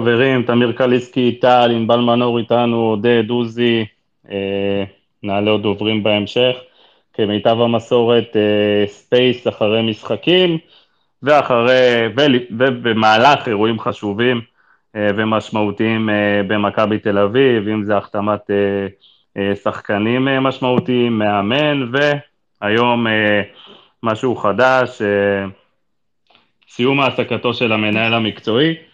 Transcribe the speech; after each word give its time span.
חברים, 0.00 0.42
תמיר 0.42 0.72
קליסקי, 0.72 1.32
טל, 1.32 1.70
ענבל 1.74 2.00
מנור 2.00 2.38
איתנו, 2.38 2.76
עודד, 2.76 3.24
עוזי, 3.30 3.84
אה, 4.30 4.84
נעלה 5.22 5.50
עוד 5.50 5.62
דוברים 5.62 6.02
בהמשך. 6.02 6.56
כמיטב 7.12 7.60
המסורת, 7.60 8.36
אה, 8.36 8.86
ספייס 8.86 9.48
אחרי 9.48 9.82
משחקים, 9.82 10.58
ואחרי, 11.22 12.08
ובמהלך 12.58 13.48
אירועים 13.48 13.80
חשובים 13.80 14.40
אה, 14.96 15.10
ומשמעותיים 15.16 16.10
אה, 16.10 16.40
במכבי 16.46 16.98
תל 16.98 17.18
אביב, 17.18 17.68
אם 17.68 17.84
זה 17.84 17.96
החתמת 17.96 18.50
אה, 18.50 18.86
אה, 19.36 19.54
שחקנים 19.54 20.28
אה, 20.28 20.40
משמעותיים, 20.40 21.18
מאמן, 21.18 21.90
והיום 21.92 23.06
אה, 23.06 23.42
משהו 24.02 24.36
חדש, 24.36 25.02
אה, 25.02 25.46
סיום 26.68 27.00
העסקתו 27.00 27.54
של 27.54 27.72
המנהל 27.72 28.14
המקצועי. 28.14 28.87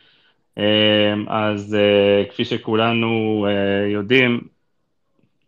אמ, 0.58 1.24
אז 1.28 1.74
אה, 1.74 2.24
כפי 2.30 2.44
שכולנו 2.44 3.46
אה, 3.48 3.88
יודעים, 3.88 4.40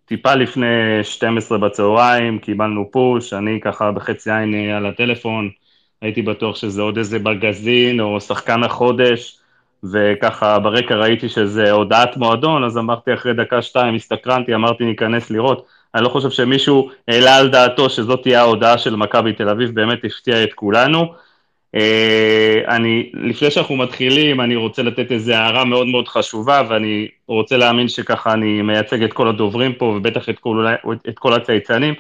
טיפה 0.05 0.35
לפני 0.35 0.67
12 1.03 1.59
בצהריים 1.59 2.39
קיבלנו 2.39 2.91
פוש, 2.91 3.33
אני 3.33 3.61
ככה 3.61 3.93
בחצי 3.93 4.31
עין 4.31 4.55
אה, 4.55 4.77
על 4.77 4.87
הטלפון, 4.87 5.51
הייתי 6.03 6.23
בטוח 6.23 6.57
שזה 6.57 6.83
עוד 6.83 6.99
איזה 6.99 7.19
בגזין 7.19 8.01
או 8.01 8.21
שחקן 8.21 8.65
החודש, 8.65 9.39
וככה 9.93 10.59
ברקע 10.59 10.95
ראיתי 10.95 11.29
שזה 11.29 11.71
הודעת 11.71 12.17
מועדון, 12.17 12.65
אז 12.65 12.79
אמרתי 12.79 13.15
אחרי 13.15 13.35
דקה 13.35 13.63
שתיים, 13.63 13.95
הסתקרנתי, 13.95 14.55
אמרתי 14.55 14.85
ניכנס 14.85 15.31
לראות. 15.31 15.67
אני 15.95 16.05
לא 16.05 16.09
חושב 16.09 16.31
שמישהו 16.31 16.91
העלה 17.09 17.37
על 17.37 17.49
דעתו 17.49 17.91
שזאת 17.91 18.23
תהיה 18.23 18.41
ההודעה 18.41 18.79
של 18.79 18.97
מכבי 18.97 19.33
תל 19.33 19.49
אביב, 19.49 19.75
באמת 19.75 20.05
הפתיע 20.05 20.43
את 20.43 20.53
כולנו. 20.53 21.13
אה, 21.77 22.77
אני, 22.77 23.11
לפני 23.15 23.51
שאנחנו 23.51 23.77
מתחילים, 23.77 24.41
אני 24.41 24.57
רוצה 24.57 24.83
לתת 24.83 25.13
איזו 25.13 25.33
הערה 25.33 25.65
מאוד 25.65 25.87
מאוד 25.87 26.09
חשובה, 26.09 26.63
ואני 26.69 27.09
רוצה 27.29 27.57
להאמין 27.57 27.89
שככה 27.89 28.33
אני 28.33 28.63
מייצג 28.63 29.03
את 29.03 29.13
כל 29.13 29.29
הדוברים 29.29 29.73
פה, 29.73 29.85
ובטח 29.85 30.29
את 30.29 30.39
כל, 30.39 30.67
את 31.09 31.19
כל 31.19 31.33
הצייצנים. 31.33 31.95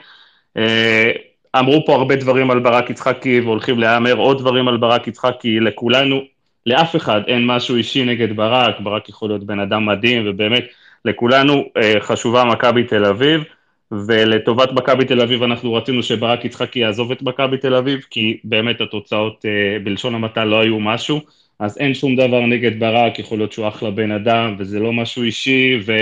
אה, 0.57 1.11
אמרו 1.59 1.83
פה 1.87 1.95
הרבה 1.95 2.17
דברים 2.17 2.51
על 2.51 2.59
ברק 2.59 2.91
יצחקי, 2.91 3.41
והולכים 3.41 3.79
להיאמר 3.79 4.15
עוד 4.15 4.39
דברים 4.39 4.69
על 4.69 4.77
ברק 4.77 5.09
יצחקי, 5.09 5.61
לכולנו, 5.61 6.21
לאף 6.67 6.97
אחד 6.97 7.21
אין 7.27 7.47
משהו 7.47 7.77
אישי 7.77 8.05
נגד 8.05 8.37
ברק, 8.37 8.81
ברק 8.81 9.09
יכול 9.09 9.29
להיות 9.29 9.45
בן 9.45 9.61
אדם 9.61 9.87
מדהים, 9.87 10.23
ובאמת, 10.27 10.65
לכולנו 11.05 11.65
אה, 11.77 11.95
חשובה 12.01 12.45
מכבי 12.45 12.85
תל 12.85 13.05
אביב. 13.05 13.45
ולטובת 13.93 14.73
מכבי 14.73 15.05
תל 15.05 15.21
אביב 15.21 15.43
אנחנו 15.43 15.75
רצינו 15.75 16.03
שברק 16.03 16.45
יצחקי 16.45 16.79
יעזוב 16.79 17.13
את 17.13 17.23
מכבי 17.23 17.59
תל 17.59 17.75
אביב, 17.75 18.01
כי 18.11 18.41
באמת 18.45 18.81
התוצאות 18.81 19.45
uh, 19.45 19.85
בלשון 19.85 20.15
המעטה 20.15 20.45
לא 20.45 20.61
היו 20.61 20.81
משהו, 20.81 21.21
אז 21.59 21.79
אין 21.79 21.95
שום 21.95 22.17
דבר 22.17 22.41
נגד 22.41 22.81
ברק, 22.81 23.19
יכול 23.19 23.39
להיות 23.39 23.53
שהוא 23.53 23.69
אחלה 23.69 23.91
בן 23.91 24.11
אדם, 24.11 24.57
וזה 24.59 24.81
לא 24.81 24.93
משהו 24.93 25.23
אישי, 25.23 25.79
ו, 25.87 25.93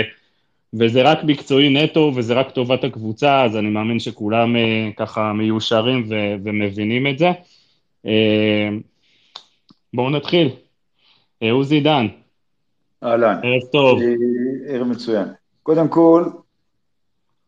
וזה 0.79 1.01
רק 1.01 1.23
מקצועי 1.23 1.69
נטו, 1.69 2.11
וזה 2.15 2.33
רק 2.33 2.51
טובת 2.51 2.83
הקבוצה, 2.83 3.43
אז 3.43 3.57
אני 3.57 3.69
מאמין 3.69 3.99
שכולם 3.99 4.55
uh, 4.55 4.59
ככה 4.97 5.33
מיושרים 5.33 6.05
ו, 6.09 6.15
ומבינים 6.43 7.07
את 7.07 7.17
זה. 7.17 7.31
Uh, 8.05 8.09
בואו 9.93 10.09
נתחיל. 10.09 10.49
עוזי 11.51 11.79
דן. 11.79 12.07
אהלן. 13.03 13.39
ערב 13.43 13.61
טוב. 13.71 13.99
ערב 14.67 14.87
מצוין. 14.87 15.27
קודם 15.63 15.87
כל, 15.87 16.23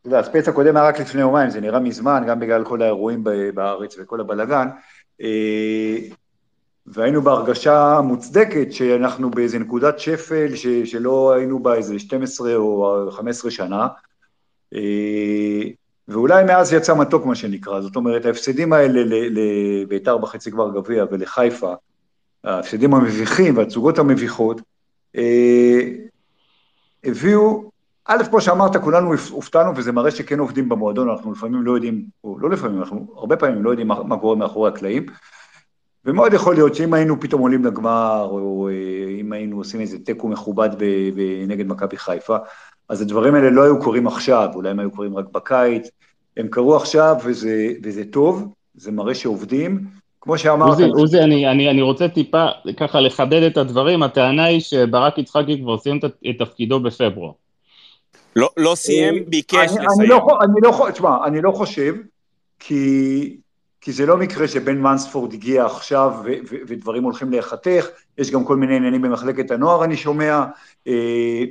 אתה 0.08 0.16
יודע, 0.16 0.28
הספייס 0.28 0.48
הקודם 0.48 0.78
היה 0.78 0.88
רק 0.88 1.00
לפני 1.00 1.22
יומיים, 1.22 1.50
זה 1.50 1.62
נראה 1.62 1.80
מזמן, 1.80 2.24
גם 2.28 2.40
בגלל 2.40 2.64
כל 2.64 2.82
האירועים 2.82 3.24
בארץ 3.54 3.96
וכל 4.00 4.22
הבלגן, 4.22 4.68
אה, 5.22 5.98
והיינו 6.86 7.22
בהרגשה 7.22 8.02
מוצדקת 8.04 8.72
שאנחנו 8.72 9.32
באיזה 9.32 9.60
נקודת 9.60 10.00
שפל 10.00 10.56
ש, 10.56 10.68
שלא 10.68 11.34
היינו 11.34 11.60
בה 11.64 11.76
איזה 11.76 12.00
12 12.00 12.56
או 12.56 13.08
15 13.12 13.52
שנה, 13.52 13.88
אה, 14.74 15.62
ואולי 16.08 16.44
מאז 16.44 16.74
יצא 16.74 16.96
מתוק 16.96 17.26
מה 17.26 17.36
שנקרא, 17.36 17.82
זאת 17.82 17.96
אומרת 17.96 18.26
ההפסדים 18.26 18.74
האלה 18.74 19.02
לביתר 19.06 20.18
בחצי 20.18 20.52
גמר 20.52 20.70
גביע 20.76 21.06
ולחיפה, 21.12 21.74
ההפסדים 22.44 22.94
המביכים 22.94 23.58
והתצוגות 23.58 24.00
המביכות, 24.00 24.62
אה, 25.16 25.80
הביאו 27.04 27.77
א', 28.08 28.24
כמו 28.30 28.42
שאמרת, 28.42 28.78
כולנו 28.78 29.14
הופתענו, 29.32 29.72
וזה 29.76 29.92
מראה 29.92 30.12
שכן 30.12 30.40
עובדים 30.40 30.70
במועדון, 30.70 31.10
אנחנו 31.10 31.32
לפעמים 31.32 31.62
לא 31.62 31.72
יודעים, 31.72 32.06
או 32.24 32.40
לא 32.40 32.50
לפעמים, 32.50 32.80
אנחנו 32.80 33.08
הרבה 33.16 33.38
פעמים 33.38 33.64
לא 33.64 33.70
יודעים 33.70 33.88
מה, 33.88 34.18
קורה 34.18 34.36
מאחורי 34.36 34.70
הקלעים, 34.70 35.06
ומאוד 36.06 36.34
יכול 36.34 36.56
להיות 36.56 36.76
שאם 36.76 36.94
היינו 36.94 37.20
פתאום 37.20 37.42
עולים 37.42 37.66
לגמר, 37.66 38.28
או 38.32 38.70
אה, 38.70 39.20
אם 39.20 39.34
היינו 39.34 39.58
עושים 39.58 39.82
איזה 39.82 40.00
תיקו 40.00 40.28
מכובד 40.28 40.70
נגד 41.48 41.68
מכבי 41.68 41.98
חיפה, 41.98 42.38
אז 42.90 43.02
הדברים 43.02 43.36
האלה 43.36 43.50
לא 43.50 43.64
היו 43.64 43.82
קורים 43.82 44.08
עכשיו, 44.08 44.50
אולי 44.56 44.70
הם 44.70 44.80
היו 44.80 44.92
קורים 44.92 45.18
רק 45.18 45.26
בקיץ, 45.32 45.90
הם 46.38 46.48
קרו 46.48 46.76
עכשיו 46.76 47.16
וזה, 47.24 47.74
וזה 47.84 48.06
טוב, 48.06 48.54
זה 48.76 48.92
מראה 48.92 49.16
שעובדים, 49.16 49.80
כמו 50.22 50.38
שאמרת... 50.38 50.70
עוזי, 50.70 50.84
עוזי 50.84 51.20
אני, 51.20 51.52
אני, 51.52 51.70
אני 51.70 51.82
רוצה 51.82 52.08
טיפה 52.08 52.46
ככה 52.78 53.00
לחדד 53.00 53.44
את 53.44 53.58
הדברים, 53.58 54.04
הטענה 54.04 54.44
היא 54.44 54.60
שברק 54.60 55.18
יצחקי 55.18 55.62
כבר 55.62 55.78
סיים 55.78 55.98
את 55.98 56.36
תפקידו 56.40 56.80
בפברואר. 56.80 57.32
לא, 58.38 58.50
לא 58.58 58.76
סיים, 58.76 59.16
אה, 59.16 59.20
ביקש 59.28 59.56
אני, 59.56 59.66
לסיים. 59.66 60.02
אני 60.02 60.08
לא, 60.08 60.28
אני 60.44 60.62
לא, 60.62 60.88
תשמע, 60.94 61.26
אני 61.26 61.42
לא 61.42 61.52
חושב, 61.52 61.96
כי, 62.60 63.38
כי 63.82 63.92
זה 63.92 64.06
לא 64.06 64.18
מקרה 64.18 64.48
שבן 64.48 64.78
מנספורד 64.78 65.34
הגיע 65.34 65.66
עכשיו 65.66 66.14
ו, 66.24 66.32
ו, 66.50 66.56
ודברים 66.68 67.04
הולכים 67.04 67.32
להיחתך, 67.32 67.88
יש 68.18 68.32
גם 68.32 68.44
כל 68.44 68.56
מיני 68.56 68.76
עניינים 68.76 69.02
במחלקת 69.02 69.52
הנוער, 69.52 69.84
אני 69.84 69.98
שומע. 69.98 70.46
אה, 70.88 71.44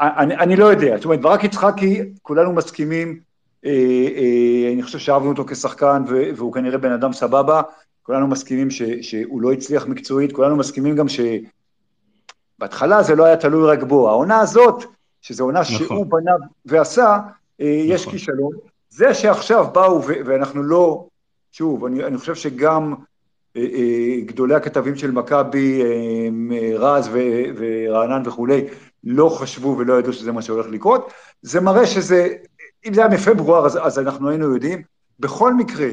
אני, 0.00 0.36
אני 0.36 0.56
לא 0.56 0.64
יודע, 0.64 0.96
זאת 0.96 1.04
אומרת, 1.04 1.20
ברק 1.20 1.44
יצחקי, 1.44 2.02
כולנו 2.22 2.52
מסכימים, 2.52 3.20
אה, 3.64 3.70
אה, 4.16 4.72
אני 4.72 4.82
חושב 4.82 4.98
שאהבנו 4.98 5.28
אותו 5.28 5.44
כשחקן 5.46 6.04
והוא 6.36 6.52
כנראה 6.52 6.78
בן 6.78 6.92
אדם 6.92 7.12
סבבה, 7.12 7.62
כולנו 8.02 8.26
מסכימים 8.26 8.70
ש, 8.70 8.82
שהוא 8.82 9.42
לא 9.42 9.52
הצליח 9.52 9.86
מקצועית, 9.86 10.32
כולנו 10.32 10.56
מסכימים 10.56 10.96
גם 10.96 11.06
שבהתחלה 12.58 13.02
זה 13.02 13.14
לא 13.14 13.24
היה 13.24 13.36
תלוי 13.36 13.70
רק 13.70 13.82
בו. 13.82 14.08
העונה 14.08 14.40
הזאת, 14.40 14.84
שזו 15.26 15.44
עונה 15.44 15.60
נכון. 15.60 15.76
שהוא 15.76 16.06
בנה 16.06 16.32
ועשה, 16.66 17.18
אה, 17.60 17.76
נכון. 17.84 17.94
יש 17.94 18.06
כישלון. 18.06 18.52
זה 18.90 19.14
שעכשיו 19.14 19.66
באו 19.72 20.02
ואנחנו 20.04 20.62
לא, 20.62 21.06
שוב, 21.52 21.84
אני, 21.84 22.04
אני 22.04 22.18
חושב 22.18 22.34
שגם 22.34 22.94
אה, 23.56 23.66
אה, 23.74 24.20
גדולי 24.26 24.54
הכתבים 24.54 24.96
של 24.96 25.10
מכבי, 25.10 25.82
רז 26.74 27.10
ורענן 27.56 28.22
וכולי, 28.26 28.64
לא 29.04 29.28
חשבו 29.28 29.76
ולא 29.78 29.98
ידעו 29.98 30.12
שזה 30.12 30.32
מה 30.32 30.42
שהולך 30.42 30.66
לקרות. 30.70 31.12
זה 31.42 31.60
מראה 31.60 31.86
שזה, 31.86 32.34
אם 32.86 32.94
זה 32.94 33.00
היה 33.00 33.10
מפברואר 33.10 33.66
אז, 33.66 33.78
אז 33.82 33.98
אנחנו 33.98 34.28
היינו 34.28 34.54
יודעים. 34.54 34.82
בכל 35.20 35.54
מקרה, 35.54 35.88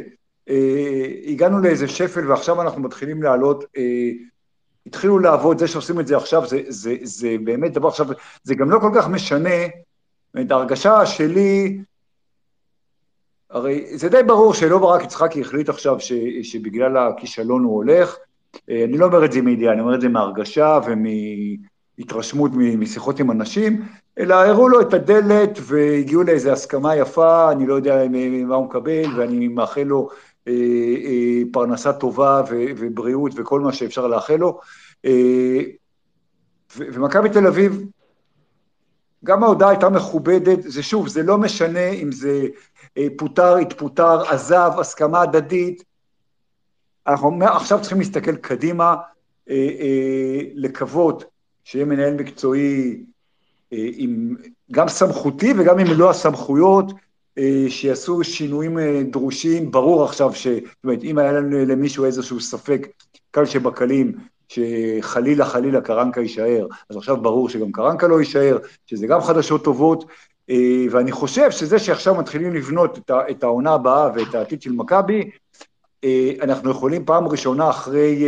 הגענו 1.27 1.59
לאיזה 1.59 1.87
שפל 1.87 2.31
ועכשיו 2.31 2.61
אנחנו 2.61 2.81
מתחילים 2.81 3.23
לעלות 3.23 3.65
התחילו 4.87 5.19
לעבוד, 5.19 5.57
זה 5.57 5.67
שעושים 5.67 5.99
את 5.99 6.07
זה 6.07 6.17
עכשיו, 6.17 6.47
זה, 6.47 6.61
זה, 6.67 6.95
זה 7.01 7.35
באמת 7.43 7.73
דבר 7.73 7.87
עכשיו, 7.87 8.07
זה 8.43 8.55
גם 8.55 8.71
לא 8.71 8.79
כל 8.79 8.91
כך 8.95 9.07
משנה, 9.07 9.65
את 10.41 10.51
ההרגשה 10.51 11.05
שלי, 11.05 11.77
הרי 13.49 13.97
זה 13.97 14.09
די 14.09 14.23
ברור 14.23 14.53
שלא 14.53 14.77
ברק 14.77 15.03
יצחקי 15.03 15.41
החליט 15.41 15.69
עכשיו 15.69 15.99
ש, 15.99 16.13
שבגלל 16.43 16.97
הכישלון 16.97 17.63
הוא 17.63 17.75
הולך, 17.75 18.17
אה, 18.69 18.83
אני 18.83 18.97
לא 18.97 19.05
אומר 19.05 19.25
את 19.25 19.31
זה 19.31 19.41
מידיעה, 19.41 19.73
אני 19.73 19.81
אומר 19.81 19.95
את 19.95 20.01
זה 20.01 20.09
מהרגשה 20.09 20.79
ומהתרשמות 20.85 22.51
משיחות 22.55 23.19
עם 23.19 23.31
אנשים, 23.31 23.81
אלא 24.19 24.35
הראו 24.35 24.69
לו 24.69 24.81
את 24.81 24.93
הדלת 24.93 25.59
והגיעו 25.61 26.23
לאיזו 26.23 26.51
הסכמה 26.51 26.95
יפה, 26.95 27.51
אני 27.51 27.67
לא 27.67 27.73
יודע 27.73 28.03
מה 28.47 28.55
הוא 28.55 28.65
מקבל, 28.65 29.03
ואני 29.17 29.47
מאחל 29.47 29.83
לו 29.83 30.09
פרנסה 31.51 31.93
טובה 31.93 32.41
ובריאות 32.49 33.31
וכל 33.35 33.59
מה 33.59 33.73
שאפשר 33.73 34.07
לאחל 34.07 34.35
לו. 34.35 34.59
אה, 35.05 35.61
ומכבי 36.77 37.29
תל 37.29 37.47
אביב, 37.47 37.85
גם 39.23 39.43
ההודעה 39.43 39.69
הייתה 39.69 39.89
מכובדת, 39.89 40.59
זה 40.61 40.83
שוב, 40.83 41.07
זה 41.07 41.23
לא 41.23 41.37
משנה 41.37 41.89
אם 41.89 42.11
זה 42.11 42.47
פוטר, 43.17 43.55
התפוטר, 43.55 44.21
עזב, 44.21 44.71
הסכמה 44.79 45.21
הדדית, 45.21 45.83
אנחנו 47.07 47.39
עכשיו 47.43 47.81
צריכים 47.81 47.99
להסתכל 47.99 48.35
קדימה, 48.35 48.95
לקוות 50.55 51.23
שיהיה 51.63 51.85
מנהל 51.85 52.13
מקצועי 52.13 53.03
עם 53.71 54.35
גם 54.71 54.87
סמכותי 54.87 55.53
וגם 55.57 55.79
עם 55.79 55.87
מלוא 55.87 56.09
הסמכויות, 56.09 56.91
אה, 56.91 56.97
שיעשו 57.69 58.23
שינויים 58.23 58.79
אה, 58.79 59.01
דרושים, 59.11 59.71
ברור 59.71 60.03
עכשיו 60.03 60.33
ש... 60.33 60.47
זאת 60.47 60.83
אומרת, 60.83 61.03
אם 61.03 61.17
היה 61.17 61.31
לנו 61.31 61.65
למישהו 61.65 62.05
איזשהו 62.05 62.39
ספק, 62.41 62.87
קל 63.31 63.45
שבקלים, 63.45 64.11
שחלילה 64.49 65.45
חלילה 65.45 65.81
קרנקה 65.81 66.21
יישאר, 66.21 66.67
אז 66.89 66.97
עכשיו 66.97 67.21
ברור 67.21 67.49
שגם 67.49 67.71
קרנקה 67.71 68.07
לא 68.07 68.19
יישאר, 68.19 68.57
שזה 68.85 69.07
גם 69.07 69.21
חדשות 69.21 69.63
טובות, 69.63 70.05
אה, 70.49 70.85
ואני 70.91 71.11
חושב 71.11 71.51
שזה 71.51 71.79
שעכשיו 71.79 72.15
מתחילים 72.15 72.53
לבנות 72.53 72.99
את 73.11 73.43
העונה 73.43 73.73
הבאה 73.73 74.09
ואת 74.15 74.35
העתיד 74.35 74.61
של 74.61 74.71
מכבי, 74.71 75.29
אנחנו 76.41 76.71
יכולים 76.71 77.05
פעם 77.05 77.27
ראשונה 77.27 77.69
אחרי 77.69 78.25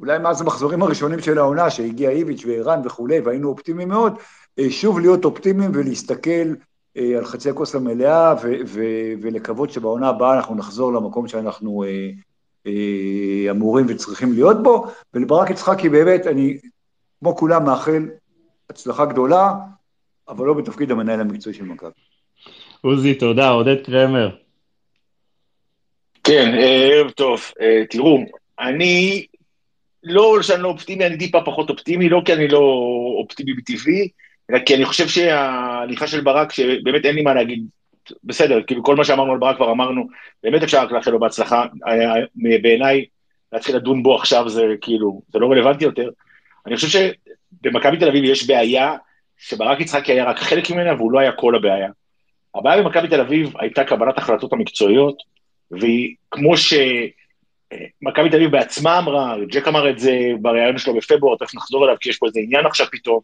אולי 0.00 0.18
מאז 0.18 0.40
המחזורים 0.40 0.82
הראשונים 0.82 1.20
של 1.20 1.38
העונה, 1.38 1.70
שהגיע 1.70 2.10
איביץ' 2.10 2.44
וערן 2.46 2.80
וכולי, 2.84 3.20
והיינו 3.20 3.48
אופטימיים 3.48 3.88
מאוד, 3.88 4.12
אה, 4.58 4.70
שוב 4.70 5.00
להיות 5.00 5.24
אופטימיים 5.24 5.70
ולהסתכל 5.74 6.30
אה, 6.30 6.54
על 6.96 7.24
חצי 7.24 7.50
הכוס 7.50 7.74
המלאה 7.74 8.34
ולקוות 9.20 9.70
שבעונה 9.70 10.08
הבאה 10.08 10.36
אנחנו 10.36 10.54
נחזור 10.54 10.92
למקום 10.92 11.28
שאנחנו 11.28 11.84
אמורים 13.50 13.86
וצריכים 13.88 14.32
להיות 14.32 14.62
בו. 14.62 14.86
ולברק 15.14 15.50
יצחקי 15.50 15.88
באמת, 15.88 16.26
אני 16.26 16.58
כמו 17.20 17.36
כולם 17.36 17.64
מאחל 17.64 18.08
הצלחה 18.70 19.04
גדולה, 19.04 19.52
אבל 20.28 20.46
לא 20.46 20.54
בתפקיד 20.54 20.90
המנהל 20.90 21.20
המקצועי 21.20 21.54
של 21.54 21.64
מכבי. 21.64 21.90
עוזי, 22.80 23.14
תודה. 23.14 23.48
עודד 23.48 23.84
קרמר. 23.84 24.30
כן, 26.24 26.54
ערב 26.60 27.10
טוב. 27.10 27.40
תראו, 27.90 28.18
אני 28.60 29.26
לא 30.02 30.38
שאני 30.42 30.62
לא 30.62 30.68
אופטימי, 30.68 31.06
אני 31.06 31.18
טיפה 31.18 31.38
פחות 31.44 31.70
אופטימי, 31.70 32.08
לא 32.08 32.22
כי 32.24 32.32
אני 32.32 32.48
לא 32.48 32.58
אופטימי 33.22 33.52
מטבעי, 33.52 34.08
אלא 34.50 34.58
כי 34.58 34.74
אני 34.74 34.84
חושב 34.84 35.08
שההליכה 35.08 36.06
של 36.06 36.20
ברק, 36.20 36.52
שבאמת 36.52 37.04
אין 37.04 37.14
לי 37.14 37.22
מה 37.22 37.34
להגיד, 37.34 37.64
בסדר, 38.24 38.62
כאילו 38.66 38.82
כל 38.82 38.96
מה 38.96 39.04
שאמרנו 39.04 39.32
על 39.32 39.38
ברק 39.38 39.56
כבר 39.56 39.70
אמרנו, 39.70 40.06
באמת 40.42 40.62
אפשר 40.62 40.82
רק 40.82 40.92
לאחל 40.92 41.10
לו 41.10 41.20
בהצלחה, 41.20 41.66
בעיניי 42.62 43.04
להתחיל 43.52 43.76
לדון 43.76 44.02
בו 44.02 44.14
עכשיו 44.14 44.48
זה 44.48 44.64
כאילו, 44.80 45.22
זה 45.32 45.38
לא 45.38 45.50
רלוונטי 45.50 45.84
יותר. 45.84 46.10
אני 46.66 46.76
חושב 46.76 46.88
שבמכבי 47.62 47.96
תל 47.96 48.08
אביב 48.08 48.24
יש 48.24 48.46
בעיה 48.46 48.96
שברק 49.38 49.80
יצחקי 49.80 50.12
היה 50.12 50.24
רק 50.24 50.38
חלק 50.38 50.70
ממנה 50.70 50.94
והוא 50.94 51.12
לא 51.12 51.18
היה 51.18 51.32
כל 51.32 51.54
הבעיה. 51.54 51.88
הבעיה 52.54 52.82
במכבי 52.82 53.08
תל 53.08 53.20
אביב 53.20 53.52
הייתה 53.58 53.84
קבלת 53.84 54.18
החלטות 54.18 54.52
המקצועיות, 54.52 55.22
והיא 55.70 56.14
כמו 56.30 56.56
ש... 56.56 56.74
מכבי 58.02 58.30
תל 58.30 58.36
אביב 58.36 58.50
בעצמה 58.50 58.98
אמרה, 58.98 59.36
ג'ק 59.46 59.68
אמר 59.68 59.90
את 59.90 59.98
זה 59.98 60.18
בריאיון 60.40 60.78
שלו 60.78 60.94
בפברואר, 60.94 61.36
תכף 61.36 61.54
נחזור 61.54 61.84
אליו, 61.84 61.96
כי 62.00 62.08
יש 62.08 62.18
פה 62.18 62.26
איזה 62.26 62.40
עניין 62.40 62.66
עכשיו 62.66 62.86
פתאום. 62.92 63.20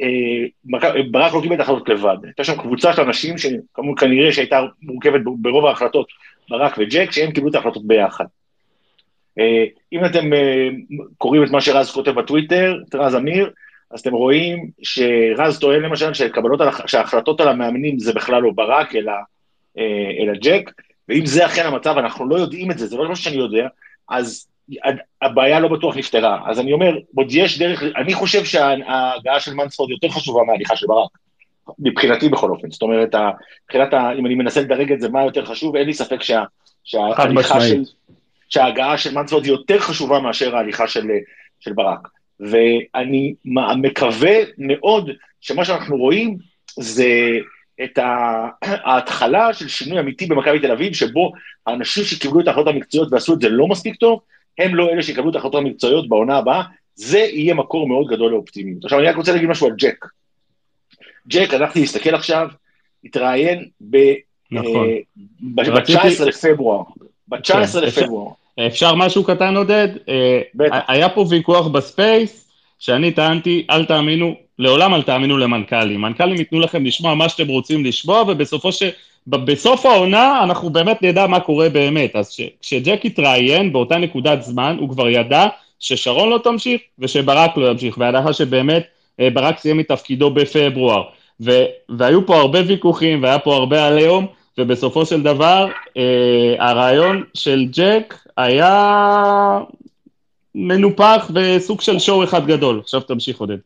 אה, 0.00 0.06
אה, 0.84 1.02
ברק 1.10 1.34
לא 1.34 1.40
קיבל 1.40 1.54
את 1.54 1.60
ההחלטות 1.60 1.88
לבד. 1.88 2.16
הייתה 2.22 2.44
שם 2.44 2.56
קבוצה 2.56 2.92
של 2.92 3.02
אנשים 3.02 3.34
שכנראה 3.38 4.32
שהייתה 4.32 4.60
מורכבת 4.82 5.20
ברוב 5.24 5.66
ההחלטות, 5.66 6.06
ברק 6.50 6.74
וג'ק, 6.78 7.12
שהם 7.12 7.32
קיבלו 7.32 7.50
את 7.50 7.54
ההחלטות 7.54 7.86
ביחד. 7.86 8.24
אה, 9.38 9.64
אם 9.92 10.04
אתם 10.04 10.30
קוראים 11.18 11.44
את 11.44 11.50
מה 11.50 11.60
שרז 11.60 11.90
כותב 11.90 12.10
בטוויטר, 12.10 12.78
את 12.88 12.94
רז 12.94 13.14
אמיר, 13.14 13.50
אז 13.90 14.00
אתם 14.00 14.12
רואים 14.12 14.70
שרז 14.82 15.58
טוען 15.58 15.82
למשל 15.82 16.10
שההחלטות 16.86 17.40
על 17.40 17.48
המאמנים 17.48 17.98
זה 17.98 18.12
בכלל 18.12 18.42
לא 18.42 18.50
ברק, 18.50 18.94
אלא, 18.94 19.12
אלא 20.20 20.32
ג'ק, 20.42 20.70
ואם 21.08 21.26
זה 21.26 21.46
אכן 21.46 21.66
המצב, 21.66 21.94
אנחנו 21.98 22.28
לא 22.28 22.36
יודעים 22.36 22.70
את 22.70 22.78
זה, 22.78 22.86
זה 22.86 22.96
לא 22.96 23.10
משהו 23.10 23.24
שאני 23.24 23.36
יודע, 23.36 23.68
אז 24.08 24.51
הבעיה 25.22 25.60
לא 25.60 25.68
בטוח 25.68 25.96
נפתרה. 25.96 26.40
אז 26.46 26.60
אני 26.60 26.72
אומר, 26.72 26.98
עוד 27.14 27.26
יש 27.30 27.58
דרך, 27.58 27.82
אני 27.82 28.14
חושב 28.14 28.44
שההגעה 28.44 29.40
של 29.40 29.54
מנספורד 29.54 29.90
יותר 29.90 30.08
חשובה 30.08 30.42
מההליכה 30.46 30.76
של 30.76 30.86
ברק, 30.86 31.10
מבחינתי 31.78 32.28
בכל 32.28 32.50
אופן. 32.50 32.70
זאת 32.70 32.82
אומרת, 32.82 33.14
מבחינת, 33.64 33.94
ה, 33.94 34.12
אם 34.18 34.26
אני 34.26 34.34
מנסה 34.34 34.60
לדרג 34.60 34.92
את 34.92 35.00
זה, 35.00 35.08
מה 35.08 35.24
יותר 35.24 35.44
חשוב, 35.44 35.76
אין 35.76 35.86
לי 35.86 35.94
ספק 35.94 36.22
שה, 36.22 36.42
שההליכה 36.84 37.60
של, 37.60 37.82
שההגעה 38.48 38.98
של 38.98 39.14
מנספורד 39.14 39.44
היא 39.44 39.52
יותר 39.52 39.78
חשובה 39.78 40.20
מאשר 40.20 40.56
ההליכה 40.56 40.88
של, 40.88 41.06
של 41.60 41.72
ברק. 41.72 42.08
ואני 42.40 43.34
מקווה 43.76 44.34
מאוד 44.58 45.10
שמה 45.40 45.64
שאנחנו 45.64 45.96
רואים 45.96 46.36
זה 46.76 47.08
את 47.84 47.98
ההתחלה 48.62 49.54
של 49.54 49.68
שינוי 49.68 50.00
אמיתי 50.00 50.26
במכבי 50.26 50.58
תל 50.58 50.72
אביב, 50.72 50.92
שבו 50.92 51.32
האנשים 51.66 52.04
שקיבלו 52.04 52.40
את 52.40 52.48
ההחלטות 52.48 52.74
המקצועיות 52.74 53.12
ועשו 53.12 53.34
את 53.34 53.40
זה 53.40 53.48
לא 53.48 53.68
מספיק 53.68 53.96
טוב, 53.96 54.20
הם 54.58 54.74
לא 54.74 54.90
אלה 54.90 55.02
שיקבלו 55.02 55.30
את 55.30 55.34
ההחלטות 55.34 55.60
המקצועיות 55.62 56.08
בעונה 56.08 56.36
הבאה, 56.36 56.62
זה 56.94 57.18
יהיה 57.18 57.54
מקור 57.54 57.88
מאוד 57.88 58.06
גדול 58.06 58.32
לאופטימיות. 58.32 58.84
עכשיו, 58.84 58.98
אני 58.98 59.08
רק 59.08 59.16
רוצה 59.16 59.32
להגיד 59.32 59.48
משהו 59.48 59.66
על 59.66 59.72
ג'ק. 59.78 60.06
ג'ק, 61.28 61.54
הלכתי 61.54 61.80
להסתכל 61.80 62.14
עכשיו, 62.14 62.48
התראיין 63.04 63.68
ב... 63.90 63.96
נכון. 64.50 64.88
ב-19 65.40 66.24
לפברואר. 66.24 66.82
ב-19 67.28 67.50
כן, 67.52 67.80
לפברואר. 67.82 68.32
אפשר 68.66 68.94
משהו 68.94 69.24
קטן, 69.24 69.56
עודד? 69.56 69.88
אה, 70.08 70.40
בטח. 70.54 70.76
היה 70.88 71.08
פה 71.08 71.24
ויכוח 71.30 71.66
בספייס, 71.66 72.51
שאני 72.82 73.10
טענתי, 73.10 73.66
אל 73.70 73.84
תאמינו, 73.84 74.34
לעולם 74.58 74.94
אל 74.94 75.02
תאמינו 75.02 75.38
למנכ"לים. 75.38 76.00
מנכ"לים 76.00 76.36
ייתנו 76.36 76.60
לכם 76.60 76.84
לשמוע 76.84 77.14
מה 77.14 77.28
שאתם 77.28 77.48
רוצים 77.48 77.84
לשמוע, 77.84 78.22
ובסופו 78.22 78.72
ש... 78.72 78.82
בסוף 79.26 79.86
העונה 79.86 80.40
אנחנו 80.44 80.70
באמת 80.70 81.02
נדע 81.02 81.26
מה 81.26 81.40
קורה 81.40 81.68
באמת. 81.68 82.16
אז 82.16 82.36
כשג'ק 82.62 83.04
התראיין 83.04 83.72
באותה 83.72 83.98
נקודת 83.98 84.42
זמן, 84.42 84.76
הוא 84.80 84.88
כבר 84.88 85.08
ידע 85.08 85.46
ששרון 85.80 86.30
לא 86.30 86.38
תמשיך 86.44 86.80
ושברק 86.98 87.56
לא 87.56 87.70
ימשיך, 87.70 87.98
והנחה 87.98 88.32
שבאמת 88.32 88.86
אה, 89.20 89.30
ברק 89.30 89.58
סיים 89.58 89.80
את 89.80 89.88
תפקידו 89.88 90.30
בפברואר. 90.30 91.02
ו- 91.40 91.64
והיו 91.98 92.26
פה 92.26 92.36
הרבה 92.36 92.58
ויכוחים 92.66 93.22
והיה 93.22 93.38
פה 93.38 93.54
הרבה 93.54 93.86
עליהום, 93.86 94.26
ובסופו 94.58 95.06
של 95.06 95.22
דבר 95.22 95.68
אה, 95.96 96.54
הרעיון 96.58 97.24
של 97.34 97.66
ג'ק 97.72 98.14
היה 98.36 99.60
מנופח 100.54 101.30
וסוג 101.34 101.80
של 101.80 101.98
שואו 101.98 102.24
אחד 102.24 102.46
גדול. 102.46 102.80
עכשיו 102.80 103.00
תמשיך 103.00 103.38
עודד. 103.38 103.56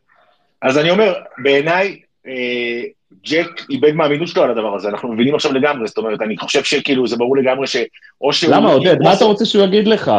אז 0.61 0.77
אני 0.77 0.89
אומר, 0.89 1.13
בעיניי, 1.37 1.99
אה, 2.27 2.83
ג'ק 3.25 3.61
איבד 3.69 3.91
מהאמינות 3.91 4.27
שלו 4.27 4.43
על 4.43 4.51
הדבר 4.51 4.75
הזה, 4.75 4.89
אנחנו 4.89 5.13
מבינים 5.13 5.35
עכשיו 5.35 5.53
לגמרי, 5.53 5.87
זאת 5.87 5.97
אומרת, 5.97 6.21
אני 6.21 6.37
חושב 6.37 6.63
שכאילו, 6.63 7.07
זה 7.07 7.17
ברור 7.17 7.37
לגמרי 7.37 7.67
שאו 7.67 8.33
שהוא... 8.33 8.53
למה, 8.53 8.71
עודד? 8.71 8.95
מה 9.03 9.13
אתה 9.13 9.25
רוצה 9.25 9.45
שהוא 9.45 9.63
יגיד 9.63 9.87
לך? 9.87 10.11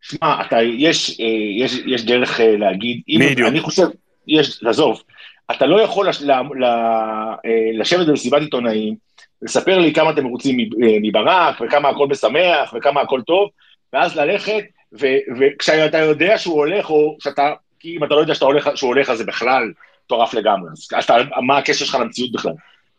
שמע, 0.00 0.42
אתה, 0.46 0.62
יש, 0.62 1.20
אה, 1.20 1.26
יש, 1.64 1.72
יש 1.86 2.04
דרך 2.04 2.40
אה, 2.40 2.56
להגיד, 2.56 3.00
אם, 3.08 3.46
אני 3.46 3.60
חושב, 3.60 3.86
יש, 4.26 4.64
עזוב, 4.64 5.02
אתה 5.50 5.66
לא 5.66 5.80
יכול 5.80 6.08
לש, 6.08 6.22
ל, 6.22 6.32
ל, 6.32 6.64
לשבת 7.80 8.06
במסיבת 8.06 8.40
עיתונאים, 8.40 8.94
לספר 9.42 9.78
לי 9.78 9.94
כמה 9.94 10.10
אתם 10.10 10.24
מרוצים 10.24 10.56
מברק, 11.02 11.60
וכמה 11.60 11.88
הכל 11.88 12.06
משמח, 12.06 12.74
וכמה 12.76 13.00
הכל 13.00 13.22
טוב, 13.22 13.48
ואז 13.92 14.16
ללכת, 14.16 14.64
וכשאתה 15.38 15.98
יודע 15.98 16.38
שהוא 16.38 16.54
הולך, 16.54 16.90
או 16.90 17.16
שאתה 17.20 17.52
כי 17.80 17.96
אם 17.96 18.04
אתה 18.04 18.14
לא 18.14 18.20
יודע 18.20 18.34
שאתה 18.34 18.44
הולך, 18.44 18.70
שהוא 18.74 18.88
הולך, 18.88 19.10
אז 19.10 19.18
זה 19.18 19.24
בכלל 19.24 19.72
מטורף 20.04 20.34
לגמרי. 20.34 20.70
אז 20.96 21.04
אתה, 21.04 21.16
מה 21.46 21.58
הקשר 21.58 21.84
שלך 21.84 21.94
למציאות 22.00 22.32
בכלל? 22.32 22.52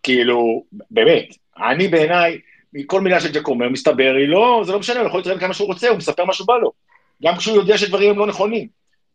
כאילו, 0.04 0.64
באמת, 0.92 1.36
אני 1.58 1.88
בעיניי, 1.88 2.40
מכל 2.74 3.02
מילה 3.02 3.20
שג'ק 3.20 3.48
אומר, 3.48 3.70
מסתבר, 3.70 4.14
היא 4.18 4.28
לא, 4.28 4.62
זה 4.66 4.72
לא 4.72 4.80
משנה, 4.80 5.00
הוא 5.00 5.08
יכול 5.08 5.20
להתראיין 5.20 5.40
כמה 5.40 5.54
שהוא 5.54 5.68
רוצה, 5.68 5.90
הוא 5.90 5.98
מספר 5.98 6.26
מה 6.26 6.34
שבא 6.34 6.54
לו. 6.54 6.72
גם 7.24 7.36
כשהוא 7.38 7.56
יודע 7.56 7.78
שדברים 7.78 8.10
הם 8.10 8.18
לא 8.18 8.28
נכונים. 8.28 8.68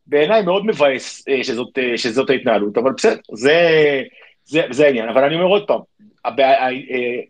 בעיניי 0.06 0.42
מאוד 0.42 0.66
מבאס 0.66 1.28
אה, 1.28 1.44
שזאת, 1.44 1.78
אה, 1.78 1.98
שזאת 1.98 2.30
ההתנהלות, 2.30 2.78
אבל 2.78 2.92
בסדר, 2.92 3.16
זה, 3.32 3.58
זה, 4.44 4.62
זה 4.70 4.86
העניין. 4.86 5.08
אבל 5.08 5.24
אני 5.24 5.34
אומר 5.34 5.46
עוד 5.46 5.66
פעם. 5.66 5.80
אה, 6.26 6.68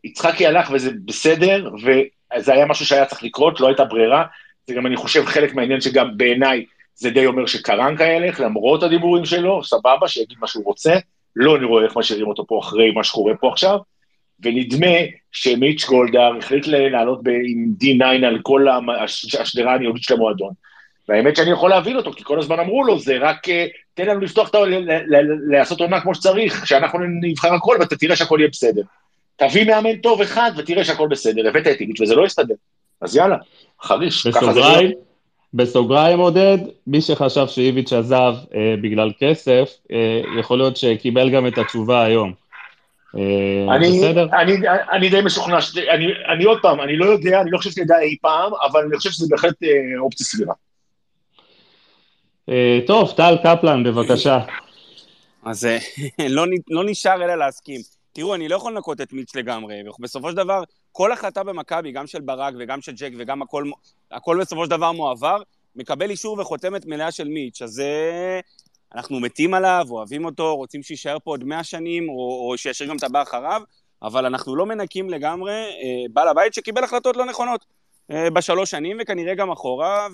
יצחקי 0.04 0.46
הלך 0.46 0.70
וזה 0.72 0.90
בסדר, 1.04 1.70
וזה 1.82 2.52
היה 2.52 2.66
משהו 2.66 2.86
שהיה 2.86 3.06
צריך 3.06 3.22
לקרות, 3.22 3.60
לא 3.60 3.66
הייתה 3.66 3.84
ברירה. 3.84 4.24
זה 4.66 4.75
גם, 4.75 4.87
אני 4.87 4.97
חושב, 4.97 5.25
חלק 5.26 5.54
מהעניין 5.54 5.80
שגם 5.80 6.16
בעיניי 6.16 6.64
זה 6.94 7.11
די 7.11 7.26
אומר 7.26 7.47
שקרנקה 7.47 8.04
ילך, 8.04 8.40
למרות 8.40 8.83
הדיבורים 8.83 9.25
שלו, 9.25 9.64
סבבה, 9.64 10.09
שיגיד 10.09 10.38
מה 10.40 10.47
שהוא 10.47 10.64
רוצה, 10.64 10.94
לא 11.37 11.56
אני 11.56 11.64
רואה 11.64 11.85
איך 11.85 11.97
משאירים 11.97 12.26
אותו 12.26 12.47
פה 12.47 12.59
אחרי 12.59 12.90
מה 12.90 13.04
שקורה 13.04 13.35
פה 13.35 13.49
עכשיו, 13.49 13.78
ונדמה 14.40 14.97
שמיץ' 15.33 15.85
גולדהר 15.85 16.37
החליט 16.38 16.66
לעלות 16.66 17.21
עם 17.44 17.75
D9 17.83 18.26
על 18.26 18.38
כל 18.42 18.66
השדרה 19.40 19.75
הניהולית 19.75 20.02
של 20.02 20.14
המועדון. 20.14 20.52
והאמת 21.09 21.37
שאני 21.37 21.50
יכול 21.50 21.71
להבין 21.71 21.97
אותו, 21.97 22.12
כי 22.12 22.25
כל 22.25 22.38
הזמן 22.38 22.61
אמרו 22.61 22.85
לו, 22.85 22.99
זה 22.99 23.16
רק 23.21 23.49
אה, 23.49 23.66
תן 23.94 24.06
לנו 24.06 24.21
לפתוח 24.21 24.49
את 24.49 24.54
ה... 24.54 24.59
לעשות 25.50 25.80
עונה 25.80 26.00
כמו 26.00 26.14
שצריך, 26.14 26.66
שאנחנו 26.66 26.99
נבחר 27.21 27.54
הכל 27.54 27.76
ואתה 27.80 27.97
תראה 27.97 28.16
שהכל 28.16 28.37
יהיה 28.40 28.49
בסדר. 28.49 28.83
תביא 29.37 29.66
מאמן 29.66 29.97
טוב 29.97 30.21
אחד 30.21 30.50
ותראה 30.56 30.85
שהכל 30.85 31.09
בסדר, 31.09 31.49
הבאת 31.49 31.66
את 31.66 31.80
איביץ' 31.80 32.00
וזה 32.00 32.14
לא 32.14 32.26
יסתדר. 32.26 32.54
אז 33.04 33.16
יאללה, 33.16 33.37
חריש, 33.82 34.26
ככה 34.26 34.52
זה 34.52 34.61
נראה. 34.61 34.90
בסוגריים 35.54 36.18
עודד, 36.18 36.58
מי 36.87 37.00
שחשב 37.00 37.46
שאיביץ' 37.46 37.92
עזב 37.92 38.34
אה, 38.54 38.75
בגלל 38.82 39.12
כסף, 39.20 39.70
אה, 39.92 40.20
יכול 40.38 40.58
להיות 40.58 40.76
שקיבל 40.76 41.30
גם 41.30 41.46
את 41.46 41.58
התשובה 41.58 42.04
היום. 42.04 42.32
אה, 43.16 43.76
אני, 43.76 43.99
בסדר? 43.99 44.26
אני, 44.32 44.52
אני 44.92 45.08
די 45.08 45.20
משוכנע, 45.25 45.58
אני, 45.90 46.06
אני 46.34 46.44
עוד 46.44 46.58
פעם, 46.62 46.80
אני 46.80 46.96
לא 46.96 47.04
יודע, 47.04 47.40
אני 47.40 47.50
לא 47.50 47.58
חושב 47.58 47.70
שנדע 47.70 47.99
אי 47.99 48.16
פעם, 48.23 48.52
אבל 48.70 48.80
אני 48.88 48.96
חושב 48.96 49.11
שזה 49.11 49.26
בהחלט 49.30 49.62
אה, 49.62 49.68
אופציה 49.99 50.26
סבירה. 50.26 50.54
אה, 52.49 52.78
טוב, 52.87 53.12
טל 53.16 53.37
קפלן, 53.42 53.82
בבקשה. 53.84 54.38
אז 55.44 55.64
אה, 55.64 55.78
לא, 56.28 56.44
לא 56.70 56.84
נשאר 56.84 57.25
אלא 57.25 57.34
להסכים. 57.34 57.80
תראו, 58.14 58.35
אני 58.35 58.49
לא 58.49 58.56
יכול 58.56 58.73
לנקות 58.73 59.00
את 59.00 59.12
מיץ' 59.12 59.37
לגמרי, 59.37 59.83
בסופו 59.99 60.30
של 60.30 60.37
דבר, 60.37 60.62
כל 60.92 61.12
החלטה 61.12 61.42
במכבי, 61.42 61.92
גם 61.92 62.06
של 62.06 62.21
ברק 62.21 62.54
וגם 62.59 62.80
של 62.80 62.92
ג'ק 62.92 63.12
וגם 63.18 63.42
הכל, 63.42 63.71
הכל 64.11 64.40
בסופו 64.40 64.64
של 64.64 64.71
דבר 64.71 64.92
מועבר, 64.92 65.42
מקבל 65.76 66.11
אישור 66.11 66.40
וחותמת 66.40 66.87
מלאה 66.87 67.12
של 67.12 67.28
מיץ', 67.28 67.62
אז 67.62 67.71
זה... 67.71 68.40
אנחנו 68.94 69.21
מתים 69.21 69.54
עליו, 69.54 69.87
אוהבים 69.90 70.25
אותו, 70.25 70.56
רוצים 70.56 70.83
שיישאר 70.83 71.16
פה 71.25 71.30
עוד 71.30 71.44
מאה 71.44 71.64
שנים, 71.64 72.09
או, 72.09 72.49
או 72.50 72.59
שישאיר 72.59 72.88
גם 72.88 72.97
את 72.97 73.02
הבא 73.02 73.23
אחריו, 73.23 73.62
אבל 74.02 74.26
אנחנו 74.26 74.56
לא 74.56 74.66
מנקים 74.66 75.11
לגמרי 75.11 75.52
אה, 75.52 76.09
בעל 76.12 76.28
הבית 76.28 76.54
שקיבל 76.54 76.85
החלטות 76.85 77.16
לא 77.16 77.25
נכונות 77.25 77.64
אה, 78.11 78.30
בשלוש 78.30 78.71
שנים, 78.71 78.97
וכנראה 79.00 79.35
גם 79.35 79.50
אחורה, 79.50 80.09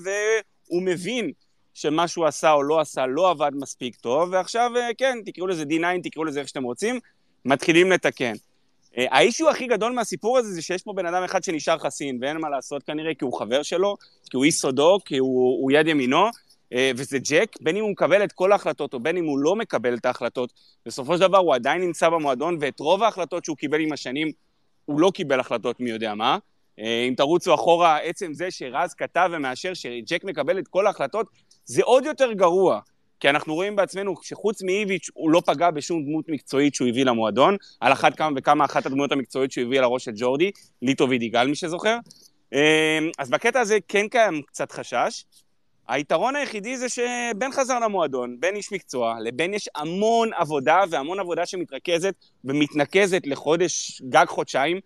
הוא 0.66 0.82
מבין 0.82 1.30
שמה 1.74 2.08
שהוא 2.08 2.26
עשה 2.26 2.52
או 2.52 2.62
לא 2.62 2.80
עשה 2.80 3.06
לא 3.06 3.30
עבד 3.30 3.50
מספיק 3.54 3.96
טוב, 3.96 4.28
ועכשיו, 4.32 4.70
אה, 4.76 4.88
כן, 4.98 5.18
תקראו 5.26 5.46
לזה 5.46 5.62
D9, 5.62 6.02
תקראו 6.02 6.24
לזה 6.24 6.40
איך 6.40 6.48
שאתם 6.48 6.62
רוצים, 6.62 7.00
מתחילים 7.44 7.92
לתקן. 7.92 8.32
אה, 8.98 9.06
האישו 9.10 9.50
הכי 9.50 9.66
גדול 9.66 9.92
מהסיפור 9.92 10.38
הזה 10.38 10.52
זה 10.52 10.62
שיש 10.62 10.82
פה 10.82 10.92
בן 10.92 11.06
אדם 11.06 11.22
אחד 11.22 11.44
שנשאר 11.44 11.78
חסין, 11.78 12.18
ואין 12.20 12.36
מה 12.36 12.48
לעשות 12.48 12.82
כנראה, 12.82 13.14
כי 13.14 13.24
הוא 13.24 13.38
חבר 13.38 13.62
שלו, 13.62 13.96
כי 14.30 14.36
הוא 14.36 14.44
איש 14.44 14.54
סודו, 14.54 14.98
כי 15.04 15.18
הוא, 15.18 15.62
הוא 15.62 15.72
יד 15.72 15.86
ימינו, 15.86 16.26
אה, 16.72 16.90
וזה 16.96 17.18
ג'ק, 17.18 17.56
בין 17.60 17.76
אם 17.76 17.82
הוא 17.82 17.90
מקבל 17.90 18.24
את 18.24 18.32
כל 18.32 18.52
ההחלטות 18.52 18.94
או 18.94 19.00
בין 19.00 19.16
אם 19.16 19.24
הוא 19.24 19.38
לא 19.38 19.56
מקבל 19.56 19.94
את 19.94 20.06
ההחלטות, 20.06 20.52
בסופו 20.86 21.14
של 21.14 21.20
דבר 21.20 21.38
הוא 21.38 21.54
עדיין 21.54 21.80
נמצא 21.80 22.08
במועדון, 22.08 22.56
ואת 22.60 22.80
רוב 22.80 23.02
ההחלטות 23.02 23.44
שהוא 23.44 23.56
קיבל 23.56 23.80
עם 23.80 23.92
השנים, 23.92 24.30
הוא 24.84 25.00
לא 25.00 25.10
קיבל 25.14 25.40
החלטות 25.40 25.80
מי 25.80 25.90
יודע 25.90 26.14
מה. 26.14 26.38
אה, 26.78 27.04
אם 27.08 27.14
תרוצו 27.16 27.54
אחורה, 27.54 27.98
עצם 27.98 28.34
זה 28.34 28.50
שרז 28.50 28.94
כתב 28.94 29.30
ומאשר 29.32 29.74
שג'ק 29.74 30.24
מקבל 30.24 30.58
את 30.58 30.68
כל 30.68 30.86
ההחלטות, 30.86 31.26
זה 31.64 31.82
עוד 31.84 32.04
יותר 32.04 32.32
גרוע. 32.32 32.80
כי 33.20 33.30
אנחנו 33.30 33.54
רואים 33.54 33.76
בעצמנו 33.76 34.14
שחוץ 34.22 34.62
מאיביץ' 34.62 35.10
הוא 35.14 35.30
לא 35.30 35.42
פגע 35.46 35.70
בשום 35.70 36.04
דמות 36.04 36.28
מקצועית 36.28 36.74
שהוא 36.74 36.88
הביא 36.88 37.04
למועדון, 37.04 37.56
על 37.80 37.92
אחת 37.92 38.16
כמה 38.16 38.30
וכמה 38.36 38.64
אחת 38.64 38.86
הדמויות 38.86 39.12
המקצועית 39.12 39.52
שהוא 39.52 39.64
הביא 39.64 39.78
על 39.78 39.84
הראש 39.84 40.04
של 40.04 40.12
ג'ורדי, 40.14 40.50
ליטו 40.82 41.08
וידיגל 41.08 41.46
מי 41.46 41.54
שזוכר. 41.54 41.96
אה, 42.54 42.98
אז 43.18 43.30
בקטע 43.30 43.60
הזה 43.60 43.78
כן 43.88 44.08
קיים 44.08 44.42
קצת 44.42 44.72
חשש. 44.72 45.24
היתרון 45.88 46.36
היחידי 46.36 46.76
זה 46.76 46.88
שבן 46.88 47.52
חזר 47.52 47.78
למועדון, 47.78 48.36
בן 48.40 48.54
איש 48.54 48.72
מקצוע, 48.72 49.16
לבן 49.20 49.54
יש 49.54 49.68
המון 49.74 50.30
עבודה 50.32 50.80
והמון 50.90 51.20
עבודה 51.20 51.46
שמתרכזת 51.46 52.14
ומתנקזת 52.44 53.22
לחודש, 53.26 54.02
גג 54.08 54.26
חודשיים. 54.28 54.80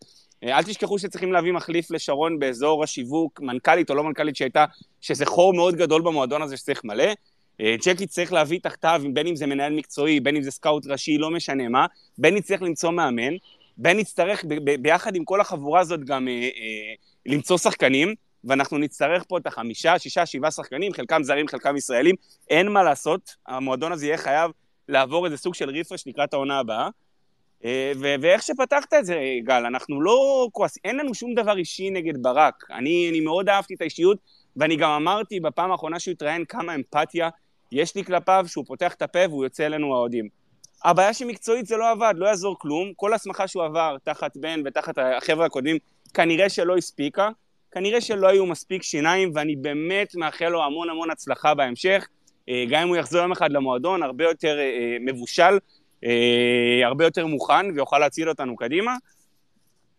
אה, 0.44 0.58
אל 0.58 0.62
תשכחו 0.62 0.98
שצריכים 0.98 1.32
להביא 1.32 1.52
מחליף 1.52 1.90
לשרון 1.90 2.38
באזור 2.38 2.84
השיווק, 2.84 3.40
מנכ"לית 3.40 3.90
או 3.90 3.94
לא 3.94 4.04
מנכ"לית 4.04 4.36
שהייתה, 4.36 4.64
שזה 5.00 5.26
חור 5.26 5.54
מאוד 5.54 5.74
גדול 5.74 6.02
במועדון 6.02 6.42
הזה 6.42 6.56
שצריך 6.56 6.84
מלא. 6.84 7.12
אה, 7.60 7.74
ג'קי 7.86 8.06
צריך 8.06 8.32
להביא 8.32 8.60
תחתיו, 8.62 9.02
בין 9.12 9.26
אם 9.26 9.36
זה 9.36 9.46
מנהל 9.46 9.72
מקצועי, 9.72 10.20
בין 10.20 10.36
אם 10.36 10.42
זה 10.42 10.50
סקאוט 10.50 10.86
ראשי, 10.86 11.18
לא 11.18 11.30
משנה 11.30 11.68
מה, 11.68 11.86
בן 12.18 12.36
יצטרך 12.36 12.62
למצוא 12.62 12.90
מאמן, 12.90 13.32
בן 13.76 13.98
יצטרך 13.98 14.44
ביחד 14.80 15.16
עם 15.16 15.24
כל 15.24 15.40
החבורה 15.40 15.80
הזאת 15.80 16.04
גם 16.04 16.28
אה, 16.28 16.32
אה, 16.32 16.94
למצוא 17.26 17.58
שחקנים, 17.58 18.14
ואנחנו 18.44 18.78
נצטרך 18.78 19.24
פה 19.28 19.38
את 19.38 19.46
החמישה, 19.46 19.98
שישה, 19.98 20.26
שבעה 20.26 20.50
שחקנים, 20.50 20.92
חלקם 20.92 21.22
זרים, 21.22 21.48
חלקם 21.48 21.76
ישראלים, 21.76 22.14
אין 22.50 22.68
מה 22.68 22.82
לעשות, 22.82 23.34
המועדון 23.46 23.92
הזה 23.92 24.06
יהיה 24.06 24.18
חייב 24.18 24.50
לעבור 24.88 25.26
איזה 25.26 25.36
סוג 25.36 25.54
של 25.54 25.70
ריפרש 25.70 26.06
לקראת 26.06 26.34
העונה 26.34 26.58
הבאה. 26.58 26.88
אה, 27.64 27.92
ואיך 28.20 28.42
שפתחת 28.42 28.94
את 28.94 29.06
זה, 29.06 29.20
גל, 29.44 29.66
אנחנו 29.66 30.00
לא 30.00 30.48
כועסים, 30.52 30.80
אין 30.84 30.96
לנו 30.96 31.14
שום 31.14 31.34
דבר 31.34 31.56
אישי 31.56 31.90
נגד 31.90 32.22
ברק. 32.22 32.64
אני, 32.70 33.08
אני 33.10 33.20
מאוד 33.20 33.48
אהבתי 33.48 33.74
את 33.74 33.80
האישיות, 33.80 34.18
ואני 34.56 34.76
גם 34.76 34.90
אמרתי 34.90 35.40
בפעם 35.40 35.72
האחרונה 35.72 36.00
שהוא 36.00 36.12
התראיין 36.12 36.44
כמה 36.44 36.74
אמפתיה 36.74 37.28
יש 37.72 37.94
לי 37.94 38.04
כלפיו, 38.04 38.44
שהוא 38.48 38.64
פותח 38.66 38.94
את 38.94 39.02
הפה 39.02 39.18
והוא 39.28 39.44
יוצא 39.44 39.66
אלינו 39.66 39.94
האוהדים. 39.94 40.28
הבעיה 40.84 41.14
שמקצועית 41.14 41.66
זה 41.66 41.76
לא 41.76 41.90
עבד, 41.90 42.14
לא 42.16 42.26
יעזור 42.26 42.58
כלום. 42.58 42.92
כל 42.96 43.14
הסמכה 43.14 43.48
שהוא 43.48 43.64
עבר 43.64 43.96
תחת 44.04 44.36
בן 44.36 44.62
ותחת 44.64 44.98
החבר'ה 44.98 45.46
הקודמים, 45.46 45.76
כנראה 46.14 46.48
שלא 46.48 46.76
הספיקה. 46.76 47.28
כנראה 47.74 48.00
שלא 48.00 48.28
היו 48.28 48.46
מספיק 48.46 48.82
שיניים, 48.82 49.30
ואני 49.34 49.56
באמת 49.56 50.14
מאחל 50.14 50.48
לו 50.48 50.64
המון 50.64 50.90
המון 50.90 51.10
הצלחה 51.10 51.54
בהמשך. 51.54 52.08
אה, 52.48 52.64
גם 52.70 52.82
אם 52.82 52.88
הוא 52.88 52.96
יחזור 52.96 53.20
יום 53.20 53.32
אחד 53.32 53.52
למועדון, 53.52 54.02
הרבה 54.02 54.24
יותר 54.24 54.58
אה, 54.58 54.62
אה, 54.62 54.96
מבושל, 55.00 55.58
הרבה 56.84 57.04
יותר 57.04 57.26
מוכן, 57.26 57.70
ויוכל 57.74 57.98
להציל 57.98 58.28
אותנו 58.28 58.56
קדימה. 58.56 58.96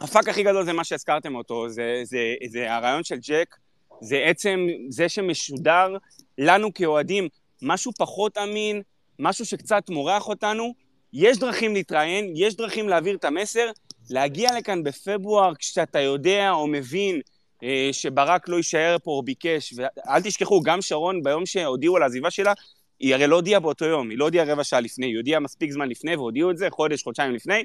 הפאק 0.01 0.29
הכי 0.29 0.43
גדול 0.43 0.65
זה 0.65 0.74
מה 0.74 0.84
שהזכרתם 0.84 1.36
אותו, 1.36 1.69
זה, 1.69 2.01
זה, 2.03 2.19
זה 2.48 2.74
הרעיון 2.74 3.03
של 3.03 3.15
ג'ק, 3.15 3.55
זה 4.01 4.17
עצם 4.17 4.67
זה 4.89 5.10
שמשודר 5.10 5.98
לנו 6.38 6.74
כאוהדים 6.74 7.27
משהו 7.62 7.91
פחות 7.97 8.38
אמין, 8.38 8.81
משהו 9.19 9.45
שקצת 9.45 9.89
מורח 9.89 10.27
אותנו. 10.27 10.74
יש 11.13 11.38
דרכים 11.38 11.74
להתראיין, 11.74 12.33
יש 12.35 12.55
דרכים 12.55 12.89
להעביר 12.89 13.15
את 13.15 13.25
המסר. 13.25 13.69
להגיע 14.09 14.50
לכאן 14.57 14.83
בפברואר 14.83 15.55
כשאתה 15.55 16.00
יודע 16.00 16.51
או 16.51 16.67
מבין 16.67 17.21
אה, 17.63 17.89
שברק 17.91 18.50
לא 18.50 18.55
יישאר 18.55 18.97
פה 19.03 19.12
או 19.12 19.24
ביקש, 19.24 19.74
ואל 19.75 20.21
תשכחו, 20.21 20.62
גם 20.62 20.81
שרון 20.81 21.24
ביום 21.24 21.45
שהודיעו 21.45 21.95
על 21.95 22.03
העזיבה 22.03 22.31
שלה, 22.31 22.53
היא 23.00 23.15
הרי 23.15 23.27
לא 23.27 23.35
הודיעה 23.35 23.59
באותו 23.59 23.85
יום, 23.85 24.09
היא 24.09 24.17
לא 24.17 24.24
הודיעה 24.24 24.45
רבע 24.45 24.63
שעה 24.63 24.79
לפני, 24.79 25.05
היא 25.05 25.17
הודיעה 25.17 25.39
מספיק 25.39 25.71
זמן 25.71 25.89
לפני 25.89 26.15
והודיעו 26.15 26.51
את 26.51 26.57
זה, 26.57 26.69
חודש, 26.69 27.03
חודשיים 27.03 27.31
לפני. 27.31 27.63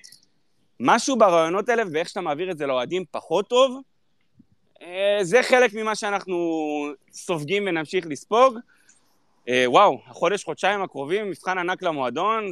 משהו 0.81 1.17
ברעיונות 1.17 1.69
האלה 1.69 1.83
ואיך 1.93 2.09
שאתה 2.09 2.21
מעביר 2.21 2.51
את 2.51 2.59
זה 2.59 2.67
לאוהדים 2.67 3.05
פחות 3.11 3.49
טוב, 3.49 3.81
אה, 4.83 5.19
זה 5.23 5.43
חלק 5.43 5.75
ממה 5.75 5.95
שאנחנו 5.95 6.37
סופגים 7.13 7.65
ונמשיך 7.67 8.07
לספוג. 8.07 8.59
אה, 9.49 9.65
וואו, 9.67 10.01
החודש, 10.07 10.45
חודשיים 10.45 10.83
הקרובים, 10.83 11.31
מבחן 11.31 11.59
ענק 11.59 11.83
למועדון, 11.83 12.45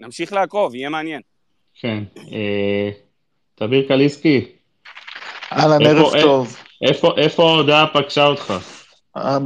ונמשיך 0.00 0.32
לעקוב, 0.32 0.74
יהיה 0.74 0.88
מעניין. 0.88 1.20
כן. 1.80 2.04
תביר 3.54 3.88
קליסקי, 3.88 4.46
אהלן, 5.52 5.86
ערב 5.86 6.20
טוב. 6.22 6.56
איפה 7.16 7.50
ההודעה 7.50 7.86
פגשה 7.94 8.26
אותך? 8.26 8.54
אה, 9.16 9.38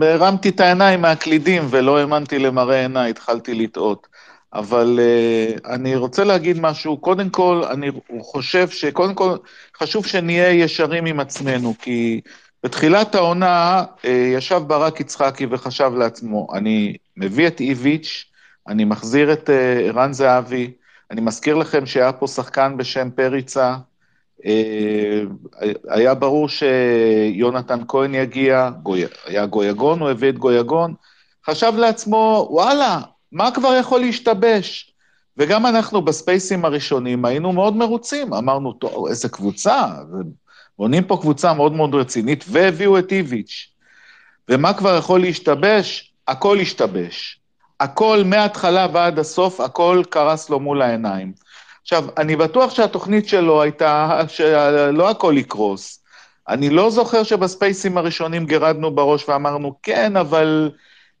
הרמתי 0.00 0.48
את 0.48 0.60
העיניים 0.60 1.00
מהקלידים 1.00 1.62
ולא 1.70 1.98
האמנתי 1.98 2.38
למראה 2.38 2.80
עיניי, 2.80 3.10
התחלתי 3.10 3.54
לטעות. 3.54 4.06
אבל 4.54 4.98
uh, 4.98 5.68
אני 5.74 5.96
רוצה 5.96 6.24
להגיד 6.24 6.60
משהו, 6.60 6.96
קודם 6.96 7.30
כל, 7.30 7.62
אני 7.70 7.90
חושב 8.20 8.68
שקודם 8.68 9.14
כל 9.14 9.36
חשוב 9.76 10.06
שנהיה 10.06 10.52
ישרים 10.52 11.06
עם 11.06 11.20
עצמנו, 11.20 11.74
כי 11.78 12.20
בתחילת 12.64 13.14
העונה 13.14 13.84
uh, 14.02 14.08
ישב 14.08 14.62
ברק 14.66 15.00
יצחקי 15.00 15.46
וחשב 15.50 15.92
לעצמו, 15.96 16.48
אני 16.54 16.96
מביא 17.16 17.46
את 17.46 17.60
איביץ', 17.60 18.24
אני 18.68 18.84
מחזיר 18.84 19.32
את 19.32 19.50
ערן 19.88 20.10
uh, 20.10 20.12
זהבי, 20.12 20.72
אני 21.10 21.20
מזכיר 21.20 21.54
לכם 21.54 21.86
שהיה 21.86 22.12
פה 22.12 22.26
שחקן 22.26 22.76
בשם 22.76 23.10
פריצה, 23.10 23.76
אה, 24.46 25.22
היה 25.88 26.14
ברור 26.14 26.48
שיונתן 26.48 27.80
כהן 27.88 28.14
יגיע, 28.14 28.70
היה 29.26 29.46
גויגון, 29.46 30.00
הוא 30.00 30.10
הביא 30.10 30.28
את 30.28 30.38
גויגון, 30.38 30.94
חשב 31.46 31.72
לעצמו, 31.76 32.48
וואלה, 32.50 33.00
מה 33.32 33.50
כבר 33.50 33.76
יכול 33.80 34.00
להשתבש? 34.00 34.94
וגם 35.36 35.66
אנחנו 35.66 36.02
בספייסים 36.02 36.64
הראשונים 36.64 37.24
היינו 37.24 37.52
מאוד 37.52 37.76
מרוצים, 37.76 38.34
אמרנו, 38.34 38.72
טוב, 38.72 39.06
איזה 39.06 39.28
קבוצה, 39.28 39.88
בונים 40.78 41.04
פה 41.04 41.16
קבוצה 41.20 41.54
מאוד 41.54 41.72
מאוד 41.72 41.94
רצינית, 41.94 42.44
והביאו 42.48 42.98
את 42.98 43.12
איביץ'. 43.12 43.68
ומה 44.48 44.74
כבר 44.74 44.96
יכול 44.98 45.20
להשתבש? 45.20 46.12
הכל 46.28 46.60
השתבש. 46.60 47.40
הכל 47.80 48.22
מההתחלה 48.24 48.86
ועד 48.92 49.18
הסוף, 49.18 49.60
הכל 49.60 50.02
קרס 50.10 50.50
לו 50.50 50.60
מול 50.60 50.82
העיניים. 50.82 51.32
עכשיו, 51.82 52.04
אני 52.18 52.36
בטוח 52.36 52.74
שהתוכנית 52.74 53.28
שלו 53.28 53.62
הייתה 53.62 54.20
שלא 54.28 55.10
הכל 55.10 55.34
יקרוס. 55.36 56.04
אני 56.48 56.70
לא 56.70 56.90
זוכר 56.90 57.22
שבספייסים 57.22 57.98
הראשונים 57.98 58.46
גירדנו 58.46 58.90
בראש 58.90 59.28
ואמרנו, 59.28 59.74
כן, 59.82 60.16
אבל 60.16 60.70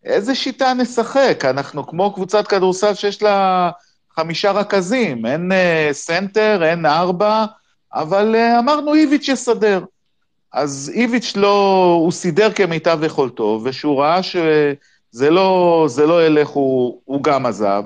איזה 0.04 0.34
שיטה 0.34 0.74
נשחק? 0.74 1.44
אנחנו 1.44 1.86
כמו 1.86 2.14
קבוצת 2.14 2.46
כדורסל 2.46 2.94
שיש 2.94 3.22
לה 3.22 3.70
חמישה 4.16 4.50
רכזים, 4.50 5.26
אין 5.26 5.52
אה, 5.52 5.92
סנטר, 5.92 6.64
אין 6.64 6.86
ארבע, 6.86 7.44
אבל 7.94 8.34
אה, 8.34 8.58
אמרנו, 8.58 8.94
איביץ' 8.94 9.28
יסדר. 9.28 9.84
אז 10.52 10.92
איביץ' 10.94 11.36
לא, 11.36 11.84
הוא 12.00 12.12
סידר 12.12 12.52
כמיטב 12.52 12.98
יכולתו, 13.02 13.60
וכשהוא 13.64 14.02
ראה 14.02 14.22
שזה 14.22 15.30
לא, 15.30 15.86
לא 16.06 16.26
ילך, 16.26 16.48
הוא, 16.48 17.00
הוא 17.04 17.22
גם 17.22 17.46
עזב. 17.46 17.84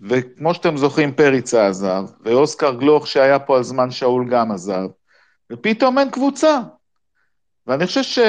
וכמו 0.00 0.54
שאתם 0.54 0.76
זוכרים, 0.76 1.12
פריצה 1.12 1.68
עזב, 1.68 2.04
ואוסקר 2.24 2.74
גלוך 2.74 3.06
שהיה 3.06 3.38
פה 3.38 3.56
על 3.56 3.62
זמן 3.62 3.90
שאול 3.90 4.28
גם 4.30 4.52
עזב, 4.52 4.86
ופתאום 5.52 5.98
אין 5.98 6.10
קבוצה. 6.10 6.60
ואני 7.66 7.86
חושב 7.86 8.24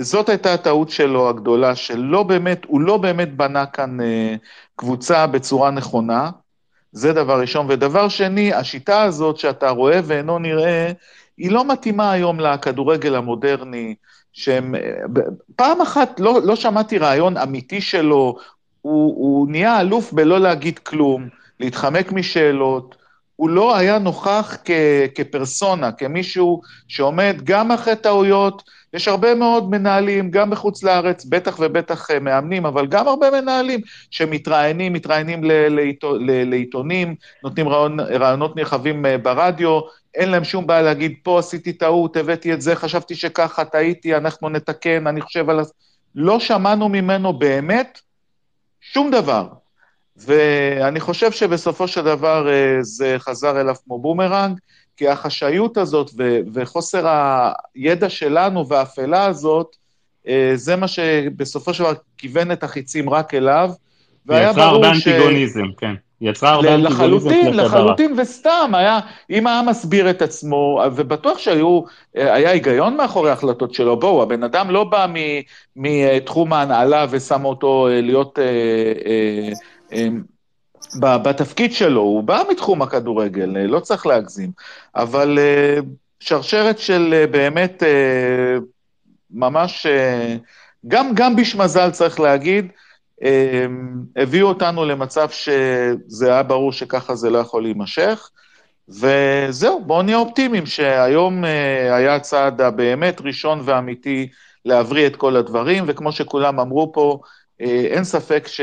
שזאת 0.00 0.28
הייתה 0.28 0.54
הטעות 0.54 0.90
שלו 0.90 1.28
הגדולה, 1.28 1.76
שלא 1.76 2.22
באמת, 2.22 2.64
הוא 2.66 2.80
לא 2.80 2.96
באמת 2.96 3.36
בנה 3.36 3.66
כאן 3.66 4.00
אה, 4.00 4.34
קבוצה 4.76 5.26
בצורה 5.26 5.70
נכונה, 5.70 6.30
זה 6.96 7.12
דבר 7.12 7.40
ראשון. 7.40 7.66
ודבר 7.68 8.08
שני, 8.08 8.54
השיטה 8.54 9.02
הזאת 9.02 9.36
שאתה 9.36 9.70
רואה 9.70 10.00
ואינו 10.04 10.38
נראה, 10.38 10.92
היא 11.38 11.50
לא 11.50 11.68
מתאימה 11.68 12.12
היום 12.12 12.40
לכדורגל 12.40 13.14
המודרני, 13.14 13.94
שהם... 14.32 14.74
פעם 15.56 15.80
אחת 15.80 16.20
לא, 16.20 16.40
לא 16.44 16.56
שמעתי 16.56 16.98
רעיון 16.98 17.36
אמיתי 17.36 17.80
שלו, 17.80 18.36
הוא, 18.82 19.14
הוא 19.16 19.48
נהיה 19.50 19.80
אלוף 19.80 20.12
בלא 20.12 20.40
להגיד 20.40 20.78
כלום, 20.78 21.28
להתחמק 21.60 22.12
משאלות, 22.12 22.96
הוא 23.36 23.50
לא 23.50 23.76
היה 23.76 23.98
נוכח 23.98 24.56
כ, 24.64 24.70
כפרסונה, 25.14 25.92
כמישהו 25.92 26.60
שעומד 26.88 27.36
גם 27.44 27.72
אחרי 27.72 27.96
טעויות, 27.96 28.62
יש 28.96 29.08
הרבה 29.08 29.34
מאוד 29.34 29.70
מנהלים, 29.70 30.30
גם 30.30 30.50
בחוץ 30.50 30.82
לארץ, 30.82 31.24
בטח 31.24 31.56
ובטח 31.60 32.10
אה, 32.10 32.18
מאמנים, 32.18 32.66
אבל 32.66 32.86
גם 32.86 33.08
הרבה 33.08 33.30
מנהלים 33.30 33.80
שמתראיינים, 34.10 34.92
מתראיינים 34.92 35.40
לעיתונים, 36.20 37.14
נותנים 37.44 37.68
רעיונות 37.68 38.56
נרחבים 38.56 39.06
אה, 39.06 39.18
ברדיו, 39.18 39.80
אין 40.14 40.30
להם 40.30 40.44
שום 40.44 40.66
בעיה 40.66 40.82
להגיד, 40.82 41.14
פה 41.22 41.38
עשיתי 41.38 41.72
טעות, 41.72 42.16
הבאתי 42.16 42.52
את 42.52 42.60
זה, 42.60 42.76
חשבתי 42.76 43.14
שככה, 43.14 43.64
טעיתי, 43.64 44.16
אנחנו 44.16 44.48
נתקן, 44.48 45.06
אני 45.06 45.20
חושב 45.20 45.50
על... 45.50 45.60
לא 46.14 46.40
שמענו 46.40 46.88
ממנו 46.88 47.32
באמת 47.32 48.00
שום 48.80 49.10
דבר. 49.10 49.48
ואני 50.16 51.00
חושב 51.00 51.32
שבסופו 51.32 51.88
של 51.88 52.04
דבר 52.04 52.48
אה, 52.48 52.78
זה 52.80 53.16
חזר 53.18 53.60
אליו 53.60 53.74
כמו 53.84 53.98
בומרנג, 53.98 54.58
כי 54.96 55.08
החשאיות 55.08 55.76
הזאת 55.76 56.10
ו- 56.18 56.38
וחוסר 56.54 57.06
הידע 57.74 58.08
שלנו 58.08 58.68
והאפלה 58.68 59.26
הזאת, 59.26 59.76
אה, 60.28 60.52
זה 60.54 60.76
מה 60.76 60.88
שבסופו 60.88 61.74
של 61.74 61.82
דבר 61.82 61.92
כיוון 62.18 62.52
את 62.52 62.64
החיצים 62.64 63.10
רק 63.10 63.34
אליו. 63.34 63.70
והיה 64.26 64.52
ברור 64.52 64.54
ש... 64.54 64.58
יצרה 64.58 64.70
הרבה 64.70 64.90
אנטיגוניזם, 64.90 65.66
כן. 65.78 65.94
יצרה 66.20 66.50
הרבה 66.50 66.74
אנטיגוניזם. 66.74 67.04
לחלוטין, 67.04 67.54
לחלוטין, 67.54 68.14
וסתם, 68.18 68.70
היה, 68.74 69.00
אם 69.30 69.46
היה 69.46 69.62
מסביר 69.62 70.10
את 70.10 70.22
עצמו, 70.22 70.82
ובטוח 70.94 71.38
שהיו, 71.38 71.82
היה 72.14 72.50
היגיון 72.50 72.96
מאחורי 72.96 73.30
ההחלטות 73.30 73.74
שלו, 73.74 74.00
בואו, 74.00 74.22
הבן 74.22 74.42
אדם 74.42 74.70
לא 74.70 74.84
בא 74.84 75.06
מתחום 75.76 76.52
ההנהלה 76.52 77.06
ושם 77.10 77.44
אותו 77.44 77.88
אה, 77.88 78.00
להיות... 78.00 78.38
אה, 81.04 81.12
אה, 81.12 81.18
בתפקיד 81.18 81.72
שלו, 81.72 82.00
הוא 82.00 82.22
בא 82.22 82.42
מתחום 82.50 82.82
הכדורגל, 82.82 83.46
לא 83.46 83.80
צריך 83.80 84.06
להגזים, 84.06 84.50
אבל 84.96 85.38
שרשרת 86.20 86.78
של 86.78 87.24
באמת 87.30 87.82
ממש, 89.30 89.86
גם, 90.88 91.10
גם 91.14 91.36
בשמזל 91.36 91.90
צריך 91.90 92.20
להגיד, 92.20 92.68
הביאו 94.16 94.48
אותנו 94.48 94.84
למצב 94.84 95.28
שזה 95.30 96.32
היה 96.32 96.42
ברור 96.42 96.72
שככה 96.72 97.14
זה 97.14 97.30
לא 97.30 97.38
יכול 97.38 97.62
להימשך, 97.62 98.30
וזהו, 98.88 99.84
בואו 99.84 100.02
נהיה 100.02 100.16
אופטימיים 100.16 100.66
שהיום 100.66 101.44
היה 101.90 102.14
הצעד 102.14 102.60
הבאמת 102.60 103.20
ראשון 103.20 103.60
ואמיתי 103.64 104.28
להבריא 104.64 105.06
את 105.06 105.16
כל 105.16 105.36
הדברים, 105.36 105.84
וכמו 105.86 106.12
שכולם 106.12 106.60
אמרו 106.60 106.92
פה, 106.92 107.20
אין 107.60 108.04
ספק 108.04 108.48
ש... 108.48 108.60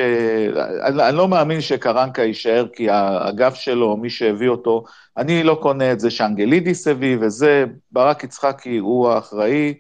אני, 0.84 1.10
אני 1.10 1.18
לא 1.18 1.28
מאמין 1.28 1.62
שקרנקה 1.62 2.24
יישאר, 2.24 2.66
כי 2.74 2.90
האגף 2.90 3.56
שלו, 3.56 3.98
מי 3.98 4.10
שהביא 4.10 4.50
אותו, 4.50 4.84
אני 5.18 5.44
לא 5.44 5.58
קונה 5.62 5.92
את 5.92 6.00
זה 6.00 6.12
שאנגלידיס 6.12 6.88
הביא, 6.88 7.18
וזה, 7.22 7.66
ברק 7.92 8.24
יצחקי 8.24 8.78
הוא 8.78 9.10
האחראי, 9.10 9.74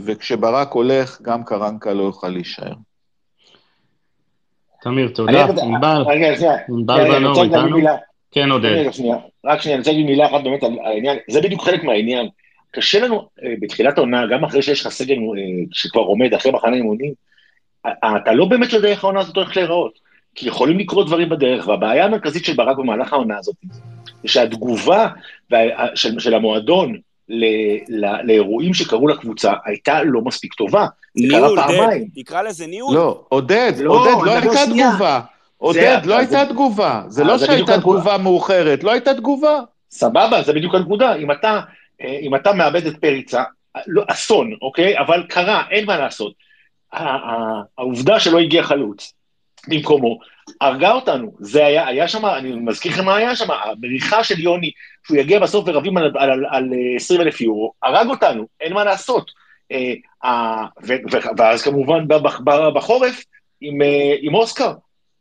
וכשברק 0.00 0.72
הולך, 0.72 1.22
גם 1.22 1.44
קרנקה 1.44 1.92
לא 1.92 2.02
יוכל 2.02 2.28
להישאר. 2.28 2.72
תמיר, 4.82 5.08
תודה. 5.08 5.44
ענבל, 5.44 6.04
ענבל 6.68 7.10
בנור 7.10 7.42
איתנו. 7.42 7.76
כן, 8.30 8.50
עודד. 8.50 8.86
רק 9.44 9.60
שנייה, 9.60 9.74
אני 9.74 9.78
רוצה 9.78 9.90
להגיד 9.90 10.06
מילה 10.06 10.26
אחת 10.26 10.42
באמת 10.44 10.62
על 10.62 10.78
העניין, 10.84 11.18
זה 11.30 11.40
בדיוק 11.40 11.62
חלק 11.62 11.84
מהעניין. 11.84 12.28
קשה 12.70 13.00
לנו 13.00 13.28
בתחילת 13.60 13.98
העונה, 13.98 14.26
גם 14.26 14.44
אחרי 14.44 14.62
שיש 14.62 14.86
לך 14.86 14.92
סגל 14.92 15.16
שכבר 15.72 16.00
עומד, 16.00 16.34
אחרי 16.34 16.52
מחנה 16.52 16.76
אימונים, 16.76 17.14
אתה 18.22 18.32
לא 18.32 18.44
באמת 18.44 18.72
יודע 18.72 18.88
איך 18.88 19.04
העונה 19.04 19.20
הזאת 19.20 19.36
הולכת 19.36 19.56
להיראות, 19.56 19.98
כי 20.34 20.48
יכולים 20.48 20.78
לקרות 20.78 21.06
דברים 21.06 21.28
בדרך, 21.28 21.68
והבעיה 21.68 22.04
המרכזית 22.04 22.44
של 22.44 22.54
ברק 22.54 22.76
במהלך 22.76 23.12
העונה 23.12 23.38
הזאת, 23.38 23.54
זה 24.22 24.28
שהתגובה 24.28 25.08
של 25.94 26.34
המועדון 26.34 26.96
לאירועים 28.24 28.74
שקרו 28.74 29.08
לקבוצה 29.08 29.52
הייתה 29.64 30.02
לא 30.02 30.20
מספיק 30.20 30.54
טובה. 30.54 30.86
ניהול, 31.16 31.58
דד, 31.58 32.02
תקרא 32.14 32.42
לזה 32.42 32.66
ניהול. 32.66 32.94
לא, 32.94 33.24
עודד, 33.28 33.72
לא, 33.78 33.92
עודד, 33.92 34.26
לא 34.26 34.32
הייתה 34.32 34.66
תגובה. 34.66 35.20
עודד, 35.58 35.98
לא 36.04 36.18
הייתה 36.18 36.46
תגובה. 36.46 37.02
זה 37.06 37.24
לא 37.24 37.38
שהייתה 37.38 37.78
תגובה 37.78 38.18
מאוחרת, 38.18 38.84
לא 38.84 38.90
הייתה 38.90 39.14
תגובה. 39.14 39.60
סבבה, 39.90 40.42
זה 40.42 40.52
בדיוק 40.52 40.74
הנקודה. 40.74 41.14
אם 41.14 41.32
אתה, 41.32 41.60
אם 42.00 42.34
אתה 42.34 42.52
מאבד 42.52 42.86
את 42.86 42.96
פריצה, 42.96 43.42
לא, 43.86 44.02
אסון, 44.08 44.52
אוקיי? 44.62 44.98
אבל 44.98 45.22
קרה, 45.28 45.62
אין 45.70 45.86
מה 45.86 45.96
לעשות. 45.96 46.45
העובדה 46.92 48.20
שלא 48.20 48.38
הגיע 48.38 48.62
חלוץ 48.62 49.12
במקומו, 49.68 50.18
הרגה 50.60 50.92
אותנו. 50.92 51.32
זה 51.38 51.66
היה, 51.66 51.86
היה 51.86 52.08
שם, 52.08 52.26
אני 52.26 52.52
מזכיר 52.52 52.92
לכם 52.92 53.04
מה 53.04 53.16
היה 53.16 53.36
שם, 53.36 53.50
המריחה 53.50 54.24
של 54.24 54.40
יוני, 54.40 54.70
שהוא 55.06 55.16
יגיע 55.16 55.40
בסוף 55.40 55.64
ורבים 55.68 55.96
על, 55.96 56.04
על, 56.04 56.30
על, 56.30 56.44
על 56.50 56.70
20 56.96 57.20
אלף 57.20 57.40
יורו, 57.40 57.72
הרג 57.82 58.06
אותנו, 58.08 58.46
אין 58.60 58.72
מה 58.72 58.84
לעשות. 58.84 59.30
אה, 59.72 60.64
ו, 60.82 60.94
ו, 61.12 61.16
ואז 61.36 61.62
כמובן 61.62 62.04
בחורף 62.74 63.24
עם, 63.60 63.82
אה, 63.82 64.14
עם 64.20 64.34
אוסקר, 64.34 64.72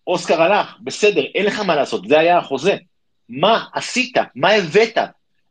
אוסקר 0.08 0.42
הלך, 0.42 0.78
בסדר, 0.82 1.24
אין 1.36 1.46
לך 1.46 1.60
מה 1.60 1.76
לעשות, 1.76 2.08
זה 2.08 2.20
היה 2.20 2.38
החוזה. 2.38 2.76
מה 3.30 3.66
עשית? 3.74 4.18
מה 4.36 4.50
הבאת? 4.50 4.98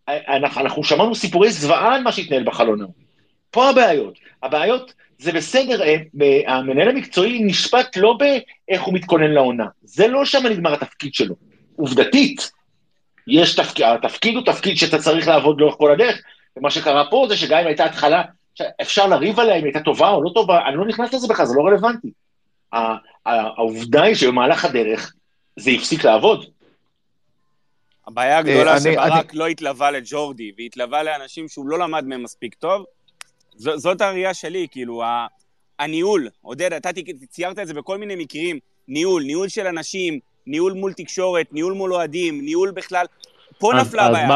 אנחנו, 0.08 0.60
אנחנו 0.60 0.84
שמענו 0.84 1.14
סיפורי 1.14 1.50
זוועה 1.50 1.94
על 1.94 2.02
מה 2.02 2.12
שהתנהל 2.12 2.44
בחלון 2.44 2.80
ההוא. 2.80 3.03
פה 3.54 3.68
הבעיות. 3.68 4.18
הבעיות 4.42 4.94
זה 5.18 5.32
בסדר, 5.32 5.82
אה, 5.82 5.96
המנהל 6.46 6.88
המקצועי 6.88 7.42
נשפט 7.44 7.96
לא 7.96 8.18
באיך 8.18 8.82
הוא 8.82 8.94
מתכונן 8.94 9.30
לעונה, 9.30 9.66
זה 9.82 10.08
לא 10.08 10.24
שם 10.24 10.46
נגמר 10.46 10.72
התפקיד 10.72 11.14
שלו. 11.14 11.34
עובדתית, 11.76 12.50
יש 13.26 13.54
תפקיד, 13.54 13.86
התפקיד 13.86 14.34
הוא 14.34 14.44
תפקיד 14.44 14.76
שאתה 14.76 14.98
צריך 14.98 15.28
לעבוד 15.28 15.60
לאורך 15.60 15.74
כל 15.78 15.92
הדרך, 15.92 16.20
ומה 16.56 16.70
שקרה 16.70 17.10
פה 17.10 17.26
זה 17.28 17.36
שגם 17.36 17.58
אם 17.58 17.66
הייתה 17.66 17.84
התחלה, 17.84 18.22
אפשר 18.82 19.06
לריב 19.06 19.40
עליה 19.40 19.56
אם 19.56 19.64
הייתה 19.64 19.80
טובה 19.80 20.08
או 20.08 20.22
לא 20.22 20.30
טובה, 20.34 20.68
אני 20.68 20.76
לא 20.76 20.86
נכנס 20.86 21.14
לזה 21.14 21.28
בכלל, 21.28 21.46
זה 21.46 21.54
לא 21.56 21.66
רלוונטי. 21.66 22.10
העובדה 23.26 24.02
היא 24.02 24.14
שבמהלך 24.14 24.64
הדרך 24.64 25.12
זה 25.56 25.70
הפסיק 25.70 26.04
לעבוד. 26.04 26.44
הבעיה 28.06 28.38
הגדולה 28.38 28.72
אה, 28.72 28.80
שברק 28.80 29.34
לא 29.34 29.46
התלווה 29.46 29.90
לג'ורדי, 29.90 30.52
והתלווה 30.58 31.02
לאנשים 31.02 31.48
שהוא 31.48 31.68
לא 31.68 31.78
למד 31.78 32.04
מהם 32.04 32.22
מספיק 32.22 32.54
טוב, 32.54 32.84
ז, 33.56 33.68
זאת 33.76 34.00
הראייה 34.00 34.34
שלי, 34.34 34.66
כאילו, 34.70 35.02
הניהול, 35.78 36.28
עודד, 36.42 36.72
אתה 36.72 36.90
ציירת 37.28 37.58
את 37.58 37.66
זה 37.66 37.74
בכל 37.74 37.98
מיני 37.98 38.16
מקרים, 38.16 38.58
ניהול, 38.88 39.22
ניהול 39.22 39.48
של 39.48 39.66
אנשים, 39.66 40.18
ניהול 40.46 40.72
מול 40.72 40.92
תקשורת, 40.92 41.46
ניהול 41.52 41.72
מול 41.72 41.94
אוהדים, 41.94 42.40
ניהול 42.44 42.70
בכלל, 42.70 43.06
פה 43.58 43.72
נפלה 43.80 44.06
הבעיה. 44.06 44.28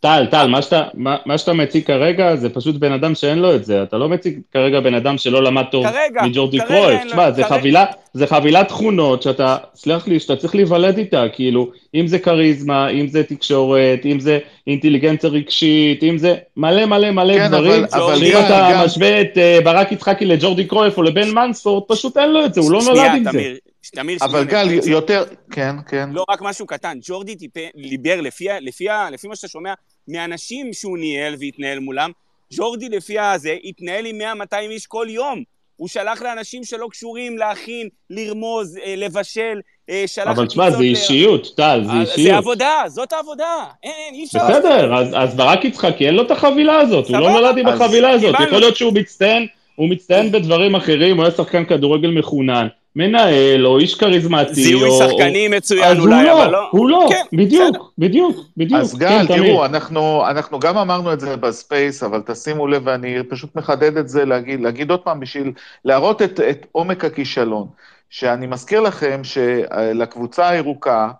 טל, 0.00 0.26
טל, 0.30 0.46
מה 0.46 0.62
שאתה, 0.62 0.82
מה, 0.94 1.16
מה 1.26 1.38
שאתה 1.38 1.52
מציג 1.52 1.86
כרגע 1.86 2.36
זה 2.36 2.48
פשוט 2.48 2.76
בן 2.76 2.92
אדם 2.92 3.14
שאין 3.14 3.38
לו 3.38 3.54
את 3.54 3.64
זה. 3.64 3.82
אתה 3.82 3.98
לא 3.98 4.08
מציג 4.08 4.40
כרגע 4.52 4.80
בן 4.80 4.94
אדם 4.94 5.18
שלא 5.18 5.42
למד 5.42 5.64
טוב 5.70 5.86
מג'ורדי 6.22 6.58
קרויף. 6.66 7.00
תשמע, 7.06 7.30
זה, 7.30 7.44
חבילה, 7.44 7.84
זה 8.12 8.26
חבילת 8.26 8.68
תכונות 8.68 9.22
שאתה, 9.22 9.56
סלח 9.74 10.08
לי, 10.08 10.20
שאתה 10.20 10.36
צריך 10.36 10.54
להיוולד 10.54 10.98
איתה, 10.98 11.24
כאילו, 11.32 11.70
אם 11.94 12.06
זה 12.06 12.18
כריזמה, 12.18 12.88
אם 12.88 13.08
זה 13.08 13.22
תקשורת, 13.22 14.06
אם 14.06 14.20
זה 14.20 14.38
אינטליגנציה 14.66 15.30
רגשית, 15.30 16.02
אם 16.02 16.18
זה 16.18 16.34
מלא 16.56 16.86
מלא 16.86 17.10
מלא 17.10 17.34
כן, 17.34 17.48
דברים, 17.48 17.84
אבל, 17.92 18.02
אבל 18.02 18.18
שאם 18.18 18.38
אתה 18.46 18.68
גם... 18.72 18.84
משווה 18.84 19.20
את 19.20 19.36
uh, 19.36 19.64
ברק 19.64 19.92
יצחקי 19.92 20.24
לג'ורדי 20.24 20.64
קרויף 20.64 20.98
או 20.98 21.02
לבן 21.02 21.30
מנספורד, 21.30 21.82
פשוט 21.88 22.16
אין 22.16 22.32
לו 22.32 22.44
את 22.44 22.54
זה, 22.54 22.60
הוא 22.60 22.72
לא 22.72 22.80
נולד 22.84 23.10
עם 23.16 23.24
זה. 23.32 23.54
תמיר, 23.88 24.18
אבל 24.22 24.44
גל, 24.44 24.68
יותר, 24.86 25.24
כן, 25.50 25.76
כן. 25.88 26.10
לא, 26.12 26.24
רק 26.30 26.42
משהו 26.42 26.66
קטן. 26.66 26.98
ג'ורדי 27.02 27.34
דיבר, 27.74 28.20
לפי, 28.20 28.48
לפי, 28.60 28.86
לפי 29.12 29.28
מה 29.28 29.36
שאתה 29.36 29.48
שומע, 29.48 29.74
מאנשים 30.08 30.72
שהוא 30.72 30.98
ניהל 30.98 31.34
והתנהל 31.40 31.78
מולם, 31.78 32.10
ג'ורדי 32.52 32.88
לפי 32.88 33.18
הזה 33.18 33.56
התנהל 33.64 34.06
עם 34.06 34.20
100-200 34.52 34.56
איש 34.70 34.86
כל 34.86 35.06
יום. 35.10 35.42
הוא 35.76 35.88
שלח 35.88 36.22
לאנשים 36.22 36.64
שלא 36.64 36.88
קשורים 36.90 37.38
להכין, 37.38 37.88
לרמוז, 38.10 38.78
אה, 38.84 38.94
לבשל, 38.96 39.60
אה, 39.90 40.04
שלח... 40.06 40.28
אבל 40.28 40.46
תשמע, 40.46 40.70
זה 40.70 40.82
אישיות, 40.82 41.52
טל, 41.56 41.80
זה 41.84 41.92
אה, 41.92 42.00
אישיות. 42.00 42.26
זה 42.26 42.36
עבודה, 42.36 42.82
זאת 42.86 43.12
העבודה. 43.12 43.64
אין, 43.82 44.14
אי 44.14 44.24
אפשר... 44.24 44.38
בסדר, 44.38 44.94
אז, 44.94 45.08
אז 45.14 45.34
ברק 45.34 45.64
יצחקי, 45.64 46.06
אין 46.06 46.14
לו 46.14 46.22
את 46.22 46.30
החבילה 46.30 46.78
הזאת, 46.78 47.08
הוא 47.08 47.16
לא 47.16 47.30
נולד 47.30 47.58
עם 47.58 47.66
החבילה 47.66 48.10
הזאת. 48.10 48.34
יכול 48.46 48.58
להיות 48.58 48.76
שהוא 48.76 48.92
מצטיין, 48.94 49.46
הוא 49.76 49.88
מצטיין 49.88 50.32
בדברים 50.32 50.74
אחרים, 50.74 51.16
הוא 51.16 51.24
היה 51.24 51.34
שחקן 51.34 51.64
כדורגל 51.64 52.10
מחונן. 52.10 52.68
מנהל, 52.96 53.66
או 53.66 53.78
איש 53.78 53.94
כריזמטי, 53.94 54.54
זיהוי 54.54 54.88
או... 54.88 54.98
שחקנים 54.98 55.50
מצוין 55.50 56.00
אולי, 56.00 56.24
לא, 56.24 56.42
אבל 56.42 56.52
לא. 56.52 56.68
הוא 56.70 56.88
לא, 56.88 57.06
כן, 57.08 57.36
בדיוק, 57.36 57.70
בסדר. 57.70 57.84
בדיוק, 57.98 58.36
בדיוק. 58.56 58.80
אז 58.80 58.98
גל, 58.98 59.08
כן, 59.08 59.26
תראו, 59.26 59.64
אנחנו, 59.64 60.22
אנחנו 60.30 60.58
גם 60.58 60.78
אמרנו 60.78 61.12
את 61.12 61.20
זה 61.20 61.36
בספייס, 61.36 62.02
אבל 62.02 62.22
תשימו 62.26 62.66
לב, 62.66 62.82
ואני 62.84 63.16
פשוט 63.28 63.56
מחדד 63.56 63.96
את 63.96 64.08
זה, 64.08 64.24
להגיד, 64.24 64.60
להגיד 64.60 64.90
עוד 64.90 65.00
פעם, 65.00 65.20
בשביל 65.20 65.52
להראות 65.84 66.22
את, 66.22 66.40
את 66.40 66.66
עומק 66.72 67.04
הכישלון. 67.04 67.66
שאני 68.10 68.46
מזכיר 68.46 68.80
לכם 68.80 69.20
שלקבוצה 69.24 70.48
הירוקה, 70.48 71.10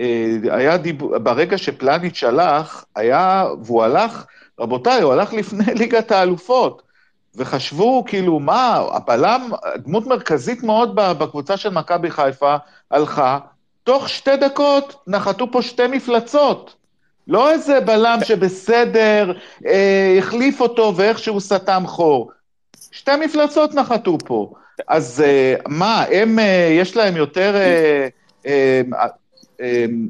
אה, 0.00 0.36
היה 0.50 0.76
דיב... 0.76 1.04
ברגע 1.16 1.58
שפלניץ' 1.58 2.24
הלך, 2.24 2.84
היה, 2.96 3.44
והוא 3.62 3.82
הלך, 3.82 4.26
רבותיי, 4.60 5.02
הוא 5.02 5.12
הלך 5.12 5.32
לפני 5.32 5.74
ליגת 5.80 6.12
האלופות. 6.12 6.82
וחשבו, 7.36 8.04
כאילו, 8.06 8.40
מה, 8.40 8.82
הבלם, 8.92 9.50
דמות 9.76 10.06
מרכזית 10.06 10.62
מאוד 10.62 10.94
בקבוצה 10.94 11.56
של 11.56 11.68
מכבי 11.68 12.10
חיפה, 12.10 12.56
הלכה, 12.90 13.38
תוך 13.84 14.08
שתי 14.08 14.36
דקות 14.36 15.02
נחתו 15.06 15.50
פה 15.52 15.62
שתי 15.62 15.86
מפלצות. 15.86 16.74
לא 17.28 17.50
איזה 17.50 17.80
בלם 17.80 18.18
שבסדר, 18.24 19.32
אה, 19.66 20.16
החליף 20.18 20.60
אותו 20.60 20.92
ואיכשהו 20.96 21.40
סתם 21.40 21.82
חור. 21.86 22.30
שתי 22.92 23.10
מפלצות 23.24 23.74
נחתו 23.74 24.18
פה. 24.24 24.52
אז 24.88 25.22
אה, 25.26 25.54
מה, 25.68 26.04
הם, 26.10 26.38
אה, 26.38 26.68
יש 26.70 26.96
להם 26.96 27.16
יותר... 27.16 27.56
אה, 27.56 28.08
אה, 28.46 28.80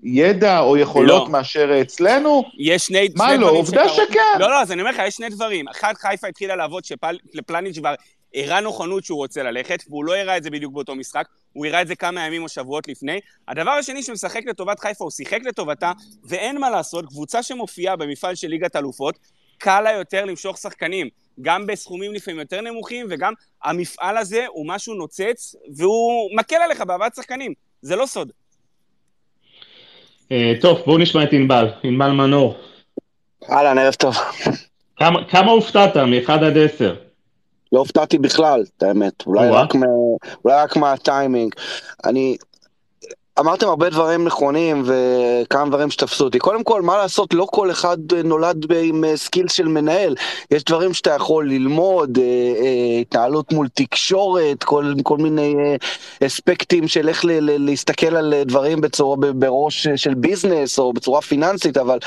ידע 0.02 0.60
או 0.60 0.76
יכולות 0.76 1.22
לא. 1.22 1.28
מאשר 1.28 1.80
אצלנו? 1.80 2.44
יש 2.58 2.86
שני, 2.86 3.08
מה 3.16 3.24
שני 3.28 3.38
לא? 3.38 3.46
דברים 3.46 3.56
עובדה 3.56 3.88
שקרו. 3.88 4.06
שכן. 4.06 4.40
לא, 4.40 4.50
לא, 4.50 4.62
אז 4.62 4.72
אני 4.72 4.80
אומר 4.80 4.90
לך, 4.90 5.02
יש 5.06 5.14
שני 5.14 5.28
דברים. 5.28 5.68
אחד, 5.68 5.94
חיפה 5.96 6.26
התחילה 6.26 6.56
לעבוד 6.56 6.84
שפלניץ' 6.84 7.78
כבר 7.78 7.94
הראה 8.34 8.60
נכונות 8.60 9.04
שהוא 9.04 9.18
רוצה 9.18 9.42
ללכת, 9.42 9.84
והוא 9.88 10.04
לא 10.04 10.16
הראה 10.16 10.36
את 10.36 10.42
זה 10.42 10.50
בדיוק 10.50 10.72
באותו 10.72 10.94
משחק, 10.94 11.26
הוא 11.52 11.66
הראה 11.66 11.82
את 11.82 11.88
זה 11.88 11.94
כמה 11.94 12.26
ימים 12.26 12.42
או 12.42 12.48
שבועות 12.48 12.88
לפני. 12.88 13.20
הדבר 13.48 13.70
השני 13.70 14.02
שמשחק 14.02 14.40
לטובת 14.46 14.80
חיפה, 14.80 15.04
הוא 15.04 15.10
שיחק 15.10 15.38
לטובתה, 15.44 15.92
ואין 16.24 16.58
מה 16.58 16.70
לעשות, 16.70 17.06
קבוצה 17.06 17.42
שמופיעה 17.42 17.96
במפעל 17.96 18.34
של 18.34 18.48
ליגת 18.48 18.76
אלופות, 18.76 19.18
קל 19.58 19.80
לה 19.80 19.92
יותר 19.92 20.24
למשוך 20.24 20.58
שחקנים, 20.58 21.08
גם 21.40 21.66
בסכומים 21.66 22.14
לפעמים 22.14 22.40
יותר 22.40 22.60
נמוכים, 22.60 23.06
וגם 23.10 23.32
המפעל 23.64 24.16
הזה 24.16 24.44
הוא 24.48 24.68
משהו 24.68 24.94
נוצץ, 24.94 25.54
והוא 25.76 26.30
מקל 26.36 26.56
עליך 26.56 26.80
בהבאת 26.80 27.14
שחקנים, 27.14 27.52
זה 27.82 27.96
לא 27.96 28.06
סוד. 28.06 28.32
אה, 30.32 30.52
טוב, 30.60 30.78
בואו 30.86 30.98
נשמע 30.98 31.22
את 31.22 31.32
ענבל, 31.32 31.68
ענבל 31.82 32.10
מנור. 32.10 32.54
אהלן, 33.50 33.78
ערב 33.78 33.94
טוב. 33.94 34.14
כמה, 34.96 35.24
כמה 35.28 35.50
הופתעת 35.50 35.96
מ-1 35.96 36.32
עד 36.32 36.58
10? 36.58 36.94
לא 37.72 37.78
הופתעתי 37.78 38.18
בכלל, 38.18 38.64
את 38.76 38.82
האמת. 38.82 39.26
אולי. 39.26 39.48
רק, 39.50 39.74
מה, 39.74 39.86
אולי 40.44 40.56
רק 40.56 40.76
מהטיימינג. 40.76 41.54
אני... 42.04 42.36
אמרתם 43.40 43.68
הרבה 43.68 43.90
דברים 43.90 44.24
נכונים 44.24 44.82
וכמה 44.84 45.68
דברים 45.68 45.90
שתפסו 45.90 46.24
אותי. 46.24 46.38
קודם 46.38 46.64
כל, 46.64 46.82
מה 46.82 46.96
לעשות, 46.96 47.34
לא 47.34 47.46
כל 47.50 47.70
אחד 47.70 47.98
אה, 48.12 48.22
נולד 48.22 48.66
עם 48.82 49.04
אה, 49.04 49.16
skills 49.16 49.52
של 49.52 49.68
מנהל. 49.68 50.14
יש 50.50 50.64
דברים 50.64 50.94
שאתה 50.94 51.10
יכול 51.10 51.48
ללמוד, 51.48 52.18
אה, 52.18 52.24
אה, 52.24 53.00
התנהלות 53.00 53.52
מול 53.52 53.68
תקשורת, 53.74 54.64
כל, 54.64 54.94
כל 55.02 55.18
מיני 55.18 55.54
אה, 55.58 55.76
אספקטים 56.26 56.88
של 56.88 57.08
איך 57.08 57.24
להסתכל 57.40 58.16
על 58.16 58.34
אה, 58.34 58.44
דברים 58.44 58.80
בצורה, 58.80 59.16
בראש 59.16 59.86
אה, 59.86 59.96
של 59.96 60.14
business 60.14 60.78
או 60.78 60.92
בצורה 60.92 61.20
פיננסית, 61.20 61.76
אבל 61.76 61.98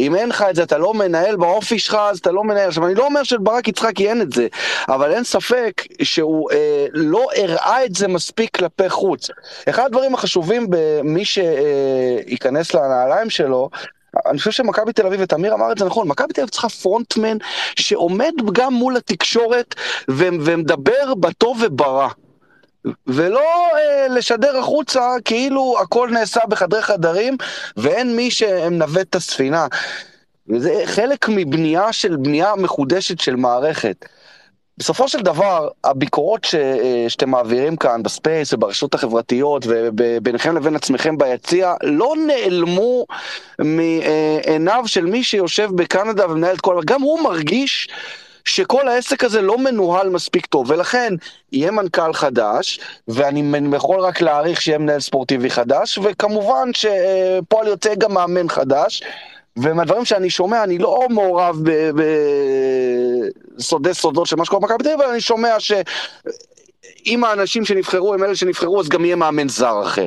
אם 0.00 0.14
אין 0.14 0.28
לך 0.28 0.44
את 0.50 0.56
זה, 0.56 0.62
אתה 0.62 0.78
לא 0.78 0.94
מנהל 0.94 1.36
באופי 1.36 1.78
שלך, 1.78 1.94
אז 1.94 2.18
אתה 2.18 2.30
לא 2.30 2.44
מנהל. 2.44 2.68
עכשיו, 2.68 2.86
אני 2.86 2.94
לא 2.94 3.06
אומר 3.06 3.22
שלברק 3.22 3.68
יצחקי 3.68 4.08
אין 4.08 4.22
את 4.22 4.32
זה, 4.32 4.46
אבל 4.88 5.12
אין 5.12 5.24
ספק 5.24 5.86
שהוא 6.02 6.50
אה, 6.50 6.86
לא 6.92 7.26
הראה 7.36 7.84
את 7.84 7.94
זה 7.94 8.08
מספיק 8.08 8.56
כלפי 8.56 8.88
חוץ. 8.88 9.30
אחד 9.68 9.84
הדברים 9.84 10.14
החשובים 10.14 10.66
במי 10.70 11.24
שייכנס 11.24 12.74
לנעליים 12.74 13.30
שלו, 13.30 13.70
אני 14.26 14.38
חושב 14.38 14.50
שמכבי 14.50 14.92
תל 14.92 15.06
אביב, 15.06 15.20
ותמיר 15.22 15.54
אמר 15.54 15.72
את 15.72 15.78
זה 15.78 15.84
נכון, 15.84 16.08
מכבי 16.08 16.32
תל 16.32 16.40
אביב 16.40 16.50
צריכה 16.50 16.68
פרונטמן 16.68 17.36
שעומד 17.76 18.32
גם 18.52 18.74
מול 18.74 18.96
התקשורת 18.96 19.74
ו- 20.10 20.28
ומדבר 20.40 21.14
בטוב 21.14 21.62
וברע. 21.62 22.08
ולא 23.06 23.76
אה, 23.76 24.08
לשדר 24.08 24.58
החוצה 24.58 25.14
כאילו 25.24 25.76
הכל 25.82 26.10
נעשה 26.12 26.40
בחדרי 26.48 26.82
חדרים 26.82 27.36
ואין 27.76 28.16
מי 28.16 28.30
שמנווט 28.30 29.06
את 29.10 29.14
הספינה. 29.14 29.66
וזה 30.48 30.82
חלק 30.84 31.28
מבנייה 31.28 31.92
של 31.92 32.16
בנייה 32.16 32.54
מחודשת 32.56 33.20
של 33.20 33.36
מערכת. 33.36 34.06
בסופו 34.78 35.08
של 35.08 35.20
דבר, 35.20 35.68
הביקורות 35.84 36.44
ש, 36.44 36.54
אה, 36.54 37.04
שאתם 37.08 37.30
מעבירים 37.30 37.76
כאן 37.76 38.02
בספייס 38.02 38.52
וברשתות 38.52 38.94
החברתיות 38.94 39.66
וביניכם 39.66 40.56
לבין 40.56 40.76
עצמכם 40.76 41.18
ביציע, 41.18 41.74
לא 41.82 42.14
נעלמו 42.26 43.06
מעיניו 43.58 44.82
של 44.86 45.04
מי 45.04 45.24
שיושב 45.24 45.70
בקנדה 45.74 46.30
ומנהל 46.30 46.54
את 46.54 46.60
כל... 46.60 46.80
גם 46.84 47.02
הוא 47.02 47.20
מרגיש 47.20 47.88
שכל 48.44 48.88
העסק 48.88 49.24
הזה 49.24 49.42
לא 49.42 49.58
מנוהל 49.58 50.08
מספיק 50.08 50.46
טוב, 50.46 50.70
ולכן 50.70 51.14
יהיה 51.52 51.70
מנכ"ל 51.70 52.12
חדש, 52.12 52.80
ואני 53.08 53.76
יכול 53.76 54.00
רק 54.00 54.20
להעריך 54.20 54.60
שיהיה 54.60 54.78
מנהל 54.78 55.00
ספורטיבי 55.00 55.50
חדש, 55.50 55.98
וכמובן 56.02 56.70
שפועל 56.72 57.66
יוצא 57.66 57.94
גם 57.94 58.14
מאמן 58.14 58.48
חדש. 58.48 59.02
ומהדברים 59.56 60.04
שאני 60.04 60.30
שומע, 60.30 60.64
אני 60.64 60.78
לא 60.78 61.06
מעורב 61.10 61.56
בסודי 63.56 63.94
סודות 63.94 64.26
של 64.26 64.36
מה 64.36 64.44
שקורה 64.44 64.60
במכבי 64.60 64.84
תל 64.84 64.88
אביב, 64.88 65.00
אבל 65.00 65.10
אני 65.10 65.20
שומע 65.20 65.60
שאם 65.60 67.24
האנשים 67.24 67.64
שנבחרו 67.64 68.14
הם 68.14 68.24
אלה 68.24 68.36
שנבחרו, 68.36 68.80
אז 68.80 68.88
גם 68.88 69.04
יהיה 69.04 69.16
מאמן 69.16 69.48
זר 69.48 69.82
אחר. 69.82 70.06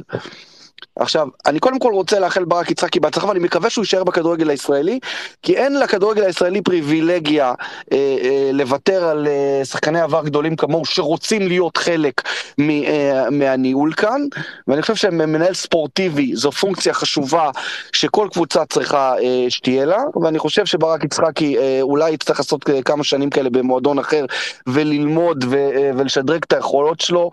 עכשיו, 0.96 1.28
אני 1.46 1.60
קודם 1.60 1.80
כל 1.80 1.92
רוצה 1.94 2.20
לאחל 2.20 2.46
ברק 2.46 2.72
יצחקי 2.72 3.00
בהצלחה, 3.00 3.28
ואני 3.28 3.40
מקווה 3.40 3.70
שהוא 3.70 3.84
יישאר 3.84 4.04
בכדורגל 4.04 4.50
הישראלי, 4.50 5.00
כי 5.42 5.56
אין 5.58 5.80
לכדורגל 5.80 6.24
הישראלי 6.24 6.62
פריבילגיה 6.62 7.54
אה, 7.92 7.98
אה, 8.24 8.50
לוותר 8.54 9.04
על 9.04 9.28
אה, 9.28 9.66
שחקני 9.66 10.02
עבר 10.02 10.24
גדולים 10.24 10.56
כמוהו, 10.56 10.86
שרוצים 10.86 11.48
להיות 11.48 11.78
חלק 11.78 12.22
מ, 12.58 12.70
אה, 12.70 13.30
מהניהול 13.32 13.94
כאן, 13.94 14.22
ואני 14.68 14.82
חושב 14.82 14.96
שמנהל 14.96 15.54
ספורטיבי 15.54 16.36
זו 16.36 16.52
פונקציה 16.52 16.94
חשובה 16.94 17.50
שכל 17.92 18.28
קבוצה 18.32 18.66
צריכה 18.66 19.14
אה, 19.18 19.46
שתהיה 19.50 19.86
לה, 19.86 20.04
ואני 20.24 20.40
חושב 20.40 20.66
שברק 20.66 21.04
יצחקי 21.04 21.58
אה, 21.58 21.80
אולי 21.82 22.12
יצטרך 22.12 22.40
לעשות 22.40 22.70
אה, 22.70 22.82
כמה 22.82 23.04
שנים 23.04 23.30
כאלה 23.30 23.50
במועדון 23.50 24.00
אחר, 24.00 24.26
וללמוד 24.68 25.46
ו, 25.50 25.56
אה, 25.56 25.92
ולשדרג 25.98 26.42
את 26.48 26.54
היכולות 26.54 27.00
שלו, 27.00 27.32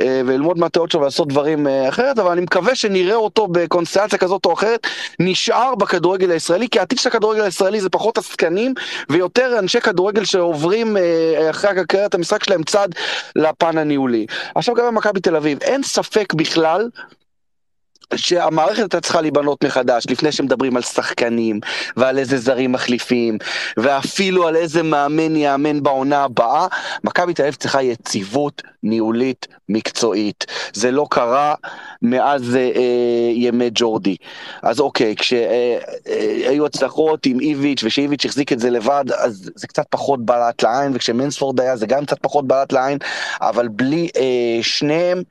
אה, 0.00 0.22
וללמוד 0.26 0.58
מהטעות 0.58 0.90
שלו 0.90 1.00
ולעשות 1.00 1.28
דברים 1.28 1.66
אה, 1.66 1.88
אחרת, 1.88 2.18
אבל 2.18 2.30
אני 2.30 2.40
מקווה 2.40 2.74
שנראה 2.98 3.16
אותו 3.16 3.46
בקונסטלציה 3.46 4.18
כזאת 4.18 4.46
או 4.46 4.52
אחרת, 4.52 4.86
נשאר 5.20 5.74
בכדורגל 5.74 6.30
הישראלי, 6.30 6.68
כי 6.68 6.78
העתיד 6.78 6.98
של 6.98 7.08
הכדורגל 7.08 7.42
הישראלי 7.42 7.80
זה 7.80 7.90
פחות 7.90 8.18
עסקנים, 8.18 8.74
ויותר 9.10 9.58
אנשי 9.58 9.80
כדורגל 9.80 10.24
שעוברים 10.24 10.96
אה, 10.96 11.50
אחרי 11.50 11.86
קריירת 11.88 12.14
המשחק 12.14 12.44
שלהם 12.44 12.62
צד 12.62 12.88
לפן 13.36 13.78
הניהולי. 13.78 14.26
עכשיו 14.54 14.74
גם 14.74 14.86
במכבי 14.86 15.20
תל 15.20 15.36
אביב, 15.36 15.58
אין 15.62 15.82
ספק 15.82 16.34
בכלל 16.34 16.88
שהמערכת 18.16 18.78
הייתה 18.78 19.00
צריכה 19.00 19.20
להיבנות 19.20 19.64
מחדש 19.64 20.06
לפני 20.10 20.32
שמדברים 20.32 20.76
על 20.76 20.82
שחקנים 20.82 21.60
ועל 21.96 22.18
איזה 22.18 22.38
זרים 22.38 22.72
מחליפים 22.72 23.38
ואפילו 23.76 24.46
על 24.46 24.56
איזה 24.56 24.82
מאמן 24.82 25.36
יאמן 25.36 25.82
בעונה 25.82 26.24
הבאה 26.24 26.66
מכבי 27.04 27.34
תל 27.34 27.42
אביב 27.42 27.54
צריכה 27.54 27.82
יציבות 27.82 28.62
ניהולית 28.82 29.46
מקצועית. 29.68 30.46
זה 30.72 30.90
לא 30.90 31.06
קרה 31.10 31.54
מאז 32.02 32.56
אה, 32.56 32.60
אה, 32.60 33.32
ימי 33.34 33.70
ג'ורדי. 33.74 34.16
אז 34.62 34.80
אוקיי 34.80 35.16
כשהיו 35.16 36.62
אה, 36.62 36.66
הצלחות 36.66 37.26
עם 37.26 37.40
איביץ' 37.40 37.84
ושאיביץ' 37.84 38.24
החזיק 38.24 38.52
את 38.52 38.60
זה 38.60 38.70
לבד 38.70 39.04
אז 39.18 39.50
זה 39.54 39.66
קצת 39.66 39.86
פחות 39.90 40.24
בלט 40.24 40.62
לעין 40.62 40.92
וכשמנספורד 40.94 41.60
היה 41.60 41.76
זה 41.76 41.86
גם 41.86 42.06
קצת 42.06 42.18
פחות 42.22 42.46
בלט 42.46 42.72
לעין 42.72 42.98
אבל 43.40 43.68
בלי 43.68 44.08
אה, 44.16 44.58
שניהם 44.62 45.22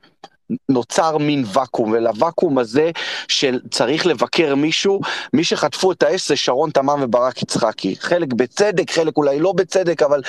נוצר 0.68 1.18
מין 1.18 1.44
ואקום, 1.52 1.92
ולוואקום 1.92 2.58
הזה 2.58 2.90
שצריך 3.28 4.06
לבקר 4.06 4.54
מישהו, 4.54 5.00
מי 5.32 5.44
שחטפו 5.44 5.92
את 5.92 6.02
האש 6.02 6.28
זה 6.28 6.36
שרון 6.36 6.70
תמם 6.70 6.98
וברק 7.02 7.42
יצחקי. 7.42 7.96
חלק 7.96 8.32
בצדק, 8.32 8.90
חלק 8.90 9.16
אולי 9.16 9.40
לא 9.40 9.52
בצדק, 9.52 10.02
אבל 10.02 10.22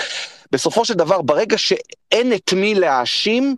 בסופו 0.51 0.85
של 0.85 0.93
דבר, 0.93 1.21
ברגע 1.21 1.57
שאין 1.57 2.33
את 2.33 2.53
מי 2.53 2.75
להאשים, 2.75 3.55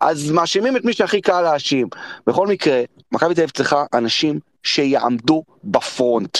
אז 0.00 0.30
מאשימים 0.30 0.76
את 0.76 0.84
מי 0.84 0.92
שהכי 0.92 1.20
קל 1.20 1.40
להאשים. 1.40 1.88
בכל 2.26 2.46
מקרה, 2.46 2.82
מכבי 3.12 3.34
תל 3.34 3.40
אביב 3.40 3.50
צריכה 3.50 3.84
אנשים 3.94 4.40
שיעמדו 4.62 5.42
בפרונט. 5.64 6.38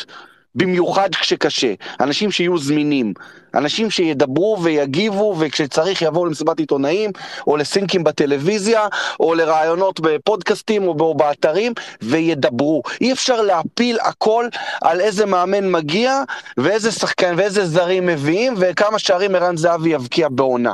במיוחד 0.58 1.14
כשקשה, 1.14 1.74
אנשים 2.00 2.30
שיהיו 2.30 2.58
זמינים, 2.58 3.14
אנשים 3.54 3.90
שידברו 3.90 4.58
ויגיבו 4.62 5.36
וכשצריך 5.38 6.02
יבואו 6.02 6.26
למסיבת 6.26 6.58
עיתונאים 6.58 7.10
או 7.46 7.56
לסינקים 7.56 8.04
בטלוויזיה 8.04 8.86
או 9.20 9.34
לראיונות 9.34 10.00
בפודקאסטים 10.00 10.88
או 10.88 11.14
באתרים 11.14 11.72
וידברו. 12.02 12.82
אי 13.00 13.12
אפשר 13.12 13.42
להפיל 13.42 13.98
הכל 14.00 14.46
על 14.82 15.00
איזה 15.00 15.26
מאמן 15.26 15.70
מגיע 15.70 16.22
ואיזה 16.56 16.92
שחקן 16.92 17.34
ואיזה 17.36 17.66
זרים 17.66 18.06
מביאים 18.06 18.54
וכמה 18.58 18.98
שערים 18.98 19.34
ערן 19.34 19.56
זהבי 19.56 19.90
יבקיע 19.90 20.28
בעונה. 20.28 20.72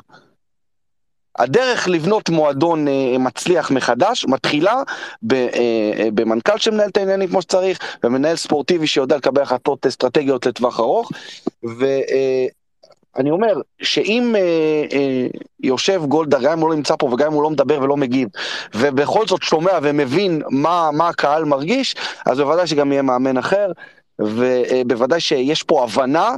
הדרך 1.38 1.88
לבנות 1.88 2.28
מועדון 2.28 2.88
אה, 2.88 3.18
מצליח 3.18 3.70
מחדש 3.70 4.26
מתחילה 4.28 4.82
אה, 5.32 5.46
אה, 5.54 6.08
במנכ"ל 6.14 6.58
שמנהל 6.58 6.88
את 6.88 6.96
העניינים 6.96 7.28
כמו 7.28 7.42
שצריך, 7.42 7.78
ומנהל 8.04 8.36
ספורטיבי 8.36 8.86
שיודע 8.86 9.16
לקבל 9.16 9.42
החלטות 9.42 9.86
אסטרטגיות 9.86 10.46
לטווח 10.46 10.80
ארוך, 10.80 11.10
ואני 11.62 13.30
אומר 13.30 13.60
שאם 13.82 14.34
יושב 15.62 16.02
גולדהר, 16.04 16.42
גם 16.42 16.52
אם 16.52 16.58
הוא 16.58 16.68
לא 16.68 16.76
נמצא 16.76 16.94
פה 16.98 17.06
וגם 17.06 17.26
אם 17.26 17.32
הוא 17.32 17.42
לא 17.42 17.50
מדבר 17.50 17.82
ולא 17.82 17.96
מגיב, 17.96 18.28
ובכל 18.74 19.26
זאת 19.26 19.42
שומע 19.42 19.78
ומבין 19.82 20.42
מה, 20.50 20.90
מה 20.92 21.08
הקהל 21.08 21.44
מרגיש, 21.44 21.94
אז 22.26 22.38
בוודאי 22.38 22.66
שגם 22.66 22.92
יהיה 22.92 23.02
מאמן 23.02 23.36
אחר, 23.38 23.72
ובוודאי 24.18 25.20
שיש 25.20 25.62
פה 25.62 25.84
הבנה 25.84 26.30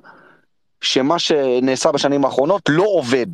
שמה 0.81 1.19
שנעשה 1.19 1.93
בשנים 1.93 2.25
האחרונות 2.25 2.63
לא 2.69 2.85
עובד. 2.87 3.27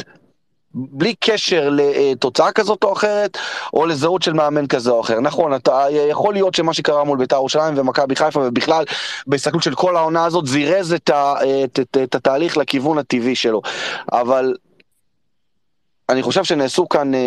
בלי 0.74 1.14
קשר 1.20 1.70
לתוצאה 1.72 2.52
כזאת 2.52 2.84
או 2.84 2.92
אחרת, 2.92 3.38
או 3.74 3.86
לזהות 3.86 4.22
של 4.22 4.32
מאמן 4.32 4.66
כזה 4.66 4.90
או 4.90 5.00
אחר. 5.00 5.20
נכון, 5.20 5.54
אתה, 5.54 5.84
יכול 6.10 6.34
להיות 6.34 6.54
שמה 6.54 6.74
שקרה 6.74 7.04
מול 7.04 7.18
בית"ר 7.18 7.36
ירושלים 7.36 7.74
ומכבי 7.76 8.16
חיפה, 8.16 8.40
ובכלל, 8.40 8.84
בהסתכלות 9.26 9.62
של 9.62 9.74
כל 9.74 9.96
העונה 9.96 10.24
הזאת, 10.24 10.46
זירז 10.46 10.92
את, 10.92 11.10
ה, 11.10 11.34
את, 11.64 11.80
את, 11.80 11.96
את 12.02 12.14
התהליך 12.14 12.56
לכיוון 12.56 12.98
הטבעי 12.98 13.36
שלו. 13.36 13.62
אבל 14.12 14.54
אני 16.08 16.22
חושב 16.22 16.44
שנעשו 16.44 16.88
כאן, 16.88 17.14
אה, 17.14 17.20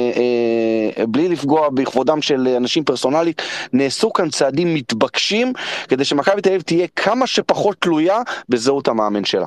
אה, 0.98 1.06
בלי 1.06 1.30
לפגוע 1.30 1.70
בכבודם 1.70 2.22
של 2.22 2.48
אנשים 2.58 2.84
פרסונלית, 2.84 3.42
נעשו 3.74 4.14
כאן 4.14 4.30
צעדים 4.30 4.74
מתבקשים 4.74 5.54
כדי 5.88 6.06
שמכבי 6.06 6.42
תל 6.42 6.50
אביב 6.50 6.62
תהיה 6.62 6.88
כמה 6.96 7.28
שפחות 7.28 7.78
תלויה 7.80 8.22
בזהות 8.50 8.88
המאמן 8.88 9.26
שלה. 9.26 9.46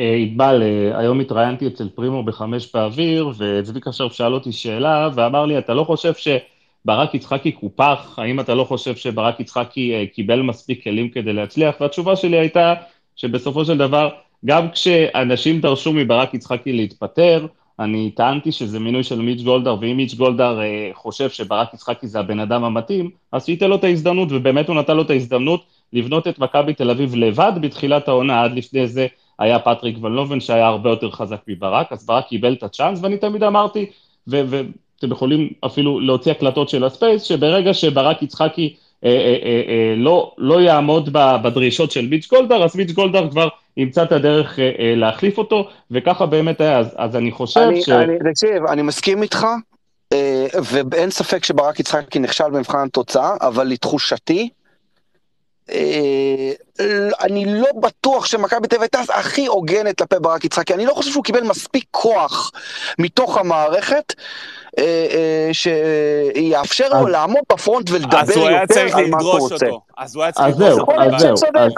אה, 0.00 0.14
ענבל, 0.14 0.62
אה, 0.62 0.98
היום 0.98 1.20
התראיינתי 1.20 1.66
אצל 1.66 1.88
פרימו 1.88 2.22
בחמש 2.22 2.72
באוויר, 2.74 3.30
וצביקה 3.38 3.92
שרף 3.92 4.12
שאל 4.12 4.34
אותי 4.34 4.52
שאלה, 4.52 5.08
ואמר 5.14 5.46
לי, 5.46 5.58
אתה 5.58 5.74
לא 5.74 5.84
חושב 5.84 6.12
שברק 6.14 7.14
יצחקי 7.14 7.52
קופח? 7.52 8.18
האם 8.18 8.40
אתה 8.40 8.54
לא 8.54 8.64
חושב 8.64 8.96
שברק 8.96 9.40
יצחקי 9.40 9.94
אה, 9.94 10.06
קיבל 10.06 10.42
מספיק 10.42 10.84
כלים 10.84 11.08
כדי 11.08 11.32
להצליח? 11.32 11.74
והתשובה 11.80 12.16
שלי 12.16 12.38
הייתה 12.38 12.74
שבסופו 13.16 13.64
של 13.64 13.78
דבר, 13.78 14.08
גם 14.44 14.70
כשאנשים 14.70 15.60
דרשו 15.60 15.92
מברק 15.92 16.34
יצחקי 16.34 16.72
להתפטר, 16.72 17.46
אני 17.78 18.10
טענתי 18.10 18.52
שזה 18.52 18.80
מינוי 18.80 19.02
של 19.02 19.20
מיץ' 19.20 19.42
גולדהר, 19.42 19.76
ואם 19.80 19.96
מיץ' 19.96 20.14
גולדהר 20.14 20.60
אה, 20.60 20.90
חושב 20.94 21.30
שברק 21.30 21.74
יצחקי 21.74 22.06
זה 22.06 22.20
הבן 22.20 22.40
אדם 22.40 22.64
המתאים, 22.64 23.10
אז 23.32 23.44
שייתן 23.44 23.70
לו 23.70 23.76
את 23.76 23.84
ההזדמנות, 23.84 24.28
ובאמת 24.32 24.68
הוא 24.68 24.76
נתן 24.76 24.96
לו 24.96 25.02
את 25.02 25.10
ההזדמנות 25.10 25.64
לבנות 25.92 26.28
את 26.28 26.38
מכבי 26.38 26.74
תל 26.74 26.90
אביב 26.90 27.14
לבד 27.14 27.52
בתחילת 27.60 28.08
העונה, 28.08 28.42
עד 28.42 28.52
לפני 28.52 28.86
זה 28.86 29.06
היה 29.38 29.58
פטריק 29.58 29.96
ון 30.02 30.12
לובן 30.12 30.40
שהיה 30.40 30.66
הרבה 30.66 30.90
יותר 30.90 31.10
חזק 31.10 31.40
מברק, 31.48 31.92
אז 31.92 32.06
ברק 32.06 32.26
קיבל 32.26 32.52
את 32.52 32.62
הצ'אנס, 32.62 32.98
ואני 33.02 33.16
תמיד 33.16 33.42
אמרתי, 33.42 33.86
ואתם 34.26 35.10
יכולים 35.10 35.50
אפילו 35.66 36.00
להוציא 36.00 36.32
הקלטות 36.32 36.68
של 36.68 36.84
הספייס, 36.84 37.22
שברגע 37.22 37.74
שברק 37.74 38.22
יצחקי 38.22 38.76
אה, 39.04 39.10
אה, 39.10 39.62
אה, 39.68 39.94
לא, 39.96 40.34
לא 40.38 40.60
יעמוד 40.60 41.08
בדרישות 41.12 41.90
של 41.90 42.08
מיץ' 42.08 42.28
גולדהר, 42.28 42.64
אז 42.64 42.76
מיץ' 42.76 42.90
גולדהר 42.90 43.30
כבר 43.30 43.48
ימצא 43.76 44.02
את 44.02 44.12
הדרך 44.12 44.58
להחליף 44.96 45.38
אותו, 45.38 45.68
וככה 45.90 46.26
באמת 46.26 46.60
היה, 46.60 46.78
אז, 46.78 46.94
אז 46.96 47.16
אני 47.16 47.32
חושב 47.32 47.60
אני, 47.60 47.82
ש... 47.82 47.88
אני, 47.88 48.18
תקשיב, 48.32 48.66
אני 48.68 48.82
מסכים 48.82 49.22
איתך, 49.22 49.46
ואין 50.90 51.10
ספק 51.10 51.44
שברק 51.44 51.80
יצחקי 51.80 52.18
נכשל 52.18 52.50
במבחן 52.50 52.86
התוצאה, 52.86 53.30
אבל 53.40 53.66
לתחושתי, 53.66 54.48
אני 57.20 57.44
לא 57.46 57.68
בטוח 57.80 58.26
שמכבי 58.26 58.68
תל 58.68 58.76
אביב 58.76 58.82
הייתה 58.82 59.14
הכי 59.14 59.46
הוגנת 59.46 59.98
כלפי 59.98 60.16
ברק 60.20 60.44
יצחקי, 60.44 60.74
אני 60.74 60.86
לא 60.86 60.94
חושב 60.94 61.10
שהוא 61.10 61.24
קיבל 61.24 61.42
מספיק 61.42 61.84
כוח 61.90 62.50
מתוך 62.98 63.38
המערכת. 63.38 64.14
אה, 64.78 65.06
אה, 65.10 65.50
שיאפשר 65.52 66.88
לו 66.88 67.06
לעמוד 67.06 67.42
בפרונט 67.52 67.90
ולדבר 67.90 68.50
יותר 68.50 68.96
על 68.96 69.10
מה 69.10 69.20
שהוא 69.20 69.34
לדרוש 69.34 69.52
רוצה. 69.52 69.66
אותו. 69.66 69.80
אז 69.98 70.16
הוא 70.16 70.22
היה 70.22 70.32
צריך 70.32 70.46
אז 70.46 70.60
לדרוש 70.60 70.74
זהו, 70.74 70.80
אותו. 70.80 71.16
אז. 71.16 71.20
זהו. 71.20 71.34
אז... 71.54 71.72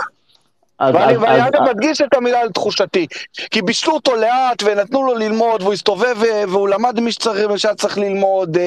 אז- 0.78 0.94
ואני 0.94 1.12
אז- 1.16 1.22
ואני 1.22 1.42
אז- 1.42 1.48
אגב 1.48 1.62
מדגיש 1.62 2.00
את 2.00 2.14
המילה 2.14 2.40
על 2.40 2.48
תחושתי, 2.50 3.06
כי 3.50 3.62
בישלו 3.62 3.92
אותו 3.94 4.16
לאט 4.16 4.62
ונתנו 4.64 5.02
לו 5.06 5.14
ללמוד 5.14 5.62
והוא 5.62 5.72
הסתובב 5.72 6.14
ו- 6.16 6.48
והוא 6.48 6.68
למד 6.68 7.00
מי 7.00 7.10
שהיה 7.56 7.74
צריך 7.74 7.98
ללמוד, 7.98 8.56
אה, 8.56 8.62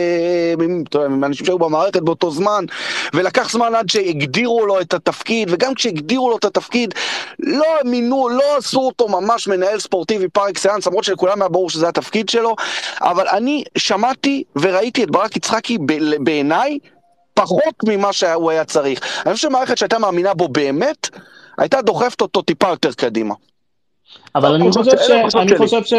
עם- 0.64 0.84
אתה 0.90 0.98
יודע, 0.98 1.08
עם 1.08 1.24
אנשים 1.24 1.46
שהיו 1.46 1.60
במערכת 1.60 2.02
באותו 2.02 2.32
זמן, 2.32 2.66
ולקח 3.14 3.52
זמן 3.52 3.76
עד 3.76 3.90
שהגדירו 3.90 4.66
לו 4.66 4.82
את 4.82 4.94
התפקיד, 4.94 5.48
וגם 5.52 5.74
כשהגדירו 5.74 6.30
לו 6.30 6.38
את 6.38 6.46
התפקיד, 6.46 6.94
לא 7.40 7.66
מינו, 7.86 8.30
לא 8.30 8.58
עשו 8.58 8.80
אותו 8.80 9.08
ממש 9.08 9.48
מנהל 9.48 9.80
ספורטיבי 9.80 10.28
פר 10.30 10.50
אקסלנס, 10.50 10.88
למרות 10.88 11.04
שלכולם 11.04 11.42
היה 11.42 11.50
ברור 11.50 11.70
שזה 11.70 11.88
התפקיד 11.88 12.30
שלו, 12.30 12.56
אבל 13.02 13.28
אני 13.28 13.64
שמעתי 13.78 14.44
וראיתי 14.56 15.04
את 15.04 15.12
ברק 15.12 15.36
יצחקי 15.36 15.78
ב- 15.86 16.24
בעיניי 16.24 16.78
פחות 17.34 17.74
ממה 17.88 18.14
שהוא 18.14 18.52
היה 18.52 18.66
צריך. 18.66 19.00
אני 19.26 19.34
חושב 19.34 19.48
שמערכת 19.50 19.78
שהייתה 19.78 20.00
מאמינה 20.00 20.34
בו 20.34 20.48
באמת, 20.48 21.10
הייתה 21.58 21.82
דוחפת 21.82 22.22
אותו 22.22 22.42
טיפה 22.42 22.68
יותר 22.70 22.92
קדימה. 22.92 23.34
אבל 24.36 24.54
אני 24.54 24.72
חושב 24.72 24.98
ש- 24.98 25.36
אני. 25.36 25.58
חושב 25.58 25.84
ש... 25.84 25.94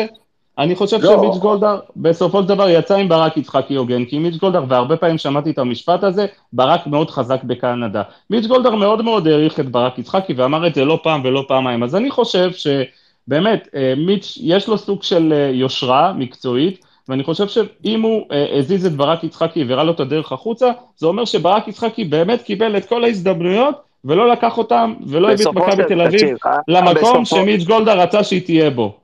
אני 0.59 0.77
חושב 0.77 0.99
לא. 1.03 1.17
שמיץ' 1.17 1.37
גולדהר 1.41 1.81
בסופו 1.97 2.43
של 2.43 2.49
דבר 2.49 2.69
יצא 2.69 2.97
עם 2.97 3.09
ברק 3.09 3.37
יצחקי 3.37 3.75
הוגן, 3.75 4.05
כי 4.05 4.19
מיץ' 4.19 4.37
גולדהר, 4.37 4.65
והרבה 4.69 4.97
פעמים 4.97 5.19
שמעתי 5.19 5.51
את 5.51 5.59
המשפט 5.59 6.05
הזה, 6.05 6.27
ברק 6.53 6.87
מאוד 6.87 7.11
חזק 7.11 7.45
בקנדה. 7.45 8.03
מיץ' 8.31 8.47
גולדהר 8.47 8.75
מאוד 8.75 9.03
מאוד 9.03 9.29
העריך 9.29 9.61
את 9.61 9.71
ברק 9.71 9.99
יצחקי 9.99 10.33
ואמר 10.33 10.67
את 10.67 10.75
זה 10.75 10.85
לא 10.85 11.01
פעם 11.03 11.21
ולא 11.25 11.45
פעמיים. 11.49 11.83
אז 11.83 11.95
אני 11.97 12.11
חושב 12.11 12.51
שבאמת, 12.53 13.69
אה, 13.75 13.95
מיץ' 13.97 14.39
יש 14.41 14.69
לו 14.69 14.79
סוג 14.79 15.03
של 15.03 15.33
אה, 15.33 15.51
יושרה 15.55 16.13
מקצועית, 16.13 16.85
ואני 17.09 17.25
חושב 17.25 17.49
שאם 17.49 18.03
הוא 18.03 18.27
אה, 18.33 18.59
הזיז 18.59 18.87
את 18.87 18.93
ברק 18.93 19.25
יצחקי 19.25 19.65
והראה 19.65 19.85
לו 19.85 19.93
את 19.93 20.01
הדרך 20.01 20.33
החוצה, 20.33 20.71
זה 20.97 21.07
אומר 21.07 21.25
שברק 21.25 21.69
יצחקי 21.69 22.05
באמת 22.05 22.43
קיבל 22.43 22.77
את 22.77 22.89
כל 22.89 23.05
ההזדמנויות 23.05 23.88
ולא 24.05 24.29
לקח 24.29 24.59
אותם 24.59 24.95
ולא 25.07 25.33
הביא 25.33 25.47
את 25.49 25.55
מכבי 25.55 25.85
תל 25.89 26.01
אביב 26.01 26.37
אה, 26.47 26.57
למקום 26.69 27.25
שמיץ' 27.25 27.65
גולדהר 27.65 28.01
רצה 28.01 28.25
שהיא 28.25 28.43
תהיה 28.43 28.71
בו. 28.71 28.99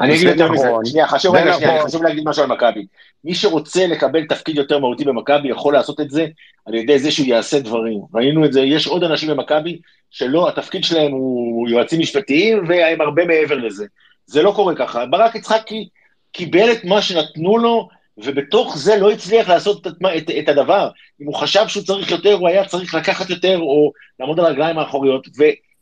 אני 0.00 0.14
אגיד 0.14 0.28
יותר 0.28 0.52
מזה, 0.52 0.68
נכון. 0.68 0.84
שנייה, 0.84 1.06
חשוב 1.06 1.34
רגע, 1.34 1.52
שנייה, 1.52 1.74
נכון. 1.76 1.88
חשוב 1.88 2.02
להגיד 2.02 2.28
משהו 2.28 2.42
על 2.42 2.48
מכבי. 2.48 2.86
מי 3.24 3.34
שרוצה 3.34 3.86
לקבל 3.86 4.26
תפקיד 4.26 4.56
יותר 4.56 4.78
מהותי 4.78 5.04
במכבי 5.04 5.48
יכול 5.48 5.74
לעשות 5.74 6.00
את 6.00 6.10
זה 6.10 6.26
על 6.66 6.74
ידי 6.74 6.98
זה 6.98 7.10
שהוא 7.10 7.26
יעשה 7.26 7.60
דברים. 7.60 8.00
ראינו 8.14 8.44
את 8.44 8.52
זה, 8.52 8.60
יש 8.60 8.86
עוד 8.86 9.04
אנשים 9.04 9.30
במכבי 9.30 9.78
שלא, 10.10 10.48
התפקיד 10.48 10.84
שלהם 10.84 11.12
הוא 11.12 11.68
יועצים 11.68 12.00
משפטיים 12.00 12.64
והם 12.68 13.00
הרבה 13.00 13.24
מעבר 13.24 13.58
לזה. 13.58 13.86
זה 14.26 14.42
לא 14.42 14.52
קורה 14.56 14.74
ככה. 14.74 15.06
ברק 15.06 15.34
יצחקי 15.34 15.88
קיבל 16.32 16.72
את 16.72 16.84
מה 16.84 17.02
שנתנו 17.02 17.58
לו, 17.58 17.88
ובתוך 18.18 18.78
זה 18.78 18.96
לא 18.96 19.10
הצליח 19.10 19.48
לעשות 19.48 19.86
את, 19.86 19.92
את, 20.16 20.30
את 20.38 20.48
הדבר. 20.48 20.90
אם 21.20 21.26
הוא 21.26 21.34
חשב 21.34 21.68
שהוא 21.68 21.84
צריך 21.84 22.10
יותר, 22.10 22.32
הוא 22.32 22.48
היה 22.48 22.64
צריך 22.68 22.94
לקחת 22.94 23.30
יותר, 23.30 23.58
או 23.58 23.92
לעמוד 24.20 24.40
על 24.40 24.46
הרגליים 24.46 24.78
האחוריות. 24.78 25.26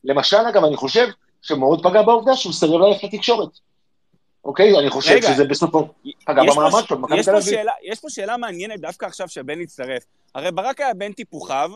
ולמשל, 0.04 0.36
אגב, 0.36 0.64
אני 0.64 0.76
חושב 0.76 1.06
שמאוד 1.42 1.82
פגע 1.82 2.02
בעובדה 2.02 2.36
שהוא 2.36 2.52
סירב 2.52 2.80
ללכת 2.80 3.04
לתקשורת. 3.04 3.48
אוקיי? 4.44 4.78
אני 4.78 4.90
חושב 4.90 5.14
רגע, 5.14 5.32
שזה 5.32 5.44
בסופו 5.44 5.88
פגע 6.24 6.42
במעמד 6.42 6.82
ש- 6.82 6.86
שלו, 6.88 6.98
במכבי 6.98 7.18
יש 7.18 7.26
תל 7.26 7.36
אביב. 7.36 7.58
יש 7.82 8.00
פה 8.00 8.10
שאלה 8.10 8.36
מעניינת 8.36 8.80
דווקא 8.80 9.06
עכשיו 9.06 9.28
שבן 9.28 9.60
הצטרף. 9.60 10.02
הרי 10.34 10.50
ברק 10.52 10.80
היה 10.80 10.94
בן 10.94 11.12
טיפוחיו, 11.12 11.70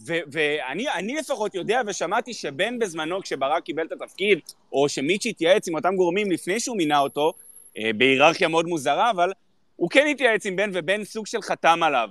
ואני 0.00 0.88
אני 0.94 1.14
לפחות 1.14 1.54
יודע 1.54 1.80
ושמעתי 1.86 2.34
שבן 2.34 2.78
בזמנו, 2.78 3.22
כשברק 3.22 3.62
קיבל 3.62 3.86
את 3.86 3.92
התפקיד, 3.92 4.38
או 4.72 4.88
שמיץ' 4.88 5.26
התייעץ 5.26 5.68
עם 5.68 5.74
אותם 5.74 5.96
גורמים 5.96 6.30
לפני 6.30 6.60
שהוא 6.60 6.76
מינה 6.76 6.98
אותו, 6.98 7.32
אה, 7.78 7.90
בהיררכיה 7.96 8.48
מאוד 8.48 8.66
מוזרה, 8.66 9.10
אבל 9.10 9.32
הוא 9.76 9.90
כן 9.90 10.06
התייעץ 10.10 10.46
עם 10.46 10.56
בן, 10.56 10.70
ובן 10.72 11.04
סוג 11.04 11.26
של 11.26 11.42
חתם 11.42 11.82
עליו. 11.82 12.08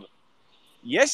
יש 0.85 1.09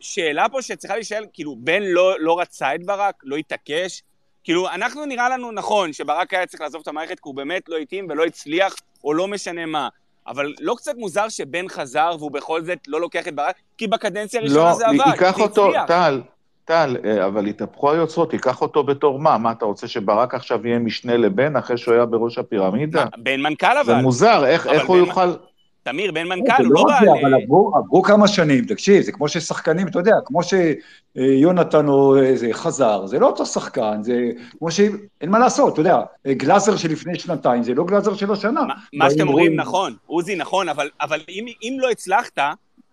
שאלה 0.00 0.48
פה 0.48 0.62
שצריכה 0.62 0.94
להישאל, 0.94 1.24
כאילו, 1.32 1.56
בן 1.58 1.82
לא, 1.82 2.14
לא 2.20 2.40
רצה 2.40 2.74
את 2.74 2.86
ברק? 2.86 3.14
לא 3.22 3.36
התעקש? 3.36 4.02
כאילו, 4.44 4.68
אנחנו 4.68 5.04
נראה 5.04 5.28
לנו 5.28 5.52
נכון 5.52 5.92
שברק 5.92 6.34
היה 6.34 6.46
צריך 6.46 6.60
לעזוב 6.60 6.80
את 6.82 6.88
המערכת 6.88 7.14
כי 7.20 7.22
הוא 7.28 7.34
באמת 7.34 7.68
לא 7.68 7.76
התאים 7.76 8.06
ולא 8.10 8.24
הצליח, 8.24 8.74
או 9.04 9.14
לא 9.14 9.28
משנה 9.28 9.66
מה. 9.66 9.88
אבל 10.26 10.52
לא 10.60 10.74
קצת 10.74 10.92
מוזר 10.96 11.28
שבן 11.28 11.68
חזר 11.68 12.16
והוא 12.18 12.30
בכל 12.30 12.64
זאת 12.64 12.78
לא 12.88 13.00
לוקח 13.00 13.28
את 13.28 13.34
ברק? 13.34 13.56
כי 13.78 13.86
בקדנציה 13.86 14.40
הראשונה 14.40 14.64
לא, 14.70 14.74
זה 14.74 14.86
עבד, 14.86 15.06
ייקח 15.06 15.36
זה 15.36 15.42
אותו, 15.42 15.68
הצליח. 15.68 15.86
טל, 15.86 16.20
טל, 16.64 16.96
אה, 17.04 17.26
אבל 17.26 17.46
התהפכו 17.46 17.92
היוצרות, 17.92 18.32
ייקח 18.32 18.60
אותו 18.60 18.82
בתור 18.82 19.18
מה? 19.18 19.38
מה, 19.38 19.52
אתה 19.52 19.64
רוצה 19.64 19.88
שברק 19.88 20.34
עכשיו 20.34 20.66
יהיה 20.66 20.78
משנה 20.78 21.16
לבן 21.16 21.56
אחרי 21.56 21.78
שהוא 21.78 21.94
היה 21.94 22.06
בראש 22.06 22.38
הפירמידה? 22.38 23.04
בן 23.18 23.40
מנכ"ל 23.40 23.66
זה 23.74 23.80
אבל. 23.80 23.94
מוזר, 23.94 24.46
איך 24.46 24.66
איך 24.66 24.86
הוא 24.86 24.96
בן- 24.96 25.04
יוכל... 25.06 25.34
תמיר, 25.82 26.12
בן 26.12 26.28
זה 26.28 26.34
מנכ"ל, 26.34 26.64
הוא 26.64 26.74
לא 26.74 26.80
לא 26.80 26.80
רק 26.80 26.88
בא 26.88 27.00
זה, 27.00 27.06
ל... 27.06 27.18
אבל 27.20 27.42
עברו, 27.42 27.72
עברו 27.76 28.02
כמה 28.02 28.28
שנים, 28.28 28.64
תקשיב, 28.64 29.02
זה 29.02 29.12
כמו 29.12 29.28
ששחקנים, 29.28 29.88
אתה 29.88 29.98
יודע, 29.98 30.12
כמו 30.24 30.40
שיונתן 30.42 31.88
או 31.88 32.16
איזה 32.22 32.48
חזר, 32.52 33.06
זה 33.06 33.18
לא 33.18 33.26
אותו 33.26 33.46
שחקן, 33.46 34.02
זה 34.02 34.30
כמו 34.58 34.70
ש... 34.70 34.80
אין 35.20 35.30
מה 35.30 35.38
לעשות, 35.38 35.72
אתה 35.72 35.80
יודע, 35.80 36.00
גלאזר 36.28 36.76
שלפני 36.76 37.18
שנתיים 37.18 37.62
זה 37.62 37.74
לא 37.74 37.84
גלאזר 37.84 38.14
של 38.14 38.32
השנה. 38.32 38.62
מה- 38.92 39.10
שאתם 39.10 39.28
אומרים 39.28 39.56
נכון, 39.56 39.96
עוזי 40.06 40.34
נכון, 40.34 40.68
אבל, 40.68 40.90
אבל 41.00 41.20
אם, 41.28 41.46
אם 41.62 41.76
לא 41.80 41.90
הצלחת, 41.90 42.38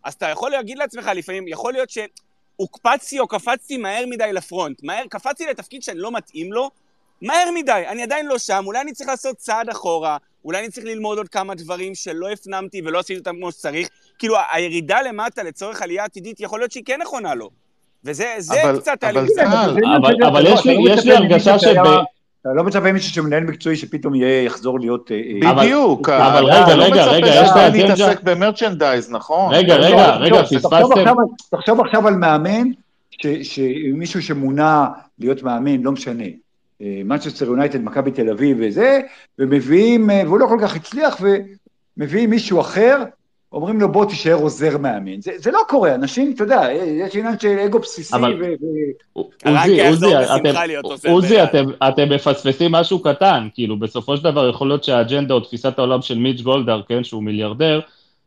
אז 0.03 0.13
אתה 0.13 0.25
יכול 0.27 0.51
להגיד 0.51 0.77
לעצמך 0.77 1.11
לפעמים, 1.15 1.47
יכול 1.47 1.73
להיות 1.73 1.89
שהוקפצתי 1.89 3.19
או 3.19 3.27
קפצתי 3.27 3.77
מהר 3.77 4.03
מדי 4.09 4.33
לפרונט, 4.33 4.83
מהר, 4.83 5.03
קפצתי 5.09 5.45
לתפקיד 5.45 5.83
שאני 5.83 5.99
לא 5.99 6.11
מתאים 6.11 6.53
לו, 6.53 6.69
מהר 7.21 7.49
מדי, 7.55 7.83
אני 7.87 8.03
עדיין 8.03 8.25
לא 8.25 8.37
שם, 8.37 8.63
אולי 8.65 8.81
אני 8.81 8.93
צריך 8.93 9.09
לעשות 9.09 9.35
צעד 9.37 9.69
אחורה, 9.69 10.17
אולי 10.45 10.59
אני 10.59 10.69
צריך 10.69 10.85
ללמוד 10.85 11.17
עוד 11.17 11.29
כמה 11.29 11.55
דברים 11.55 11.95
שלא 11.95 12.29
הפנמתי 12.29 12.81
ולא 12.85 12.99
עשיתי 12.99 13.19
אותם 13.19 13.35
כמו 13.35 13.51
שצריך, 13.51 13.87
כאילו 14.19 14.35
הירידה 14.53 15.01
למטה 15.01 15.43
לצורך 15.43 15.81
עלייה 15.81 16.03
עתידית, 16.05 16.39
יכול 16.39 16.59
להיות 16.59 16.71
שהיא 16.71 16.83
כן 16.85 16.99
נכונה 17.01 17.35
לו. 17.35 17.49
וזה 18.03 18.25
זה 18.37 18.63
אבל- 18.63 18.79
קצת 18.79 19.03
אבל 19.03 19.17
אבל- 19.97 20.23
אבל- 20.27 20.45
יש 20.47 20.65
לי- 20.65 20.83
לא 20.85 20.89
יש 20.93 21.05
לי 21.05 21.15
הרגשה 21.15 21.59
שב- 21.59 21.69
אתה 22.41 22.49
לא 22.55 22.63
מצפה 22.63 22.91
מישהו 22.91 23.13
שמנהל 23.13 23.43
מקצועי 23.43 23.75
שפתאום 23.75 24.15
יהיה, 24.15 24.43
יחזור 24.43 24.79
להיות... 24.79 25.11
אה, 25.11 25.17
אה, 25.43 25.51
אבל- 25.51 25.63
בדיוק, 25.63 26.09
אבל 26.09 26.51
אתה 26.51 26.63
רגע, 26.63 26.75
לא 26.75 26.83
רגע, 26.83 27.05
רגע, 27.05 27.27
יש 27.27 27.47
שבן 27.49 27.55
באג'נדה- 27.71 27.93
יתעסק 27.93 28.21
במרצ'נדייז, 28.23 29.11
נכון? 29.11 29.53
רגע, 29.53 29.77
לא, 29.77 29.85
רגע, 29.85 29.95
לא, 30.17 30.25
רגע, 30.25 30.43
פספסתם. 30.43 31.13
תחשוב 31.51 31.79
עכשיו 31.81 32.07
על 32.07 32.13
מאמן, 32.15 32.67
ש- 33.11 33.27
שמישהו 33.55 34.21
שמונה 34.21 34.87
להיות 35.19 35.43
מאמן, 35.43 35.81
לא 35.81 35.91
משנה, 35.91 36.23
מנצ'סטר 36.81 37.45
יונייטד, 37.45 37.83
מכבי 37.83 38.11
תל 38.11 38.29
אביב 38.29 38.57
וזה, 38.61 38.99
ומביאים, 39.39 40.09
אה, 40.09 40.21
והוא 40.25 40.39
לא 40.39 40.45
כל 40.49 40.57
כך 40.61 40.75
הצליח, 40.75 41.21
ומביאים 41.97 42.29
מישהו 42.29 42.59
אחר, 42.61 43.03
אומרים 43.51 43.79
לו 43.81 43.91
בוא 43.91 44.05
תישאר 44.05 44.33
עוזר 44.35 44.77
מאמן. 44.77 45.21
זה, 45.21 45.31
זה 45.37 45.51
לא 45.51 45.59
קורה, 45.69 45.95
אנשים, 45.95 46.31
אתה 46.35 46.43
יודע, 46.43 46.67
יש 46.73 47.15
עניין 47.15 47.39
של 47.39 47.59
אגו 47.59 47.79
בסיסי 47.79 48.15
אבל-. 48.15 48.33
עוזי, 49.45 49.87
עוזי, 49.87 50.05
אתם- 50.35 50.53
עוזי. 51.09 51.43
אתם- 51.43 51.65
אתם 51.87 52.09
מפספסים 52.09 52.71
משהו 52.71 52.99
קטן, 52.99 53.47
כאילו 53.53 53.79
בסופו 53.79 54.17
של 54.17 54.23
דבר 54.23 54.49
יכול 54.49 54.67
להיות 54.67 54.83
שהאג'נדה 54.83 55.33
או 55.33 55.39
תפיסת 55.39 55.79
העולם 55.79 56.01
של 56.01 56.17
מיץ' 56.17 56.41
גולדהר, 56.41 56.81
כן, 56.87 57.03
שהוא 57.03 57.23
מיליארדר, 57.23 57.79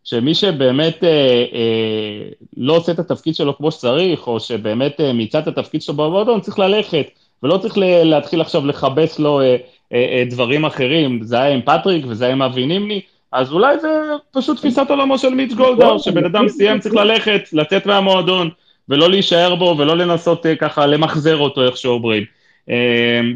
שמי 0.04 0.34
שבאמת 0.34 1.04
אה, 1.04 1.08
אה, 1.52 2.28
לא 2.56 2.76
עושה 2.76 2.92
את 2.92 2.98
התפקיד 2.98 3.34
שלו 3.34 3.56
כמו 3.56 3.70
שצריך, 3.72 4.26
או 4.26 4.40
שבאמת 4.40 5.00
אה, 5.00 5.12
מיצה 5.12 5.38
את 5.38 5.46
התפקיד 5.48 5.82
שלו 5.82 5.94
במועדון, 5.94 6.40
צריך 6.40 6.58
ללכת, 6.58 7.06
ולא 7.42 7.58
צריך 7.58 7.74
להתחיל 7.78 8.40
עכשיו 8.40 8.66
לכבס 8.66 9.18
לו 9.18 9.40
אה, 9.40 9.46
אה, 9.46 9.56
אה, 9.92 10.24
דברים 10.30 10.64
אחרים, 10.64 11.22
זה 11.22 11.40
היה 11.40 11.54
עם 11.54 11.60
פטריק 11.62 12.04
וזה 12.08 12.24
היה 12.24 12.32
עם 12.32 12.42
אבי 12.42 12.66
נימני, 12.66 13.00
אז 13.32 13.52
אולי 13.52 13.78
זה 13.78 13.88
פשוט 14.32 14.56
תפיסת 14.56 14.86
עולמו 14.88 15.18
של 15.18 15.34
מיץ' 15.34 15.52
גולדהר, 15.52 15.98
שבן 15.98 16.24
אדם 16.24 16.48
סיים 16.48 16.80
צריך 16.80 16.94
ללכת, 16.94 17.42
לצאת 17.52 17.86
מהמועדון, 17.86 18.50
ולא 18.88 19.10
להישאר 19.10 19.54
בו, 19.54 19.74
ולא 19.78 19.96
לנסות 19.96 20.46
ככה 20.60 20.86
למחזר 20.86 21.36
אותו, 21.36 21.66
איך 21.66 21.76
שאומרים. 21.76 22.24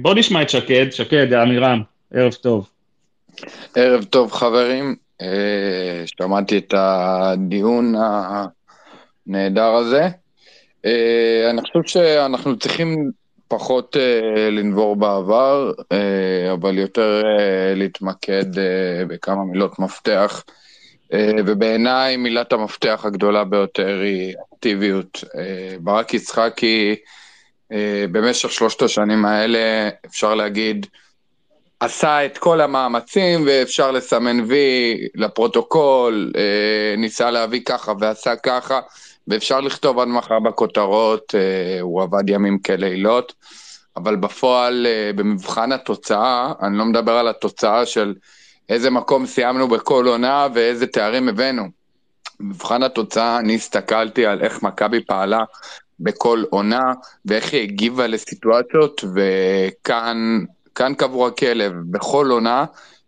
בוא 0.03 0.15
נשמע 0.15 0.43
את 0.43 0.51
שקד, 0.51 0.87
שקד, 0.91 1.33
עמירם, 1.33 1.83
ערב 2.15 2.33
טוב. 2.33 2.69
ערב 3.75 4.05
טוב 4.05 4.33
חברים, 4.33 4.97
שמעתי 6.07 6.59
את 6.59 6.75
הדיון 6.77 7.95
הנהדר 9.27 9.75
הזה. 9.75 10.09
אני 11.51 11.61
חושב 11.61 11.81
שאנחנו 11.87 12.57
צריכים 12.57 13.11
פחות 13.49 13.97
אה, 13.97 14.51
לנבור 14.51 14.97
בעבר, 14.97 15.73
אה, 15.93 16.53
אבל 16.53 16.79
יותר 16.79 17.23
אה, 17.25 17.75
להתמקד 17.75 18.45
בכמה 19.09 19.45
מילות 19.45 19.79
מפתח. 19.79 20.45
ובעיניי 21.47 22.17
מילת 22.17 22.53
המפתח 22.53 23.01
הגדולה 23.05 23.45
ביותר 23.45 24.01
היא 24.03 24.35
אקטיביות. 24.55 25.25
ברק 25.81 26.15
יצחקי, 26.15 26.97
במשך 28.13 28.53
שלושת 28.53 28.83
השנים 28.83 29.25
האלה, 29.25 29.89
אפשר 30.07 30.35
להגיד, 30.35 30.87
עשה 31.81 32.27
את 32.27 32.39
כל 32.39 32.61
המאמצים 32.61 33.43
ואפשר 33.47 33.91
לסמן 33.91 34.41
וי 34.41 34.99
לפרוטוקול, 35.15 36.33
ניסה 36.99 37.31
להביא 37.31 37.61
ככה 37.65 37.93
ועשה 38.01 38.37
ככה, 38.37 38.81
ואפשר 39.29 39.61
לכתוב 39.61 39.99
עד 39.99 40.09
מחר 40.09 40.39
בכותרות, 40.41 41.35
אה, 41.35 41.81
הוא 41.81 42.03
עבד 42.03 42.29
ימים 42.29 42.59
כלילות, 42.59 43.35
אבל 43.97 44.17
בפועל, 44.17 44.87
אה, 44.87 45.11
במבחן 45.17 45.73
התוצאה, 45.73 46.53
אני 46.63 46.79
לא 46.79 46.85
מדבר 46.85 47.13
על 47.13 47.29
התוצאה 47.29 47.87
של 47.87 48.15
איזה 48.69 48.91
מקום 48.91 49.27
סיימנו 49.27 49.69
בכל 49.69 50.07
עונה 50.07 50.47
ואיזה 50.55 50.87
תארים 50.87 51.29
הבאנו. 51.29 51.63
במבחן 52.41 52.83
התוצאה 52.83 53.39
אני 53.39 53.55
הסתכלתי 53.55 54.27
על 54.27 54.43
איך 54.43 54.63
מכבי 54.63 55.05
פעלה 55.05 55.45
בכל 56.01 56.45
עונה 56.51 56.93
ואיך 57.25 57.53
היא 57.53 57.63
הגיבה 57.63 58.07
לסיטואציות, 58.07 59.05
וכאן 59.15 60.45
כאן 60.75 60.95
קבור 60.95 61.27
הכלב, 61.27 61.73
בכל 61.91 62.31
עונה, 62.31 62.65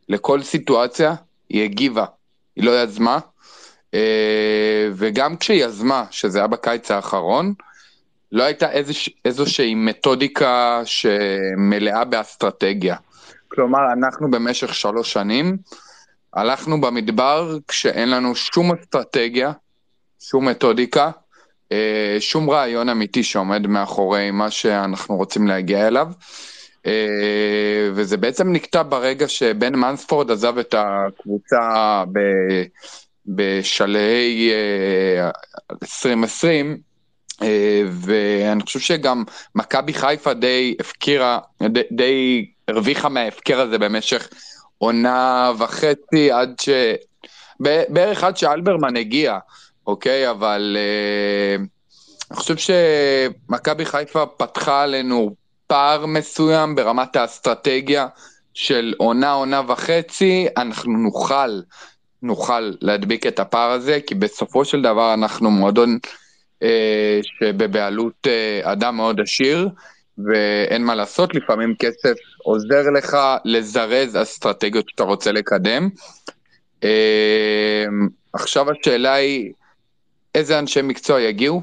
לכל 0.09 0.42
סיטואציה, 0.42 1.14
היא 1.48 1.64
הגיבה, 1.64 2.04
היא 2.57 2.64
לא 2.64 2.83
יזמה, 2.83 3.18
וגם 4.94 5.37
כשהיא 5.37 5.64
יזמה, 5.64 6.05
שזה 6.11 6.38
היה 6.38 6.46
בקיץ 6.46 6.90
האחרון, 6.90 7.55
לא 8.33 8.42
הייתה 8.42 8.70
איזוש, 8.70 9.11
איזושהי 9.24 9.74
מתודיקה 9.74 10.83
שמלאה 10.85 12.05
באסטרטגיה. 12.05 12.96
כלומר, 13.48 13.79
אנחנו 13.98 14.31
במשך 14.31 14.74
שלוש 14.74 15.12
שנים 15.12 15.57
הלכנו 16.35 16.81
במדבר 16.81 17.59
כשאין 17.68 18.11
לנו 18.11 18.35
שום 18.35 18.72
אסטרטגיה, 18.72 19.53
שום 20.20 20.48
מתודיקה, 20.48 21.11
אה, 21.72 22.16
שום 22.20 22.51
רעיון 22.51 22.88
אמיתי 22.88 23.22
שעומד 23.22 23.66
מאחורי 23.66 24.31
מה 24.31 24.51
שאנחנו 24.51 25.16
רוצים 25.16 25.46
להגיע 25.46 25.88
אליו. 25.88 26.09
אה, 26.87 27.88
וזה 27.94 28.16
בעצם 28.16 28.53
נקטע 28.53 28.83
ברגע 28.83 29.29
שבן 29.29 29.74
מנספורד 29.74 30.31
עזב 30.31 30.59
את 30.59 30.74
הקבוצה 30.79 32.05
בשלהי 33.28 34.50
אה, 34.52 35.30
2020, 35.82 36.78
אה, 37.42 37.82
ואני 37.90 38.62
חושב 38.62 38.80
שגם 38.80 39.24
מכבי 39.54 39.94
חיפה 39.94 40.34
די 40.34 40.74
הפקירה, 40.80 41.38
די, 41.62 41.82
די 41.92 42.46
הרוויחה 42.68 43.08
מההפקר 43.08 43.60
הזה 43.60 43.78
במשך 43.78 44.28
עונה 44.78 45.52
וחצי 45.58 46.32
עד 46.32 46.54
ש... 46.60 46.68
בערך 47.60 48.24
עד 48.24 48.36
שאלברמן 48.36 48.96
הגיע, 48.96 49.38
אוקיי? 49.86 50.30
אבל 50.30 50.76
אה, 50.78 51.64
אני 52.30 52.36
חושב 52.36 52.56
שמכבי 52.56 53.84
חיפה 53.84 54.26
פתחה 54.26 54.82
עלינו 54.82 55.34
פער 55.66 56.06
מסוים 56.06 56.74
ברמת 56.74 57.16
האסטרטגיה 57.16 58.06
של 58.54 58.94
עונה, 58.98 59.32
עונה 59.32 59.62
וחצי, 59.68 60.46
אנחנו 60.56 60.92
נוכל, 60.92 61.60
נוכל 62.22 62.72
להדביק 62.81 63.26
את 63.26 63.38
הפער 63.38 63.70
הזה, 63.70 63.98
כי 64.07 64.14
בסופו 64.14 64.64
של 64.64 64.83
דבר 64.83 65.14
אנחנו 65.14 65.50
מועדון 65.50 65.98
אה, 66.62 67.20
שבבעלות 67.22 68.26
אה, 68.26 68.72
אדם 68.72 68.96
מאוד 68.96 69.20
עשיר, 69.20 69.68
ואין 70.18 70.85
מה 70.85 70.94
לעשות, 70.94 71.35
לפעמים 71.35 71.74
כסף 71.78 72.14
עוזר 72.44 72.83
לך 72.94 73.16
לזרז 73.44 74.16
אסטרטגיות 74.16 74.88
שאתה 74.88 75.02
רוצה 75.02 75.33
לקדם. 75.33 75.88
אה, 76.85 77.85
עכשיו 78.33 78.66
השאלה 78.70 79.14
היא, 79.14 79.52
איזה 80.35 80.59
אנשי 80.59 80.83
מקצוע 80.83 81.20
יגיעו? 81.20 81.62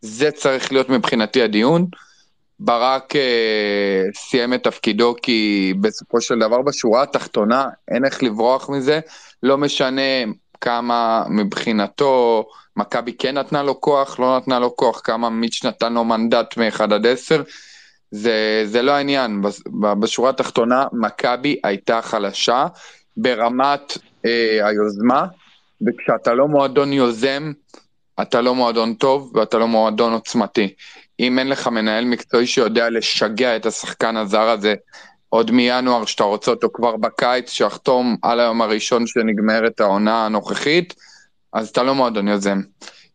זה 0.00 0.30
צריך 0.30 0.72
להיות 0.72 0.88
מבחינתי 0.88 1.42
הדיון. 1.42 1.86
ברק 2.60 3.16
אה, 3.16 4.02
סיים 4.14 4.54
את 4.54 4.64
תפקידו 4.64 5.14
כי 5.22 5.72
בסופו 5.80 6.20
של 6.20 6.38
דבר 6.38 6.62
בשורה 6.62 7.02
התחתונה 7.02 7.64
אין 7.90 8.04
איך 8.04 8.22
לברוח 8.22 8.70
מזה, 8.70 9.00
לא 9.42 9.58
משנה 9.58 10.02
כמה 10.60 11.24
מבחינתו 11.30 12.44
מכבי 12.76 13.12
כן 13.12 13.38
נתנה 13.38 13.62
לו 13.62 13.80
כוח, 13.80 14.18
לא 14.18 14.36
נתנה 14.36 14.58
לו 14.58 14.76
כוח, 14.76 15.00
כמה 15.04 15.30
מיץ' 15.30 15.64
נתן 15.64 15.92
לו 15.92 16.04
מנדט 16.04 16.56
מ-1 16.56 16.82
עד 16.82 17.06
10, 17.06 17.42
זה, 18.10 18.62
זה 18.64 18.82
לא 18.82 18.92
העניין, 18.92 19.42
בשורה 20.00 20.30
התחתונה 20.30 20.86
מכבי 20.92 21.60
הייתה 21.64 22.02
חלשה 22.02 22.66
ברמת 23.16 23.98
אה, 24.24 24.68
היוזמה, 24.68 25.26
וכשאתה 25.86 26.34
לא 26.34 26.48
מועדון 26.48 26.92
יוזם, 26.92 27.52
אתה 28.22 28.40
לא 28.40 28.54
מועדון 28.54 28.94
טוב 28.94 29.32
ואתה 29.34 29.58
לא 29.58 29.68
מועדון 29.68 30.12
עוצמתי. 30.12 30.74
אם 31.20 31.38
אין 31.38 31.48
לך 31.48 31.68
מנהל 31.68 32.04
מקצועי 32.04 32.46
שיודע 32.46 32.90
לשגע 32.90 33.56
את 33.56 33.66
השחקן 33.66 34.16
הזר 34.16 34.48
הזה 34.48 34.74
עוד 35.28 35.50
מינואר, 35.50 36.04
שאתה 36.04 36.24
רוצה 36.24 36.50
אותו 36.50 36.68
כבר 36.72 36.96
בקיץ, 36.96 37.50
שיחתום 37.50 38.16
על 38.22 38.40
היום 38.40 38.62
הראשון 38.62 39.06
שנגמרת 39.06 39.80
העונה 39.80 40.26
הנוכחית, 40.26 40.94
אז 41.52 41.68
אתה 41.68 41.82
לא 41.82 41.94
מועדון 41.94 42.28
יוזם. 42.28 42.60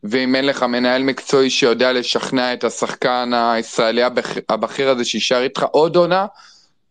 ואם 0.03 0.35
אין 0.35 0.45
לך 0.45 0.63
מנהל 0.63 1.03
מקצועי 1.03 1.49
שיודע 1.49 1.93
לשכנע 1.93 2.53
את 2.53 2.63
השחקן 2.63 3.31
הישראלי 3.33 4.03
הבכ- 4.03 4.41
הבכיר 4.49 4.89
הזה 4.89 5.05
שיישאר 5.05 5.41
איתך 5.43 5.65
עוד 5.71 5.95
עונה, 5.95 6.25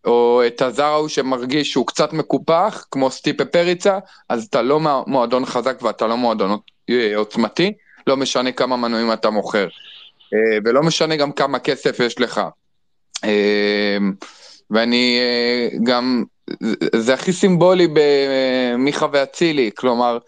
או 0.05 0.43
את 0.47 0.63
הזר 0.63 0.85
ההוא 0.85 1.09
שמרגיש 1.09 1.73
שהוא 1.73 1.87
קצת 1.87 2.13
מקופח, 2.13 2.87
כמו 2.91 3.11
סטיפה 3.11 3.45
פריצה, 3.45 3.99
אז 4.29 4.45
אתה 4.45 4.63
לא 4.63 4.81
מועדון 5.07 5.47
חזק 5.47 5.83
ואתה 5.83 6.07
לא 6.07 6.17
מועדון 6.17 6.59
עוצמתי, 7.17 7.73
לא 8.07 8.17
משנה 8.17 8.53
כמה 8.53 8.77
מנויים 8.77 9.13
אתה 9.13 9.31
מוכר. 9.31 9.69
אה, 10.35 10.59
ולא 10.65 10.83
משנה 10.83 11.17
גם 11.17 11.33
כמה 11.33 11.59
כסף 11.59 12.01
יש 12.01 12.21
לך. 12.21 12.41
אה, 13.25 13.99
ואני 14.71 15.19
אה, 15.21 15.79
גם, 15.83 16.25
זה- 16.95 17.15
הכי 17.15 17.33
סימבולי 17.33 17.89
במיכה 17.95 19.07
ואצילי, 19.13 19.71
כלומר, 19.77 20.19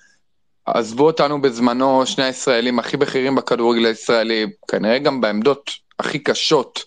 עזבו 0.66 1.06
אותנו 1.06 1.42
בזמנו 1.42 2.06
שני 2.06 2.24
הישראלים 2.24 2.78
הכי 2.78 2.96
בכירים 2.96 3.34
בכדורגל 3.34 3.86
הישראלי, 3.86 4.46
כנראה 4.68 4.98
גם 4.98 5.20
בעמדות 5.20 5.70
הכי 5.98 6.18
קשות 6.18 6.84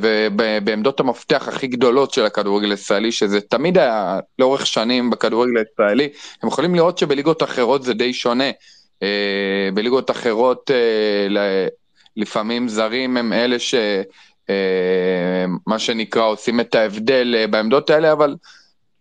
ובעמדות 0.00 1.00
המפתח 1.00 1.48
הכי 1.48 1.66
גדולות 1.66 2.12
של 2.12 2.24
הכדורגל 2.24 2.70
הישראלי, 2.70 3.12
שזה 3.12 3.40
תמיד 3.40 3.78
היה 3.78 4.18
לאורך 4.38 4.66
שנים 4.66 5.10
בכדורגל 5.10 5.52
הישראלי, 5.58 6.08
הם 6.42 6.48
יכולים 6.48 6.74
לראות 6.74 6.98
שבליגות 6.98 7.42
אחרות 7.42 7.82
זה 7.82 7.94
די 7.94 8.12
שונה. 8.12 8.50
בליגות 9.74 10.10
אחרות 10.10 10.70
לפעמים 12.16 12.68
זרים 12.68 13.16
הם 13.16 13.32
אלה 13.32 13.58
ש... 13.58 13.74
אה, 14.50 15.44
מה 15.66 15.78
שנקרא 15.78 16.22
עושים 16.22 16.60
את 16.60 16.74
ההבדל 16.74 17.34
אה, 17.38 17.46
בעמדות 17.46 17.90
האלה, 17.90 18.12
אבל 18.12 18.36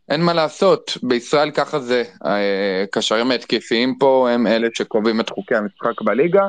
אין 0.10 0.22
מה 0.22 0.34
לעשות, 0.34 0.98
בישראל 1.04 1.52
ככה 1.52 1.80
זה, 1.80 2.04
אה, 2.26 2.86
קשרים 2.92 3.32
ההתקפיים 3.32 3.96
פה 4.00 4.30
הם 4.32 4.48
אלה 4.48 4.68
שקובעים 4.74 5.20
את 5.20 5.30
חוקי 5.30 5.56
המשחק 5.56 6.02
בליגה, 6.02 6.44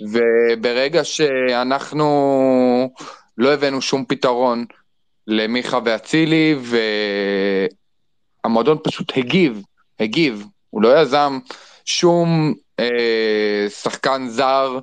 וברגע 0.00 1.04
שאנחנו 1.04 2.08
לא 3.38 3.52
הבאנו 3.54 3.82
שום 3.82 4.04
פתרון 4.04 4.64
למיכה 5.26 5.78
ואצילי, 5.84 6.56
והמועדון 8.44 8.78
פשוט 8.84 9.12
הגיב, 9.16 9.62
הגיב, 10.00 10.46
הוא 10.70 10.82
לא 10.82 11.00
יזם, 11.00 11.38
שום 11.84 12.54
אה, 12.80 13.66
שחקן 13.68 14.28
זר 14.28 14.78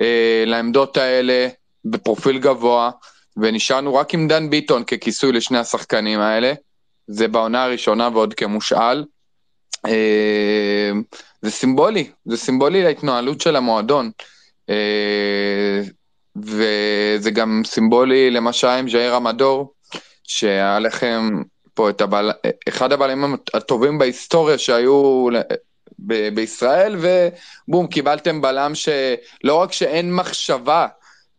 אה, 0.00 0.44
לעמדות 0.46 0.96
האלה 0.96 1.48
בפרופיל 1.84 2.38
גבוה, 2.38 2.90
ונשארנו 3.36 3.94
רק 3.94 4.14
עם 4.14 4.28
דן 4.28 4.50
ביטון 4.50 4.84
ככיסוי 4.84 5.32
לשני 5.32 5.58
השחקנים 5.58 6.20
האלה. 6.20 6.52
זה 7.06 7.28
בעונה 7.28 7.64
הראשונה 7.64 8.08
ועוד 8.12 8.34
כמושאל. 8.34 9.04
אה, 9.86 10.90
זה 11.42 11.50
סימבולי, 11.50 12.10
זה 12.24 12.36
סימבולי 12.36 12.82
להתנהלות 12.82 13.40
של 13.40 13.56
המועדון. 13.56 14.10
אה, 14.70 15.82
וזה 16.36 17.30
גם 17.30 17.62
סימבולי 17.66 18.30
למה 18.30 18.52
שהיה 18.52 18.78
עם 18.78 18.88
ז'איר 18.88 19.14
המדור, 19.14 19.72
שהיה 20.24 20.78
לכם 20.78 21.42
פה 21.74 21.90
את 21.90 22.00
הבל... 22.00 22.30
אחד 22.68 22.92
הבלמים 22.92 23.36
הטובים 23.54 23.98
בהיסטוריה 23.98 24.58
שהיו 24.58 25.26
ב... 25.98 26.28
בישראל, 26.34 26.96
ובום, 26.98 27.86
קיבלתם 27.86 28.40
בלם 28.40 28.72
שלא 28.74 29.54
רק 29.54 29.72
שאין 29.72 30.14
מחשבה 30.14 30.86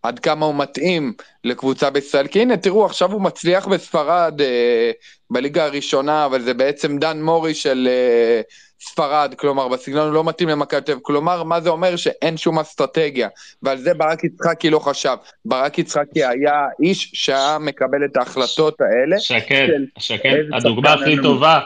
עד 0.03 0.19
כמה 0.19 0.45
הוא 0.45 0.55
מתאים 0.55 1.13
לקבוצה 1.43 1.89
בישראל, 1.89 2.27
כי 2.27 2.41
הנה, 2.41 2.57
תראו, 2.57 2.85
עכשיו 2.85 3.11
הוא 3.11 3.21
מצליח 3.21 3.67
בספרד 3.67 4.41
אה, 4.41 4.91
בליגה 5.29 5.65
הראשונה, 5.65 6.25
אבל 6.25 6.41
זה 6.41 6.53
בעצם 6.53 6.97
דן 6.97 7.21
מורי 7.21 7.53
של 7.53 7.87
אה, 7.91 8.41
ספרד, 8.81 9.33
כלומר, 9.37 9.67
בסגנון 9.67 10.05
הוא 10.05 10.13
לא 10.13 10.23
מתאים 10.23 10.49
למכבי 10.49 10.81
תל 10.81 10.91
אביב, 10.91 11.03
כלומר, 11.03 11.43
מה 11.43 11.61
זה 11.61 11.69
אומר? 11.69 11.95
שאין 11.95 12.37
שום 12.37 12.59
אסטרטגיה, 12.59 13.27
ועל 13.63 13.77
זה 13.77 13.93
ברק 13.93 14.23
יצחקי 14.23 14.69
לא 14.69 14.79
חשב. 14.79 15.17
ברק 15.45 15.79
יצחקי 15.79 16.25
היה 16.25 16.65
איש 16.83 17.11
שהיה 17.13 17.57
מקבל 17.59 18.05
את 18.05 18.17
ההחלטות 18.17 18.81
האלה. 18.81 19.19
שקד, 19.19 19.67
שקד, 19.97 20.43
הדוגמה 20.53 20.93
הכי 20.93 21.15
טובה. 21.23 21.59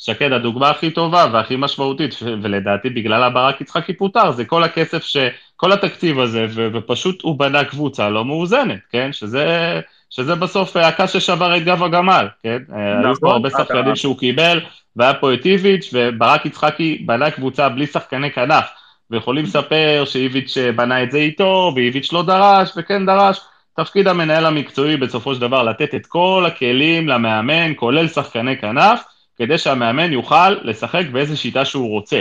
שקד, 0.00 0.32
הדוגמה 0.32 0.70
הכי 0.70 0.90
טובה 0.90 1.26
והכי 1.32 1.56
משמעותית, 1.58 2.14
ולדעתי 2.42 2.90
בגלל 2.90 3.22
הברק 3.22 3.60
יצחקי 3.60 3.92
פוטר, 3.92 4.30
זה 4.30 4.44
כל 4.44 4.64
הכסף 4.64 5.04
ש... 5.04 5.16
כל 5.60 5.72
התקציב 5.72 6.20
הזה, 6.20 6.46
ו- 6.50 6.68
ופשוט 6.72 7.22
הוא 7.22 7.38
בנה 7.38 7.64
קבוצה 7.64 8.08
לא 8.08 8.24
מאוזנת, 8.24 8.78
כן? 8.92 9.12
שזה, 9.12 9.80
שזה 10.10 10.34
בסוף 10.34 10.76
הקש 10.76 11.16
ששבר 11.16 11.56
את 11.56 11.64
גב 11.64 11.82
הגמל, 11.82 12.28
כן? 12.42 12.58
נכון, 12.68 13.04
היו 13.04 13.14
פה 13.20 13.32
הרבה 13.32 13.50
שחקנים 13.50 13.96
שהוא 13.96 14.18
קיבל, 14.18 14.60
והיה 14.96 15.14
פה 15.14 15.34
את 15.34 15.46
איביץ', 15.46 15.90
וברק 15.92 16.46
יצחקי 16.46 17.02
בנה 17.06 17.30
קבוצה 17.30 17.68
בלי 17.68 17.86
שחקני 17.86 18.30
כנף, 18.30 18.64
ויכולים 19.10 19.44
לספר 19.44 20.04
שאיביץ' 20.06 20.56
בנה 20.76 21.02
את 21.02 21.10
זה 21.10 21.18
איתו, 21.18 21.72
ואיביץ' 21.76 22.12
לא 22.12 22.22
דרש, 22.22 22.72
וכן 22.76 23.06
דרש. 23.06 23.40
תפקיד 23.76 24.08
המנהל 24.08 24.46
המקצועי 24.46 24.96
בסופו 24.96 25.34
של 25.34 25.40
דבר 25.40 25.62
לתת 25.62 25.94
את 25.94 26.06
כל 26.06 26.44
הכלים 26.46 27.08
למאמן, 27.08 27.72
כולל 27.76 28.08
שחקני 28.08 28.56
כנף, 28.56 29.02
כדי 29.40 29.58
שהמאמן 29.58 30.12
יוכל 30.12 30.50
לשחק 30.50 31.02
באיזה 31.12 31.36
שיטה 31.36 31.64
שהוא 31.64 31.88
רוצה. 31.88 32.20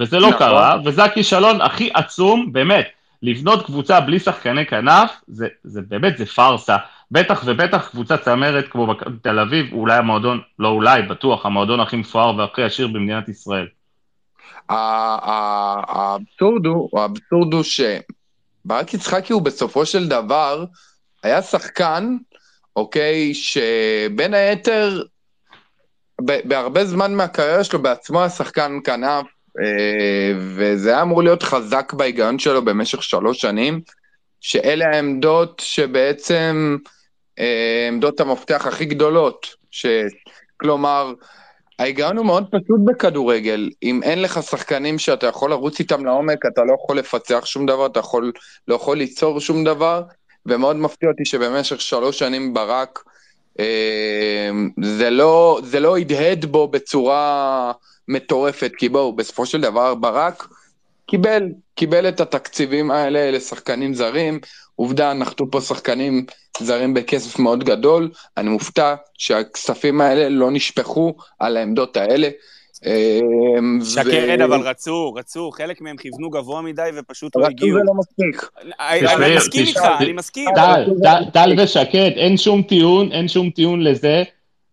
וזה 0.00 0.18
לא 0.18 0.28
נכון. 0.28 0.38
קרה, 0.38 0.76
וזה 0.84 1.04
הכישלון 1.04 1.60
הכי 1.60 1.90
עצום, 1.94 2.52
באמת, 2.52 2.88
לבנות 3.22 3.66
קבוצה 3.66 4.00
בלי 4.00 4.18
שחקני 4.18 4.66
כנף, 4.66 5.10
זה, 5.26 5.48
זה 5.64 5.80
באמת, 5.88 6.18
זה 6.18 6.26
פארסה. 6.26 6.76
בטח 7.10 7.42
ובטח 7.46 7.88
קבוצה 7.88 8.16
צמרת 8.16 8.68
כמו 8.68 8.94
תל 9.22 9.38
אביב, 9.38 9.72
אולי 9.72 9.96
המועדון, 9.96 10.40
לא 10.58 10.68
אולי, 10.68 11.02
בטוח, 11.02 11.46
המועדון 11.46 11.80
הכי 11.80 11.96
מפואר 11.96 12.36
והכי 12.36 12.62
עשיר 12.62 12.88
במדינת 12.88 13.28
ישראל. 13.28 13.66
האבסורד 15.88 16.66
הוא, 16.66 17.00
האבסורד 17.00 17.54
הוא 17.54 17.62
שברק 17.62 18.94
יצחקי 18.94 19.32
הוא 19.32 19.42
בסופו 19.42 19.86
של 19.86 20.08
דבר 20.08 20.64
היה 21.22 21.42
שחקן, 21.42 22.16
אוקיי, 22.76 23.34
שבין 23.34 24.34
היתר, 24.34 25.02
בהרבה 26.24 26.84
זמן 26.84 27.14
מהקריירה 27.14 27.64
שלו 27.64 27.82
בעצמו 27.82 28.20
היה 28.20 28.28
שחקן 28.28 28.78
כנף, 28.84 29.26
אה, 29.60 30.32
וזה 30.38 30.90
היה 30.90 31.02
אמור 31.02 31.22
להיות 31.22 31.42
חזק 31.42 31.92
בהיגיון 31.92 32.38
שלו 32.38 32.64
במשך 32.64 33.02
שלוש 33.02 33.40
שנים, 33.40 33.80
שאלה 34.40 34.86
העמדות 34.92 35.62
שבעצם, 35.64 36.76
אה, 37.38 37.88
עמדות 37.88 38.20
המפתח 38.20 38.66
הכי 38.66 38.84
גדולות, 38.84 39.46
ש... 39.70 39.86
כלומר, 40.56 41.12
ההיגיון 41.78 42.16
הוא 42.16 42.26
מאוד 42.26 42.46
פשוט 42.50 42.80
בכדורגל, 42.84 43.70
אם 43.82 44.02
אין 44.02 44.22
לך 44.22 44.42
שחקנים 44.42 44.98
שאתה 44.98 45.26
יכול 45.26 45.50
לרוץ 45.50 45.78
איתם 45.78 46.04
לעומק, 46.04 46.46
אתה 46.52 46.64
לא 46.64 46.74
יכול 46.84 46.98
לפצח 46.98 47.46
שום 47.46 47.66
דבר, 47.66 47.86
אתה 47.86 48.00
יכול, 48.00 48.32
לא 48.68 48.74
יכול 48.74 48.96
ליצור 48.96 49.40
שום 49.40 49.64
דבר, 49.64 50.02
ומאוד 50.46 50.76
מפתיע 50.76 51.08
אותי 51.08 51.24
שבמשך 51.24 51.80
שלוש 51.80 52.18
שנים 52.18 52.54
ברק, 52.54 52.98
זה 54.82 55.10
לא, 55.10 55.60
זה 55.64 55.80
לא 55.80 55.96
הדהד 55.96 56.44
בו 56.44 56.68
בצורה 56.68 57.72
מטורפת, 58.08 58.72
כי 58.78 58.88
בואו, 58.88 59.12
בסופו 59.12 59.46
של 59.46 59.60
דבר 59.60 59.94
ברק 59.94 60.48
קיבל, 61.06 61.48
קיבל 61.74 62.08
את 62.08 62.20
התקציבים 62.20 62.90
האלה 62.90 63.30
לשחקנים 63.30 63.94
זרים, 63.94 64.40
עובדה, 64.76 65.12
נחתו 65.12 65.50
פה 65.50 65.60
שחקנים 65.60 66.26
זרים 66.60 66.94
בכסף 66.94 67.38
מאוד 67.38 67.64
גדול, 67.64 68.10
אני 68.36 68.48
מופתע 68.48 68.94
שהכספים 69.18 70.00
האלה 70.00 70.28
לא 70.28 70.50
נשפכו 70.50 71.14
על 71.38 71.56
העמדות 71.56 71.96
האלה. 71.96 72.28
אמ, 72.86 73.78
שקד, 73.84 74.40
אבל 74.40 74.60
רצו, 74.60 75.14
רצו, 75.14 75.50
חלק 75.50 75.80
מהם 75.80 75.96
כיוונו 75.96 76.30
גבוה 76.30 76.62
מדי 76.62 76.90
ופשוט 76.96 77.36
לא 77.36 77.46
הגיעו. 77.46 77.76
רצו 77.76 77.86
זה 77.86 77.92
לא 77.92 77.94
מספיק. 77.94 78.50
אני 78.80 79.36
מסכים 79.36 79.66
איתך, 79.66 79.80
אני 80.00 80.12
מסכים. 80.12 80.48
טל 81.32 81.54
ושקד, 81.58 82.10
אין 82.16 82.36
שום 82.36 82.62
טיעון, 82.62 83.12
אין 83.12 83.28
שום 83.28 83.50
טיעון 83.50 83.82
לזה 83.82 84.22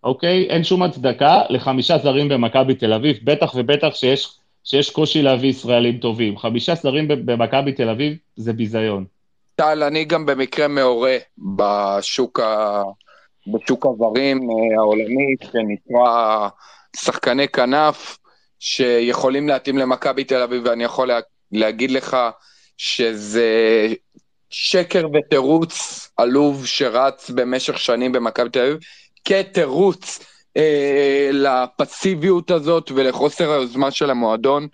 אוקיי? 0.04 0.48
אין 0.50 0.64
שום 0.64 0.84
הצדקה 0.84 1.42
לחמישה 1.50 1.98
זרים 1.98 2.30
במכבי 2.30 2.76
תל 2.76 2.94
אביב, 2.94 3.18
בטח 3.24 3.54
ובטח 3.56 3.96
שיש, 3.96 4.38
שיש 4.64 4.90
קושי 4.90 5.22
להביא 5.22 5.50
ישראלים 5.50 5.98
טובים. 5.98 6.38
חמישה 6.38 6.76
זרים 6.76 7.08
במכבי 7.08 7.72
תל 7.72 7.90
אביב 7.90 8.18
זה 8.36 8.54
ביזיון. 8.54 9.06
טל, 9.56 9.84
אני 9.84 10.06
גם 10.06 10.26
במקרה 10.26 10.68
מעורה 10.68 11.18
בשוק, 11.38 12.40
ה... 12.40 12.84
בשוק 13.48 13.86
הזרים 13.86 14.38
אה, 14.42 14.80
העולמי, 14.80 15.36
שנקרא 15.44 16.48
שחקני 17.02 17.48
כנף, 17.48 18.18
שיכולים 18.60 19.48
להתאים 19.48 19.78
למכבי 19.78 20.24
תל 20.24 20.42
אביב, 20.42 20.62
ואני 20.66 20.84
יכול 20.84 21.08
לה... 21.08 21.20
להגיד 21.52 21.92
לך 21.92 22.18
שזה 22.78 23.48
שקר 24.50 25.08
ותירוץ 25.14 26.08
עלוב 26.18 26.66
שרץ 26.66 27.30
במשך 27.30 27.80
שנים 27.80 28.12
במכבי 28.12 28.50
תל 28.50 28.60
אביב, 28.60 28.78
כתירוץ 29.26 30.20
אה, 30.58 31.30
לפסיביות 31.34 32.52
הזאת 32.52 32.92
ולחוסר 32.96 33.52
היוזמה 33.52 33.92
של 33.92 34.10
המועדון. 34.10 34.68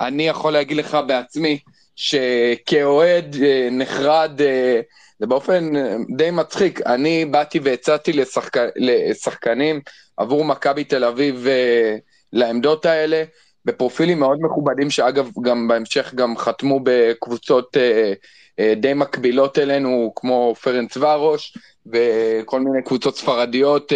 אני 0.00 0.28
יכול 0.28 0.52
להגיד 0.52 0.76
לך 0.76 0.98
בעצמי 1.06 1.58
שכאוהד 1.96 3.36
אה, 3.42 3.68
נחרד, 3.70 4.40
אה, 4.40 4.80
זה 5.20 5.26
באופן 5.26 5.76
אה, 5.76 5.96
די 6.16 6.30
מצחיק, 6.30 6.80
אני 6.86 7.24
באתי 7.24 7.58
והצעתי 7.58 8.12
לשחק... 8.12 8.56
לשחקנים 8.76 9.80
עבור 10.16 10.44
מכבי 10.44 10.84
תל 10.84 11.04
אביב 11.04 11.46
אה, 11.46 11.96
לעמדות 12.32 12.86
האלה, 12.86 13.24
בפרופילים 13.64 14.18
מאוד 14.18 14.38
מכובדים, 14.40 14.90
שאגב, 14.90 15.30
גם 15.42 15.68
בהמשך 15.68 16.14
גם 16.14 16.36
חתמו 16.36 16.80
בקבוצות 16.82 17.76
אה, 17.76 18.74
די 18.76 18.94
מקבילות 18.94 19.58
אלינו, 19.58 20.12
כמו 20.16 20.54
פרנץ 20.62 20.96
ורוש, 20.96 21.58
וכל 21.86 22.60
מיני 22.60 22.82
קבוצות 22.82 23.16
ספרדיות 23.16 23.92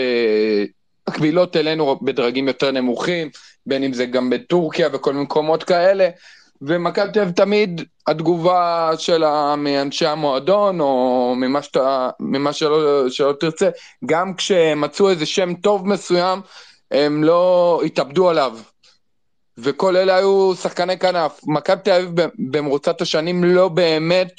מקבילות 1.09 1.57
אלינו 1.57 1.97
בדרגים 2.03 2.49
יותר 2.49 2.71
נמוכים, 2.71 3.31
בין 3.66 3.83
אם 3.83 3.93
זה 3.93 4.07
גם 4.07 4.31
בטורקיה 4.31 4.89
וכל 4.93 5.12
מיני 5.12 5.25
מקומות 5.25 5.64
כאלה. 5.64 6.09
ומכבי 6.63 7.13
תל 7.13 7.21
אביב 7.21 7.35
תמיד 7.35 7.83
התגובה 8.07 8.91
שלה 8.99 9.57
מאנשי 9.57 10.07
המועדון, 10.07 10.81
או 10.81 11.35
ממה, 11.37 11.63
שאתה, 11.63 12.11
ממה 12.21 12.53
שלא, 12.53 13.09
שלא 13.09 13.33
תרצה, 13.41 13.69
גם 14.07 14.35
כשמצאו 14.35 15.11
איזה 15.11 15.27
שם 15.27 15.55
טוב 15.55 15.89
מסוים, 15.89 16.41
הם 16.91 17.25
לא 17.25 17.81
התאבדו 17.87 18.31
עליו. 18.31 18.59
וכל 19.59 19.97
אלה 19.97 20.17
היו 20.17 20.53
שחקני 20.63 20.99
כנף. 20.99 21.41
מכבי 21.47 21.83
תל 21.85 21.91
אביב 21.91 22.11
במרוצת 22.39 23.01
השנים 23.01 23.45
לא 23.45 23.69
באמת 23.69 24.33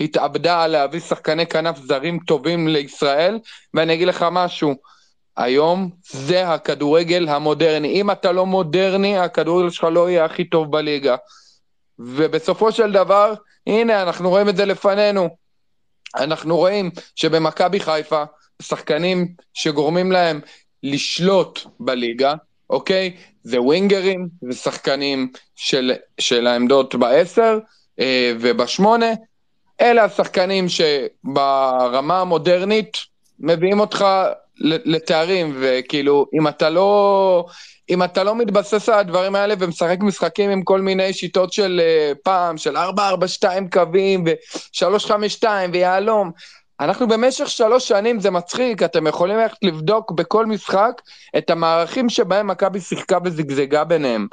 התאבדה 0.00 0.62
על 0.62 0.70
להביא 0.70 1.00
שחקני 1.00 1.46
כנף 1.46 1.78
זרים 1.78 2.18
טובים 2.26 2.68
לישראל, 2.68 3.38
ואני 3.74 3.94
אגיד 3.94 4.08
לך 4.08 4.26
משהו, 4.30 4.74
היום 5.36 5.90
זה 6.10 6.48
הכדורגל 6.48 7.28
המודרני. 7.28 7.88
אם 7.88 8.10
אתה 8.10 8.32
לא 8.32 8.46
מודרני, 8.46 9.18
הכדורגל 9.18 9.70
שלך 9.70 9.84
לא 9.92 10.10
יהיה 10.10 10.24
הכי 10.24 10.44
טוב 10.44 10.72
בליגה. 10.72 11.16
ובסופו 11.98 12.72
של 12.72 12.92
דבר, 12.92 13.34
הנה, 13.66 14.02
אנחנו 14.02 14.30
רואים 14.30 14.48
את 14.48 14.56
זה 14.56 14.64
לפנינו. 14.64 15.28
אנחנו 16.16 16.56
רואים 16.56 16.90
שבמכבי 17.16 17.80
חיפה, 17.80 18.24
שחקנים 18.62 19.28
שגורמים 19.54 20.12
להם 20.12 20.40
לשלוט 20.82 21.60
בליגה, 21.80 22.34
אוקיי? 22.70 23.16
זה 23.44 23.60
ווינגרים, 23.60 24.28
זה 24.42 24.56
שחקנים 24.58 25.32
של, 25.56 25.92
של 26.20 26.46
העמדות 26.46 26.94
בעשר 26.94 27.58
אה, 28.00 28.32
ובשמונה, 28.40 29.12
אלה 29.80 30.04
השחקנים 30.04 30.66
שברמה 30.68 32.20
המודרנית 32.20 32.96
מביאים 33.40 33.80
אותך 33.80 34.04
לתארים, 34.58 35.56
וכאילו, 35.60 36.26
אם 36.34 36.48
אתה 36.48 36.70
לא, 36.70 37.46
אם 37.92 38.02
אתה 38.02 38.24
לא 38.24 38.34
מתבסס 38.34 38.88
על 38.88 38.98
הדברים 38.98 39.34
האלה 39.34 39.54
ומשחק 39.58 39.98
משחקים 40.00 40.50
עם 40.50 40.62
כל 40.62 40.80
מיני 40.80 41.12
שיטות 41.12 41.52
של 41.52 41.80
אה, 41.84 42.12
פעם, 42.22 42.56
של 42.56 42.76
4-4-2 42.76 42.80
קווים 43.72 44.24
ו-3-5-2 44.26 45.44
ויהלום, 45.72 46.30
אנחנו 46.80 47.08
במשך 47.08 47.48
שלוש 47.48 47.88
שנים, 47.88 48.20
זה 48.20 48.30
מצחיק, 48.30 48.82
אתם 48.82 49.06
יכולים 49.06 49.36
ללכת 49.36 49.56
לבדוק 49.62 50.12
בכל 50.12 50.46
משחק 50.46 51.02
את 51.38 51.50
המערכים 51.50 52.08
שבהם 52.08 52.46
מכבי 52.46 52.80
שיחקה 52.80 53.18
וזגזגה 53.24 53.84
ביניהם. 53.84 54.26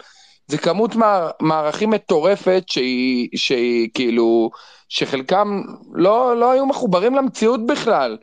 זה 0.48 0.58
כמות 0.58 0.96
מער, 0.96 1.30
מערכים 1.42 1.90
מטורפת 1.90 2.64
שהיא, 2.68 3.30
שהיא 3.36 3.90
כאילו, 3.94 4.50
שחלקם 4.90 5.62
לא, 5.94 6.38
לא 6.38 6.52
היו 6.52 6.66
מחוברים 6.66 7.16
למציאות 7.16 7.66
בכלל. 7.66 8.18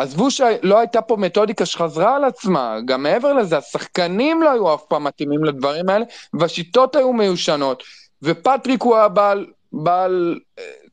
עזבו 0.00 0.30
שלא 0.30 0.78
הייתה 0.78 1.02
פה 1.02 1.16
מתודיקה 1.16 1.66
שחזרה 1.66 2.16
על 2.16 2.24
עצמה, 2.24 2.76
גם 2.84 3.02
מעבר 3.02 3.32
לזה, 3.32 3.58
השחקנים 3.58 4.42
לא 4.42 4.50
היו 4.50 4.74
אף 4.74 4.82
פעם 4.88 5.04
מתאימים 5.04 5.44
לדברים 5.44 5.88
האלה, 5.88 6.04
והשיטות 6.34 6.96
היו 6.96 7.12
מיושנות. 7.12 7.82
ופטריק 8.22 8.82
הוא 8.82 8.96
הבעל, 8.96 9.46
בעל, 9.72 10.38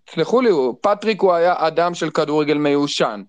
תסלחו 0.05 0.41
לי, 0.41 0.49
פטריק 0.82 1.22
הוא 1.22 1.34
היה 1.34 1.53
אדם 1.58 1.93
של 1.93 2.10
כדורגל 2.10 2.58
מיושן. 2.58 3.22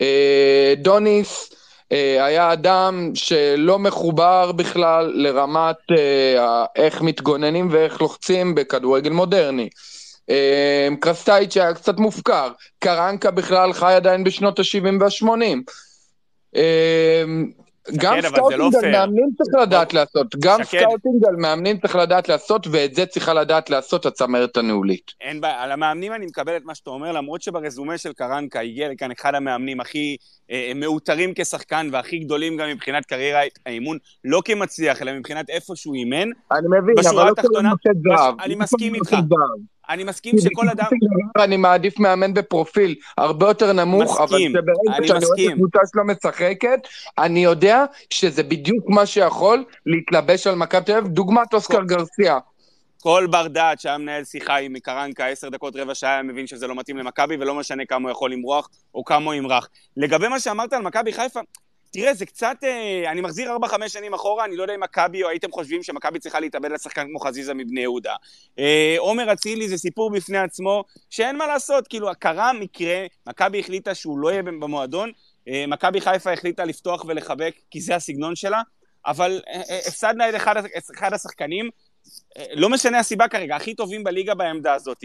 אה, 0.00 0.74
דוניס 0.76 1.52
אה, 1.92 2.24
היה 2.24 2.52
אדם 2.52 3.10
שלא 3.14 3.78
מחובר 3.78 4.52
בכלל 4.52 5.12
לרמת 5.14 5.76
אה, 5.98 6.64
איך 6.76 7.02
מתגוננים 7.02 7.68
ואיך 7.70 8.00
לוחצים 8.00 8.54
בכדורגל 8.54 9.10
מודרני. 9.10 9.68
קרסטייץ' 11.00 11.56
היה 11.56 11.74
קצת 11.74 11.98
מופקר, 11.98 12.50
קרנקה 12.78 13.30
בכלל 13.30 13.72
חי 13.72 13.92
עדיין 13.94 14.24
בשנות 14.24 14.58
ה-70 14.58 14.84
וה-80. 15.00 15.26
גם 17.96 18.16
שקד, 18.16 18.24
אבל 18.24 18.34
זה 18.34 18.36
סקאוטינג 18.36 18.74
לא 18.74 18.80
על. 18.82 18.92
מאמנים 18.92 19.28
צריך 19.36 19.62
לדעת 19.62 19.94
לעשות, 19.94 20.26
גם. 20.38 20.64
סקאוטינג 20.64 21.24
על 21.28 21.36
מאמנים 21.36 21.78
צריך 21.78 21.96
לדעת 21.96 22.28
לעשות, 22.28 22.66
ואת 22.70 22.94
זה 22.94 23.06
צריכה 23.06 23.34
לדעת 23.34 23.70
לעשות 23.70 24.06
הצמרת 24.06 24.56
הניהולית. 24.56 25.10
אין 25.20 25.40
בעיה, 25.40 25.62
על 25.62 25.72
המאמנים 25.72 26.12
אני 26.12 26.26
מקבל 26.26 26.56
את 26.56 26.64
מה 26.64 26.74
שאתה 26.74 26.90
אומר, 26.90 27.12
למרות 27.12 27.42
שברזומה 27.42 27.98
של 27.98 28.12
קרנקה 28.12 28.60
הגיע 28.60 28.88
לכאן 28.88 29.10
אחד 29.10 29.34
המאמנים 29.34 29.80
הכי 29.80 30.16
אה, 30.50 30.72
מאותרים 30.74 31.32
כשחקן 31.36 31.88
והכי 31.92 32.18
גדולים 32.18 32.56
גם 32.56 32.68
מבחינת 32.68 33.04
קריירת 33.06 33.58
האימון, 33.66 33.98
לא 34.24 34.42
כמצליח, 34.44 35.02
אלא 35.02 35.12
מבחינת 35.12 35.50
איפה 35.50 35.76
שהוא 35.76 35.94
אימן. 35.94 36.28
אני 36.52 36.66
מבין, 36.80 36.94
אבל 36.98 37.16
לא 37.16 37.30
בש- 37.32 38.16
זהב. 38.18 38.34
אני 38.40 38.54
לא 38.54 38.60
מסכים 38.60 38.94
איתך. 38.94 39.16
אני 39.88 40.04
מסכים 40.04 40.34
שכל 40.38 40.68
אדם... 40.68 40.86
אני 41.38 41.56
מעדיף 41.56 41.98
מאמן 41.98 42.34
בפרופיל 42.34 42.94
הרבה 43.18 43.48
יותר 43.48 43.72
נמוך, 43.72 44.20
אבל 44.20 44.24
מסכים, 44.24 44.50
שברגע 44.50 44.96
אני 44.98 45.08
שאני 45.08 45.24
רואה 45.24 45.46
את. 45.46 45.52
הקבוצה 45.52 45.78
שלו 45.92 46.06
משחקת, 46.06 46.80
אני 47.18 47.44
יודע 47.44 47.84
שזה 48.10 48.42
בדיוק 48.42 48.84
מה 48.88 49.06
שיכול 49.06 49.64
להתלבש 49.86 50.46
על 50.46 50.54
מכבי 50.54 50.84
תל 50.84 50.92
אביב, 50.92 51.12
דוגמת 51.12 51.54
אוסקר 51.54 51.82
גרסיה. 51.84 52.38
כל 53.00 53.26
בר 53.30 53.46
דעת 53.46 53.80
שהיה 53.80 53.98
מנהל 53.98 54.24
שיחה 54.24 54.56
עם 54.56 54.78
קרנקה 54.78 55.26
עשר 55.26 55.48
דקות, 55.48 55.76
רבע 55.76 55.94
שעה, 55.94 56.12
היה 56.12 56.22
מבין 56.22 56.46
שזה 56.46 56.66
לא 56.66 56.74
מתאים 56.74 56.96
למכבי, 56.96 57.36
ולא 57.36 57.54
משנה 57.54 57.84
כמה 57.84 58.02
הוא 58.02 58.10
יכול 58.10 58.32
למרוח 58.32 58.68
או 58.94 59.04
כמה 59.04 59.24
הוא 59.24 59.34
ימרח. 59.34 59.68
לגבי 59.96 60.28
מה 60.28 60.40
שאמרת 60.40 60.72
על 60.72 60.82
מכבי 60.82 61.12
חיפה, 61.12 61.40
תראה, 61.90 62.14
זה 62.14 62.26
קצת... 62.26 62.56
אה, 62.64 63.10
אני 63.12 63.20
מחזיר 63.20 63.56
4-5 63.64 63.88
שנים 63.88 64.14
אחורה, 64.14 64.44
אני 64.44 64.56
לא 64.56 64.62
יודע 64.62 64.74
אם 64.74 64.82
מכבי 64.82 65.22
או 65.22 65.28
הייתם 65.28 65.52
חושבים 65.52 65.82
שמכבי 65.82 66.18
צריכה 66.18 66.40
להתאבד 66.40 66.72
לשחקן 66.72 67.06
כמו 67.08 67.20
חזיזה 67.20 67.54
מבני 67.54 67.80
יהודה. 67.80 68.14
אה, 68.58 68.94
עומר 68.98 69.32
אצילי 69.32 69.68
זה 69.68 69.78
סיפור 69.78 70.10
בפני 70.10 70.38
עצמו, 70.38 70.84
שאין 71.10 71.36
מה 71.36 71.46
לעשות, 71.46 71.88
כאילו, 71.88 72.08
קרה 72.18 72.52
מקרה, 72.52 73.06
מכבי 73.26 73.60
החליטה 73.60 73.94
שהוא 73.94 74.18
לא 74.18 74.32
יהיה 74.32 74.42
במועדון, 74.42 75.10
אה, 75.48 75.64
מכבי 75.68 76.00
חיפה 76.00 76.32
החליטה 76.32 76.64
לפתוח 76.64 77.04
ולחבק, 77.04 77.54
כי 77.70 77.80
זה 77.80 77.94
הסגנון 77.94 78.36
שלה, 78.36 78.62
אבל 79.06 79.40
הפסדנה 79.88 80.28
את 80.28 80.34
אחד, 80.34 80.54
אחד 80.98 81.12
השחקנים, 81.12 81.70
לא 82.52 82.68
משנה 82.68 82.98
הסיבה 82.98 83.28
כרגע, 83.28 83.56
הכי 83.56 83.74
טובים 83.74 84.04
בליגה 84.04 84.34
בעמדה 84.34 84.74
הזאת. 84.74 85.04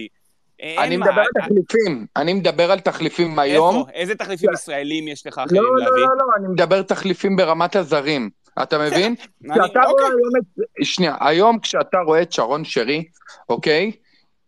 אה, 0.62 0.84
אני 0.84 0.98
מדבר 0.98 1.12
מה, 1.12 1.22
על 1.22 1.28
תחליפים, 1.44 2.06
אני 2.16 2.34
מדבר 2.34 2.72
על 2.72 2.80
תחליפים 2.80 3.40
היום. 3.40 3.76
איפה? 3.78 3.90
איזה 3.94 4.16
תחליפים 4.16 4.50
ישראלים 4.54 5.08
יש 5.08 5.28
לך 5.28 5.38
אחרים 5.38 5.64
לא, 5.64 5.76
לא, 5.76 5.84
להביא? 5.84 6.02
לא, 6.02 6.08
לא, 6.08 6.26
אני 6.38 6.48
מדבר 6.48 6.82
תחליפים 6.82 7.36
ברמת 7.36 7.76
הזרים. 7.76 8.30
אתה 8.64 8.78
מבין? 8.78 9.16
אני- 9.46 9.54
כשאתה 9.54 9.80
רואה 9.80 9.92
אוקיי. 9.92 10.06
היום 10.06 10.32
את... 10.40 10.86
שנייה, 10.86 11.16
היום 11.20 11.60
כשאתה 11.60 11.98
רואה 12.06 12.22
את 12.22 12.32
שרון 12.32 12.66
שרי, 12.66 13.04
אוקיי? 13.50 13.92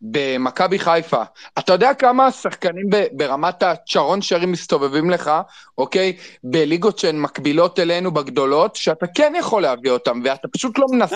במכבי 0.02 0.80
חיפה, 0.80 1.22
אתה 1.60 1.74
יודע 1.74 1.94
כמה 1.94 2.32
שחקנים 2.32 2.86
ברמת 3.12 3.64
השרון 3.64 4.22
שרי 4.22 4.46
מסתובבים 4.46 5.10
לך, 5.10 5.32
אוקיי? 5.78 6.18
בליגות 6.44 7.00
שהן 7.00 7.20
מקבילות 7.20 7.80
אלינו 7.80 8.12
בגדולות, 8.12 8.76
שאתה 8.76 9.06
כן 9.16 9.34
יכול 9.40 9.62
להביא 9.62 9.92
אותם, 9.92 10.20
ואתה 10.24 10.48
פשוט 10.48 10.80
לא 10.80 10.86
מנסה. 10.92 11.16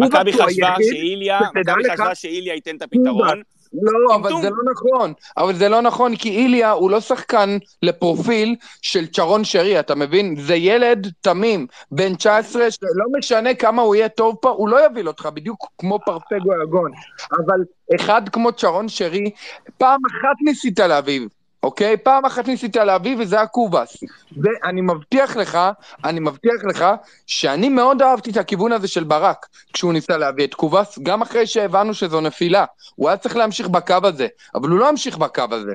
מכבי 0.00 0.32
קובאס 0.32 0.40
הוא 0.40 0.46
חשבה 0.50 0.74
שאיליה, 0.90 1.40
מכבי 1.54 1.90
חשבה 1.92 2.14
שאיליה 2.14 2.54
ייתן 2.54 2.76
את 2.76 2.82
הפתרון. 2.82 3.42
לא, 3.74 4.14
אבל 4.14 4.22
טמטום. 4.22 4.42
זה 4.42 4.50
לא 4.50 4.72
נכון. 4.72 5.12
אבל 5.36 5.54
זה 5.54 5.68
לא 5.68 5.82
נכון, 5.82 6.16
כי 6.16 6.30
איליה 6.30 6.70
הוא 6.70 6.90
לא 6.90 7.00
שחקן 7.00 7.58
לפרופיל 7.82 8.56
של 8.82 9.06
צ'רון 9.06 9.44
שרי, 9.44 9.80
אתה 9.80 9.94
מבין? 9.94 10.36
זה 10.40 10.54
ילד 10.54 11.12
תמים, 11.20 11.66
בן 11.90 12.14
19, 12.14 12.70
שלא 12.70 13.04
משנה 13.18 13.54
כמה 13.54 13.82
הוא 13.82 13.94
יהיה 13.94 14.08
טוב 14.08 14.36
פה, 14.40 14.50
הוא 14.50 14.68
לא 14.68 14.76
יוביל 14.76 15.08
אותך, 15.08 15.26
בדיוק 15.26 15.66
כמו 15.78 15.98
פרפגו 16.04 16.62
יגון. 16.62 16.90
אבל 17.32 17.60
אחד 17.94 18.28
כמו 18.28 18.52
צ'רון 18.52 18.88
שרי, 18.88 19.30
פעם 19.78 20.00
אחת 20.10 20.36
ניסית 20.44 20.78
להביא, 20.78 21.20
אוקיי? 21.62 21.96
פעם 21.96 22.24
אחת 22.24 22.48
ניסית 22.48 22.76
להביא 22.76 23.16
וזה 23.18 23.36
היה 23.36 23.46
קובאס. 23.46 24.04
ואני 24.36 24.80
מבטיח 24.80 25.36
לך, 25.36 25.58
אני 26.04 26.20
מבטיח 26.20 26.64
לך, 26.64 26.84
שאני 27.26 27.68
מאוד 27.68 28.02
אהבתי 28.02 28.30
את 28.30 28.36
הכיוון 28.36 28.72
הזה 28.72 28.88
של 28.88 29.04
ברק, 29.04 29.46
כשהוא 29.72 29.92
ניסה 29.92 30.16
להביא 30.16 30.44
את 30.44 30.54
קובאס, 30.54 30.98
גם 30.98 31.22
אחרי 31.22 31.46
שהבנו 31.46 31.94
שזו 31.94 32.20
נפילה. 32.20 32.64
הוא 32.94 33.08
היה 33.08 33.16
צריך 33.16 33.36
להמשיך 33.36 33.68
בקו 33.68 33.96
הזה, 34.02 34.26
אבל 34.54 34.68
הוא 34.68 34.78
לא 34.78 34.88
המשיך 34.88 35.18
בקו 35.18 35.44
הזה. 35.50 35.74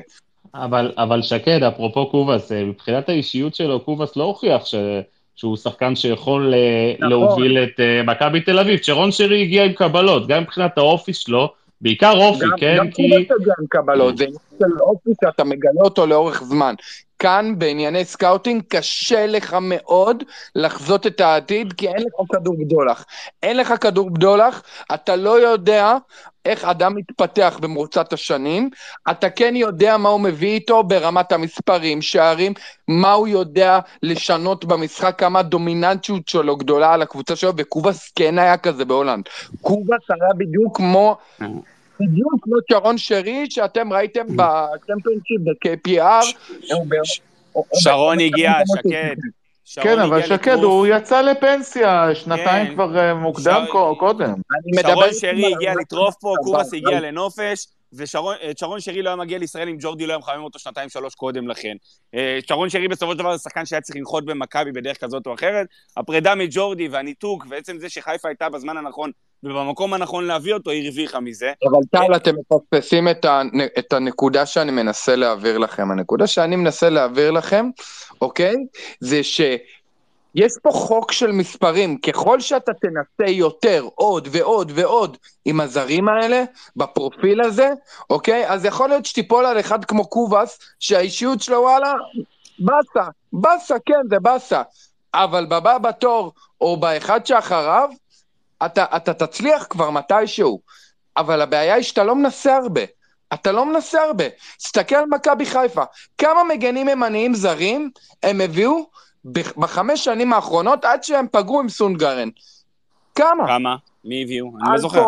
אבל, 0.56 0.92
אבל 0.98 1.22
שקד, 1.22 1.64
אפרופו 1.64 2.10
קובאס, 2.10 2.52
אה, 2.52 2.64
מבחינת 2.64 3.10
האישיות 3.10 3.56
שלו, 3.56 3.80
קובאס 3.80 4.16
לא 4.16 4.24
הוכיח 4.24 4.66
ש, 4.66 4.76
שהוא 5.36 5.58
שחקן 5.58 5.96
שיכול 5.96 6.54
אה, 6.54 6.94
נכון. 6.96 7.10
להוביל 7.10 7.64
את 7.64 7.80
אה, 7.80 8.04
מכבי 8.04 8.42
תל 8.42 8.60
אביב. 8.60 8.80
שרון 8.82 9.12
שרי 9.12 9.42
הגיע 9.42 9.64
עם 9.64 9.74
קבלות, 9.74 10.28
גם 10.28 10.42
מבחינת 10.42 10.78
האופי 10.78 11.14
שלו, 11.14 11.54
בעיקר 11.82 12.12
אופי, 12.12 12.46
גם, 12.46 12.58
כן? 12.58 12.76
גם 12.78 12.92
כי... 12.92 13.16
עם 13.60 13.68
קבלות, 13.70 14.18
זה 14.18 14.24
עניין 14.24 14.40
של 14.60 14.80
אופי 14.80 15.10
שאתה 15.26 15.44
מגלה 15.44 15.82
אותו 15.82 16.08
לאורך 16.08 16.44
זמן. 16.44 16.76
כאן 17.20 17.54
בענייני 17.58 18.06
סקאוטינג 18.06 18.64
קשה 18.68 19.28
לך 19.28 19.58
מאוד 19.62 20.24
לחזות 20.56 21.08
את 21.08 21.22
העתיד, 21.22 21.74
כי 21.74 21.88
אין 21.88 21.98
לך 21.98 22.28
כדור 22.32 22.56
בדולח. 22.60 23.06
אין 23.44 23.58
לך 23.58 23.74
כדור 23.82 24.10
בדולח, 24.10 24.64
אתה 24.94 25.16
לא 25.16 25.42
יודע 25.42 25.98
איך 26.46 26.66
אדם 26.66 26.96
מתפתח 26.96 27.60
במרוצת 27.62 28.14
השנים, 28.14 28.70
אתה 29.12 29.30
כן 29.30 29.56
יודע 29.56 29.98
מה 29.98 30.10
הוא 30.10 30.22
מביא 30.22 30.54
איתו 30.54 30.84
ברמת 30.84 31.32
המספרים, 31.32 32.02
שערים, 32.02 32.54
מה 32.88 33.12
הוא 33.12 33.28
יודע 33.28 33.80
לשנות 34.04 34.66
במשחק, 34.66 35.16
כמה 35.18 35.40
הדומיננטיות 35.40 36.28
שלו 36.28 36.58
גדולה 36.58 36.94
על 36.94 37.02
הקבוצה 37.02 37.36
שלו, 37.36 37.52
וקובאס 37.58 38.12
כן 38.16 38.40
היה 38.40 38.58
כזה 38.58 38.86
בהולנד. 38.86 39.24
קובאס 39.62 40.02
היה 40.10 40.34
בדיוק 40.38 40.78
כמו... 40.78 41.18
בדיוק 42.00 42.34
כמו 42.42 42.56
שרון 42.72 42.98
שרי 42.98 43.46
שאתם 43.50 43.94
ראיתם 43.94 44.26
בצ'מפיונשיפ 44.36 45.42
ב-KPR. 45.44 46.26
שרון 47.74 48.20
הגיע, 48.20 48.52
שקד. 48.78 49.16
כן, 49.84 50.00
אבל 50.00 50.22
שקד. 50.26 50.58
הוא 50.64 50.88
יצא 50.88 51.22
לפנסיה 51.22 52.16
שנתיים 52.16 52.68
כן. 52.68 52.74
כבר 52.74 52.98
אה, 52.98 53.14
מוקדם 53.14 53.66
קודם. 54.00 54.34
שרון 54.82 55.10
שרי 55.20 55.54
הגיע 55.54 55.74
לטרוף 55.82 56.16
פה, 56.22 56.34
אבל- 56.46 56.64
הגיע 56.78 57.00
לנופש, 57.00 57.68
ושרון 57.94 58.80
שרי 58.80 59.02
לא 59.02 59.10
היה 59.10 59.16
מגיע 59.16 59.38
לישראל 59.38 59.70
אם 59.70 59.78
ג'ורדי 59.80 60.06
לא 60.06 60.12
היה 60.12 60.20
מחמם 60.20 60.44
אותו 60.44 60.60
שנתיים 60.60 60.90
שלוש 60.90 61.16
קודם 61.16 61.48
לכן. 61.48 61.76
אה, 62.16 62.40
שרון 62.48 62.70
שרי 62.70 62.88
בסופו 62.88 63.12
של 63.12 63.18
דבר 63.18 63.38
זה 63.38 63.44
שחקן 63.44 63.66
שהיה 63.66 63.82
צריך 63.82 63.98
לנחות 63.98 64.26
במכבי 64.26 64.72
בדרך 64.72 65.04
כזאת 65.04 65.28
או 65.28 65.34
אחרת. 65.34 65.68
הפרידה 65.98 66.36
מג'ורדי 66.36 66.88
והניתוק, 66.88 67.46
ועצם 67.50 67.78
זה 67.80 67.90
שחיפה 67.90 68.28
הייתה 68.28 68.50
בזמן 68.50 68.78
הנכון 68.78 69.12
ובמקום 69.44 69.94
הנכון 69.94 70.26
להביא 70.26 70.54
אותו, 70.54 70.72
היא 70.72 70.86
הרוויחה 70.86 71.20
מזה. 71.20 71.52
אבל 71.70 71.80
טל, 71.92 72.16
אתם 72.16 72.36
מפספסים 72.36 73.08
את, 73.08 73.26
הנ... 73.26 73.50
את 73.80 73.94
הנקודה 73.94 74.46
שאני 74.46 74.72
מנסה 74.72 75.16
להעביר 75.16 75.58
לכם. 75.58 75.92
הנקודה 75.92 76.28
שאני 76.28 76.56
מנסה 76.56 76.90
להעביר 76.90 77.32
לכם, 77.32 77.70
אוקיי? 78.22 78.56
זה 79.00 79.24
שיש 79.24 80.52
פה 80.62 80.72
חוק 80.72 81.12
של 81.12 81.32
מספרים. 81.32 81.98
ככל 81.98 82.40
שאתה 82.40 82.72
תנסה 82.74 83.32
יותר, 83.32 83.86
עוד 83.96 84.28
ועוד 84.32 84.72
ועוד 84.76 85.18
עם 85.46 85.62
הזרים 85.62 86.10
האלה, 86.10 86.44
בפרופיל 86.76 87.42
הזה, 87.42 87.70
אוקיי? 88.10 88.50
אז 88.50 88.66
יכול 88.66 88.90
להיות 88.90 89.06
שתיפול 89.06 89.46
על 89.46 89.60
אחד 89.60 89.86
כמו 89.86 90.06
קובאס, 90.06 90.60
שהאישיות 90.80 91.42
שלו, 91.42 91.58
וואלה, 91.58 91.94
באסה. 92.60 93.10
באסה, 93.34 93.76
כן, 93.86 94.02
זה 94.10 94.20
באסה. 94.20 94.62
אבל 95.14 95.46
בבא 95.46 95.78
בתור, 95.78 96.32
או 96.62 96.78
באחד 96.78 97.26
שאחריו, 97.26 97.90
אתה, 98.66 98.86
אתה 98.96 99.14
תצליח 99.14 99.66
כבר 99.70 99.90
מתישהו. 99.90 100.62
אבל 101.18 101.42
הבעיה 101.42 101.74
היא 101.76 101.84
שאתה 101.84 102.04
לא 102.04 102.16
מנסה 102.16 102.58
הרבה. 102.58 102.82
אתה 103.34 103.52
לא 103.52 103.66
מנסה 103.66 104.02
הרבה. 104.02 104.26
תסתכל 104.58 104.96
על 104.96 105.06
מכבי 105.06 105.46
חיפה. 105.46 105.84
כמה 106.18 106.44
מגנים 106.44 106.90
ימניים 106.90 107.34
זרים 107.34 107.90
הם 108.24 108.42
הביאו 108.42 108.90
בחמש 109.58 110.04
שנים 110.04 110.34
האחרונות 110.34 110.86
עד 110.86 111.04
שהם 111.04 111.26
פגעו 111.32 111.60
עם 111.60 111.70
סונגרן. 111.70 112.30
כמה? 113.16 113.48
כמה? 113.48 113.76
מי 114.06 114.24
הביאו? 114.24 114.52
אני 114.62 114.72
לא 114.72 114.78
זוכר. 114.78 115.06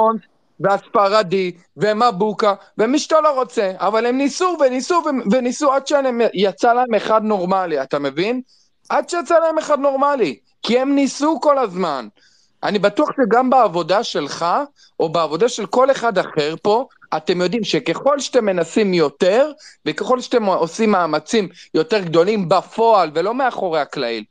והספרדי 0.59 1.51
ומבוקה 1.77 2.53
ומי 2.77 2.99
שאתה 2.99 3.21
לא 3.21 3.39
רוצה, 3.39 3.71
אבל 3.77 4.05
הם 4.05 4.17
ניסו 4.17 4.57
וניסו 4.59 5.01
וניסו 5.31 5.73
עד 5.73 5.87
שיצא 5.87 6.73
להם 6.73 6.93
אחד 6.95 7.23
נורמלי, 7.23 7.81
אתה 7.81 7.99
מבין? 7.99 8.41
עד 8.89 9.09
שיצא 9.09 9.39
להם 9.39 9.57
אחד 9.57 9.79
נורמלי, 9.79 10.39
כי 10.63 10.79
הם 10.79 10.95
ניסו 10.95 11.39
כל 11.41 11.57
הזמן. 11.57 12.07
אני 12.63 12.79
בטוח 12.79 13.09
שגם 13.21 13.49
בעבודה 13.49 14.03
שלך, 14.03 14.45
או 14.99 15.09
בעבודה 15.09 15.49
של 15.49 15.65
כל 15.65 15.91
אחד 15.91 16.17
אחר 16.17 16.55
פה, 16.61 16.85
אתם 17.17 17.41
יודעים 17.41 17.63
שככל 17.63 18.19
שאתם 18.19 18.45
מנסים 18.45 18.93
יותר, 18.93 19.51
וככל 19.85 20.21
שאתם 20.21 20.45
עושים 20.45 20.91
מאמצים 20.91 21.49
יותר 21.73 21.99
גדולים 21.99 22.49
בפועל, 22.49 23.11
ולא 23.13 23.33
מאחורי 23.33 23.79
הקלעים, 23.79 24.23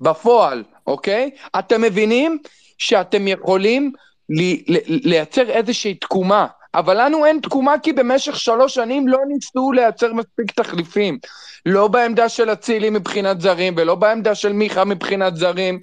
בפועל, 0.00 0.64
אוקיי? 0.86 1.30
אתם 1.58 1.82
מבינים 1.82 2.38
שאתם 2.78 3.28
יכולים 3.28 3.92
ל- 4.30 4.72
ל- 4.76 5.08
לייצר 5.08 5.50
איזושהי 5.50 5.94
תקומה, 5.94 6.46
אבל 6.74 7.04
לנו 7.04 7.26
אין 7.26 7.40
תקומה 7.42 7.74
כי 7.82 7.92
במשך 7.92 8.36
שלוש 8.36 8.74
שנים 8.74 9.08
לא 9.08 9.18
ניסו 9.28 9.72
לייצר 9.72 10.12
מספיק 10.12 10.50
תחליפים. 10.54 11.18
לא 11.66 11.88
בעמדה 11.88 12.28
של 12.28 12.52
אצילי 12.52 12.90
מבחינת 12.90 13.40
זרים, 13.40 13.74
ולא 13.76 13.94
בעמדה 13.94 14.34
של 14.34 14.52
מיכה 14.52 14.84
מבחינת 14.84 15.36
זרים. 15.36 15.80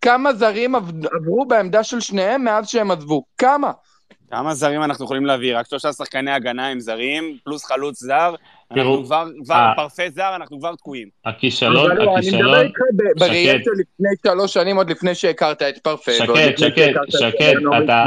כמה 0.00 0.32
זרים 0.32 0.74
עב- 0.74 1.06
עברו 1.14 1.44
בעמדה 1.46 1.84
של 1.84 2.00
שניהם 2.00 2.44
מאז 2.44 2.68
שהם 2.68 2.90
עזבו? 2.90 3.24
כמה? 3.38 3.70
כמה 4.30 4.54
זרים 4.54 4.82
אנחנו 4.82 5.04
יכולים 5.04 5.26
להביא? 5.26 5.56
רק 5.56 5.66
שלושה 5.68 5.92
שחקני 5.92 6.30
הגנה 6.30 6.68
עם 6.68 6.80
זרים, 6.80 7.36
פלוס 7.44 7.64
חלוץ 7.64 8.00
זר. 8.00 8.34
תראו, 8.74 8.90
אנחנו 8.90 9.04
כבר, 9.04 9.28
כבר 9.44 9.54
אה. 9.54 9.72
פרפה 9.76 10.02
זר, 10.10 10.36
אנחנו 10.36 10.58
כבר 10.58 10.74
תקועים. 10.74 11.08
הכישלון, 11.24 11.74
לא, 11.74 11.92
אני 11.92 12.00
מדבר 12.00 12.12
הכישלון, 12.18 12.54
איתך 12.66 12.78
בראייה. 13.18 13.52
של 13.64 13.70
לפני 13.70 14.08
שלוש 14.26 14.52
שנים, 14.52 14.76
עוד 14.76 14.90
לפני 14.90 15.14
שהכרת 15.14 15.62
את 15.62 15.78
פרפה. 15.78 16.12
שקד, 16.12 16.52
שקד, 16.56 16.92
שקד. 17.08 17.52
אתה- 17.84 18.04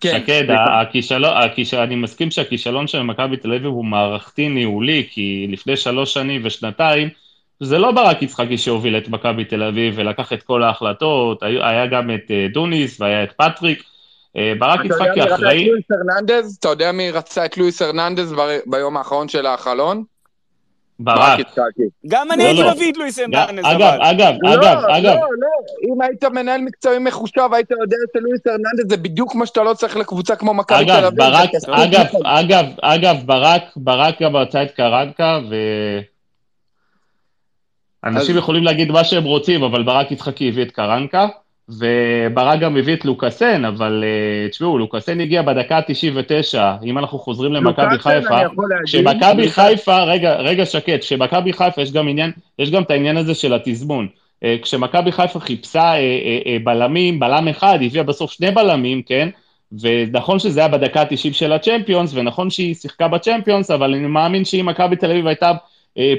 כן, 0.00 0.20
שקד. 0.22 0.44
הכישלון, 0.80 1.36
הכישלון, 1.36 1.82
אני 1.82 1.94
מסכים 1.96 2.30
שהכישלון 2.30 2.86
של 2.86 3.02
מכבי 3.02 3.36
תל 3.36 3.52
אביב 3.54 3.66
הוא 3.66 3.84
מערכתי 3.84 4.48
ניהולי, 4.48 5.06
כי 5.10 5.46
לפני 5.50 5.76
שלוש 5.76 6.14
שנים 6.14 6.40
ושנתיים, 6.44 7.08
זה 7.60 7.78
לא 7.78 7.92
ברק 7.92 8.22
יצחקי 8.22 8.58
שהוביל 8.58 8.98
את 8.98 9.08
מכבי 9.08 9.44
תל 9.44 9.62
אביב 9.62 9.94
ולקח 9.96 10.32
את 10.32 10.42
כל 10.42 10.62
ההחלטות, 10.62 11.42
היה 11.42 11.86
גם 11.86 12.10
את 12.10 12.30
אה, 12.30 12.46
דוניס 12.52 13.00
והיה 13.00 13.24
את 13.24 13.32
פטריק. 13.32 13.82
אה, 14.36 14.52
ברק 14.58 14.84
יצחקי 14.84 15.22
אחראי, 15.22 15.68
לואיס 15.68 15.84
הרננדז? 15.90 16.56
אתה 16.60 16.68
יודע 16.68 16.92
מי 16.92 17.10
רצה 17.10 17.44
את 17.44 17.58
לואיס 17.58 17.82
הרננדז 17.82 18.32
ב- 18.32 18.58
ביום 18.66 18.96
האחרון 18.96 19.28
של 19.28 19.46
החלון? 19.46 20.04
ברק. 21.00 21.38
יצחקי. 21.38 21.82
גם 22.06 22.32
אני 22.32 22.42
לא, 22.42 22.48
הייתי 22.48 22.62
לא. 22.62 22.74
מביא 22.74 22.92
את 22.92 22.96
לואיס 22.96 23.18
ארננדז, 23.18 23.64
אגב, 23.64 23.80
אבל... 23.82 24.02
אגב, 24.02 24.34
לא, 24.42 24.54
אגב, 24.54 24.78
אגב, 24.84 25.04
לא, 25.04 25.28
לא, 25.38 25.94
אם 25.94 26.02
היית 26.02 26.24
מנהל 26.24 26.60
מקצועי 26.60 26.98
מחושב, 26.98 27.48
היית 27.52 27.70
יודע 27.70 27.96
שלואיס 28.12 28.40
הרננדז 28.46 28.88
זה 28.88 28.96
בדיוק 28.96 29.34
מה 29.34 29.46
שאתה 29.46 29.62
לא 29.62 29.74
צריך 29.74 29.96
לקבוצה 29.96 30.36
כמו 30.36 30.54
מכבי 30.54 30.84
תל 30.84 30.90
אגב, 30.90 31.04
אביב. 31.04 31.34
אגב, 31.72 32.06
אגב, 32.24 32.64
אגב, 32.82 33.16
ברק, 33.26 33.62
ברק 33.76 34.22
גם 34.22 34.36
רצה 34.36 34.62
את 34.62 34.70
קרנקה, 34.70 35.38
ו... 35.50 35.54
אנשים 38.08 38.34
אז- 38.36 38.42
יכולים 38.42 38.64
להגיד 38.64 38.92
מה 38.92 39.04
שהם 39.04 39.24
רוצים, 39.24 39.62
אבל 39.62 39.82
ברק 39.82 40.10
יצחקי 40.10 40.48
הביא 40.48 40.62
את 40.62 40.70
קרנקה, 40.70 41.26
וברק 41.68 42.60
גם 42.60 42.76
הביא 42.76 42.94
את 42.94 43.04
לוקאסן, 43.04 43.64
אבל 43.64 44.04
אה, 44.06 44.48
תשמעו, 44.48 44.78
לוקאסן 44.78 45.20
הגיע 45.20 45.42
בדקה 45.42 45.76
ה-99, 45.76 46.58
אם 46.84 46.98
אנחנו 46.98 47.18
חוזרים 47.18 47.52
למכבי 47.52 47.98
חיפה, 47.98 48.42
לוקאסן- 49.44 49.48
חיפה, 49.48 50.02
רגע, 50.04 50.34
רגע 50.36 50.66
שקט, 50.66 51.00
כשמכבי 51.00 51.52
חיפה 51.52 51.82
יש 51.82 51.92
גם 51.92 52.08
עניין, 52.08 52.30
יש 52.58 52.70
גם 52.70 52.82
את 52.82 52.90
העניין 52.90 53.16
הזה 53.16 53.34
של 53.34 53.54
התזמון. 53.54 54.08
אה, 54.44 54.56
כשמכבי 54.62 55.12
חיפה 55.12 55.40
חיפשה 55.40 55.92
אה, 55.94 56.56
בלמים, 56.64 57.20
בלם 57.20 57.48
אחד, 57.48 57.78
הביאה 57.82 58.02
בסוף 58.04 58.30
שני 58.30 58.50
בלמים, 58.50 59.02
כן? 59.02 59.28
ונכון 59.80 60.38
שזה 60.38 60.60
היה 60.60 60.68
בדקה 60.68 61.00
ה-90 61.00 61.32
של 61.32 61.52
הצ'מפיונס, 61.52 62.10
ונכון 62.14 62.50
שהיא 62.50 62.74
שיחקה 62.74 63.08
בצ'מפיונס, 63.08 63.70
אבל 63.70 63.94
אני 63.94 64.06
מאמין 64.06 64.44
שאם 64.44 64.66
מכבי 64.66 64.96
תל 64.96 65.10
אביב 65.10 65.26
הייתה 65.26 65.52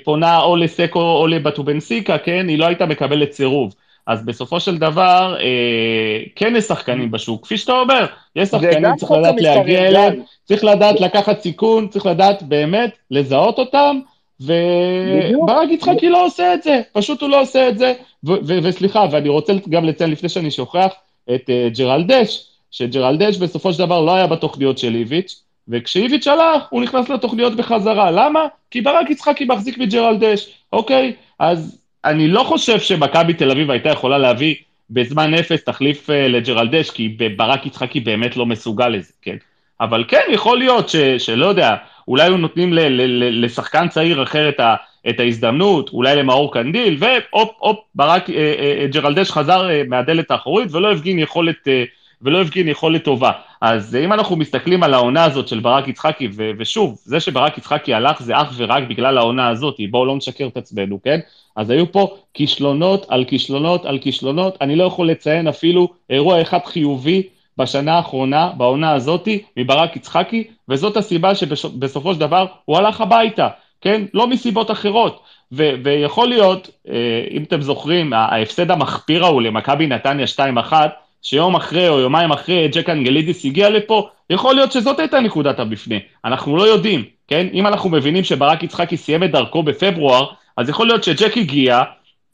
פונה 0.04 0.42
או 0.42 0.56
לסקו 0.56 1.02
או 1.02 1.28
לבטובנסיקה, 1.28 2.18
כן? 2.18 2.48
היא 2.48 2.60
לא 2.60 2.66
הייתה 2.66 2.86
מקבלת 2.86 3.32
סירוב. 3.32 3.74
אז 4.08 4.26
בסופו 4.26 4.60
של 4.60 4.78
דבר, 4.78 5.36
אה, 5.40 6.24
כן 6.36 6.54
יש 6.56 6.64
שחקנים 6.64 7.12
בשוק, 7.12 7.46
כפי 7.46 7.58
שאתה 7.58 7.72
אומר, 7.72 8.06
יש 8.36 8.50
שחקנים, 8.50 8.96
צריך 8.96 9.12
לדעת 9.12 9.36
להגיע. 9.42 9.88
אליהם, 9.88 10.22
צריך 10.44 10.64
לדעת 10.64 11.02
לקחת 11.02 11.42
סיכון, 11.42 11.88
צריך 11.88 12.06
לדעת 12.06 12.44
באמת 12.44 12.98
לזהות 13.12 13.60
אותם. 13.60 14.00
וברק 14.42 15.70
יצחקי 15.72 16.10
לא 16.10 16.26
עושה 16.26 16.54
את 16.54 16.64
זה, 16.64 16.82
פשוט 16.94 17.22
הוא 17.22 17.30
לא 17.30 17.42
עושה 17.42 17.70
את 17.70 17.78
זה, 17.78 17.94
ו- 18.24 18.32
ו- 18.48 18.60
וסליחה, 18.64 19.06
ואני 19.12 19.30
רוצה 19.30 19.54
גם 19.70 19.86
לציין 19.86 20.12
לפני 20.12 20.30
שאני 20.30 20.52
שוכח 20.52 20.94
את 21.36 21.50
uh, 21.50 21.78
ג'רלדש, 21.78 22.48
שג'רלדש 22.72 23.38
בסופו 23.38 23.74
של 23.74 23.80
דבר 23.80 24.02
לא 24.02 24.16
היה 24.16 24.28
בתוכניות 24.28 24.78
של 24.78 24.96
איביץ', 24.96 25.44
וכשאיביץ' 25.70 26.28
הלך, 26.28 26.64
הוא 26.70 26.82
נכנס 26.82 27.10
לתוכניות 27.10 27.56
בחזרה. 27.56 28.12
למה? 28.12 28.46
כי 28.72 28.82
ברק 28.82 29.10
יצחקי 29.10 29.46
מחזיק 29.46 29.78
מג'רלדש, 29.78 30.50
אוקיי? 30.74 31.14
אז 31.40 31.82
אני 32.06 32.28
לא 32.28 32.44
חושב 32.44 32.80
שמכבי 32.80 33.34
תל 33.34 33.52
אביב 33.52 33.72
הייתה 33.72 33.90
יכולה 33.90 34.18
להביא 34.18 34.56
בזמן 34.90 35.34
אפס 35.34 35.64
תחליף 35.64 36.10
uh, 36.10 36.14
לג'רלדש, 36.14 36.90
כי 36.90 37.08
ברק 37.38 37.66
יצחקי 37.66 38.00
באמת 38.00 38.38
לא 38.38 38.46
מסוגל 38.46 38.88
לזה, 38.88 39.14
כן? 39.22 39.36
אבל 39.82 40.04
כן, 40.08 40.22
יכול 40.30 40.58
להיות 40.58 40.90
ש, 40.90 40.96
שלא 40.96 41.46
יודע, 41.46 41.76
אולי 42.08 42.24
היו 42.24 42.38
נותנים 42.38 42.74
ל, 42.74 42.80
ל, 42.80 43.02
ל, 43.02 43.46
לשחקן 43.46 43.88
צעיר 43.88 44.24
אחר 44.24 44.50
את, 44.50 44.60
ה, 44.60 44.76
את 45.10 45.20
ההזדמנות, 45.20 45.90
אולי 45.90 46.16
למאור 46.16 46.54
קנדיל, 46.54 46.98
והופ, 47.00 47.52
הופ, 47.60 47.80
ברק, 47.96 48.30
אה, 48.30 48.36
אה, 48.36 48.88
ג'רלדש 48.88 49.32
חזר 49.32 49.70
אה, 49.70 49.82
מהדלת 49.88 50.32
האחורית 50.32 50.72
ולא 50.72 50.92
הפגין 50.92 51.20
יכולת, 51.20 51.68
אה, 51.68 51.84
ולא 52.22 52.42
הפגין 52.42 52.68
יכולת 52.68 53.04
טובה. 53.04 53.32
אז 53.62 53.96
אה, 53.96 54.06
אם 54.06 54.14
אנחנו 54.14 54.36
מסתכלים 54.36 54.84
על 54.84 54.94
העונה 54.94 55.24
הזאת 55.24 55.48
של 55.48 55.60
ברק 55.60 55.88
יצחקי, 55.88 56.28
ו, 56.36 56.52
ושוב, 56.58 57.00
זה 57.04 57.20
שברק 57.20 57.58
יצחקי 57.58 57.94
הלך 57.94 58.22
זה 58.22 58.42
אך 58.42 58.54
ורק 58.58 58.84
בגלל 58.90 59.18
העונה 59.18 59.48
הזאת, 59.50 59.76
בואו 59.92 60.06
לא 60.06 60.16
נשקר 60.16 60.48
את 60.48 60.58
עצמנו, 60.58 61.00
כן? 61.04 61.20
אז 61.56 61.70
היו 61.70 61.92
פה 61.92 62.18
כישלונות 62.34 63.06
על 63.10 63.26
כישלונות 63.26 63.86
על 63.86 63.98
כישלונות, 63.98 64.58
אני 64.62 64.76
לא 64.76 64.84
יכול 64.84 65.10
לציין 65.10 65.48
אפילו 65.48 65.88
אירוע 66.10 66.42
אחד 66.42 66.60
חיובי 66.66 67.24
בשנה 67.58 67.94
האחרונה, 67.94 68.52
בעונה 68.58 68.92
הזאתי, 68.92 69.44
מברק 69.58 69.96
יצחקי, 69.96 70.44
וזאת 70.70 70.98
הסיבה 70.98 71.36
שבסופו 71.36 72.14
של 72.14 72.20
דבר 72.20 72.46
הוא 72.66 72.78
הלך 72.78 73.02
הביתה, 73.02 73.48
כן? 73.82 74.06
לא 74.14 74.28
מסיבות 74.28 74.72
אחרות. 74.72 75.24
ו- 75.52 75.74
ויכול 75.84 76.28
להיות, 76.28 76.70
אה, 76.90 76.94
אם 77.32 77.44
אתם 77.44 77.62
זוכרים, 77.62 78.14
ההפסד 78.14 78.72
המחפיר 78.72 79.26
ההוא 79.26 79.42
למכבי 79.42 79.88
נתניה 79.88 80.26
2-1, 80.28 80.74
שיום 81.22 81.56
אחרי 81.56 81.90
או 81.90 82.00
יומיים 82.00 82.32
אחרי 82.32 82.68
ג'ק 82.68 82.90
אנגלידיס 82.90 83.46
הגיע 83.46 83.70
לפה, 83.70 84.10
יכול 84.30 84.56
להיות 84.56 84.72
שזאת 84.72 85.00
הייתה 85.00 85.20
נקודת 85.20 85.60
המפנה. 85.60 85.96
אנחנו 86.26 86.58
לא 86.58 86.64
יודעים, 86.68 87.04
כן? 87.28 87.48
אם 87.54 87.68
אנחנו 87.68 87.90
מבינים 87.90 88.24
שברק 88.24 88.64
יצחקי 88.64 88.98
סיים 88.98 89.24
את 89.24 89.32
דרכו 89.32 89.64
בפברואר, 89.64 90.28
אז 90.58 90.70
יכול 90.70 90.88
להיות 90.88 91.04
שג'ק 91.04 91.38
הגיע, 91.38 91.76
אה, 91.78 91.84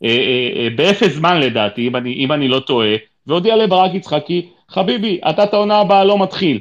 אה, 0.04 0.64
אה, 0.64 0.68
באפס 0.76 1.14
זמן 1.14 1.40
לדעתי, 1.40 1.88
אם 1.88 1.96
אני, 1.96 2.14
אם 2.14 2.32
אני 2.32 2.48
לא 2.48 2.60
טועה, 2.60 2.96
והודיע 3.28 3.56
לברק 3.56 3.94
יצחקי, 3.94 4.50
חביבי, 4.70 5.20
אתה 5.30 5.44
את 5.44 5.54
העונה 5.54 5.78
הבאה 5.78 6.04
לא 6.04 6.20
מתחיל. 6.20 6.60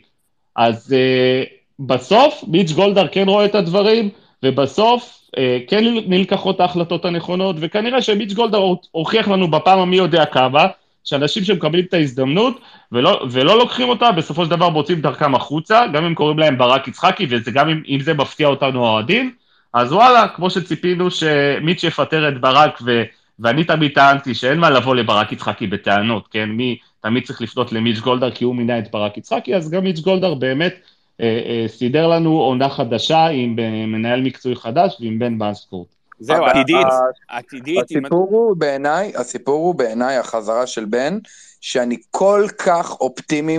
אז 0.57 0.95
אה, 0.95 1.49
בסוף 1.79 2.45
מיץ' 2.49 2.73
גולדהר 2.73 3.09
כן 3.09 3.29
רואה 3.29 3.45
את 3.45 3.55
הדברים, 3.55 4.09
ובסוף 4.43 5.21
uh, 5.27 5.39
כן 5.69 5.85
נלקחות 6.07 6.61
ההחלטות 6.61 7.05
הנכונות, 7.05 7.57
וכנראה 7.59 8.03
שמיץ' 8.03 8.33
גולדהר 8.33 8.75
הוכיח 8.91 9.29
לנו 9.29 9.51
בפעם 9.51 9.79
המי 9.79 9.97
יודע 9.97 10.25
כמה, 10.25 10.67
שאנשים 11.05 11.45
שמקבלים 11.45 11.85
את 11.85 11.95
ההזדמנות 11.95 12.61
ולא, 12.93 13.27
ולא 13.31 13.59
לוקחים 13.59 13.89
אותה, 13.89 14.13
בסופו 14.13 14.45
של 14.45 14.51
דבר 14.51 14.69
מוצאים 14.69 15.01
דרכם 15.01 15.35
החוצה, 15.35 15.87
גם 15.93 16.05
אם 16.05 16.15
קוראים 16.15 16.39
להם 16.39 16.59
ברק 16.59 16.89
יצחקי, 16.89 17.27
וזה 17.31 17.51
גם 17.51 17.69
אם, 17.69 17.83
אם 17.89 18.01
זה 18.01 18.15
מפתיע 18.15 18.49
אותנו 18.49 18.87
האוהדים, 18.87 19.33
אז 19.73 19.93
וואלה, 19.93 20.29
כמו 20.29 20.51
שציפינו 20.51 21.11
שמיץ' 21.11 21.85
יפטר 21.85 22.29
את 22.29 22.41
ברק, 22.41 22.79
ו, 22.85 23.03
ואני 23.39 23.65
תמיד 23.65 23.93
טענתי 23.95 24.35
שאין 24.35 24.59
מה 24.59 24.71
לבוא 24.71 24.95
לברק 24.95 25.33
יצחקי 25.33 25.67
בטענות, 25.67 26.29
כן? 26.29 26.49
מי 26.51 26.79
תמיד 27.01 27.25
צריך 27.25 27.43
לפנות 27.43 27.73
למיץ' 27.73 27.99
גולדהר 27.99 28.31
כי 28.31 28.45
הוא 28.45 28.55
מינה 28.55 28.79
את 28.79 28.91
ברק 28.91 29.17
יצחקי, 29.17 29.57
אז 29.57 29.71
גם 29.71 29.85
מיץ' 29.85 30.01
גולדהר 30.01 30.35
באמת 30.35 30.75
אה, 31.21 31.41
אה, 31.47 31.69
סידר 31.69 32.07
לנו 32.07 32.41
עונה 32.41 32.69
חדשה 32.69 33.27
עם 33.27 33.57
אה, 33.59 33.87
מנהל 33.87 34.21
מקצועי 34.21 34.57
חדש 34.57 34.97
ועם 35.01 35.19
בן 35.19 35.39
באסקורט. 35.39 35.89
זהו, 36.21 36.45
עתידית, 36.45 36.87
עתידית, 37.29 37.85
הסיפור 37.85 38.29
הוא 38.31 38.57
בעיניי, 38.57 39.13
הסיפור 39.17 39.55
הוא 39.55 39.75
בעיניי 39.75 40.17
החזרה 40.17 40.67
של 40.67 40.85
בן, 40.85 41.19
שאני 41.61 41.97
כל 42.11 42.47
כך 42.59 43.01
אופטימי 43.01 43.59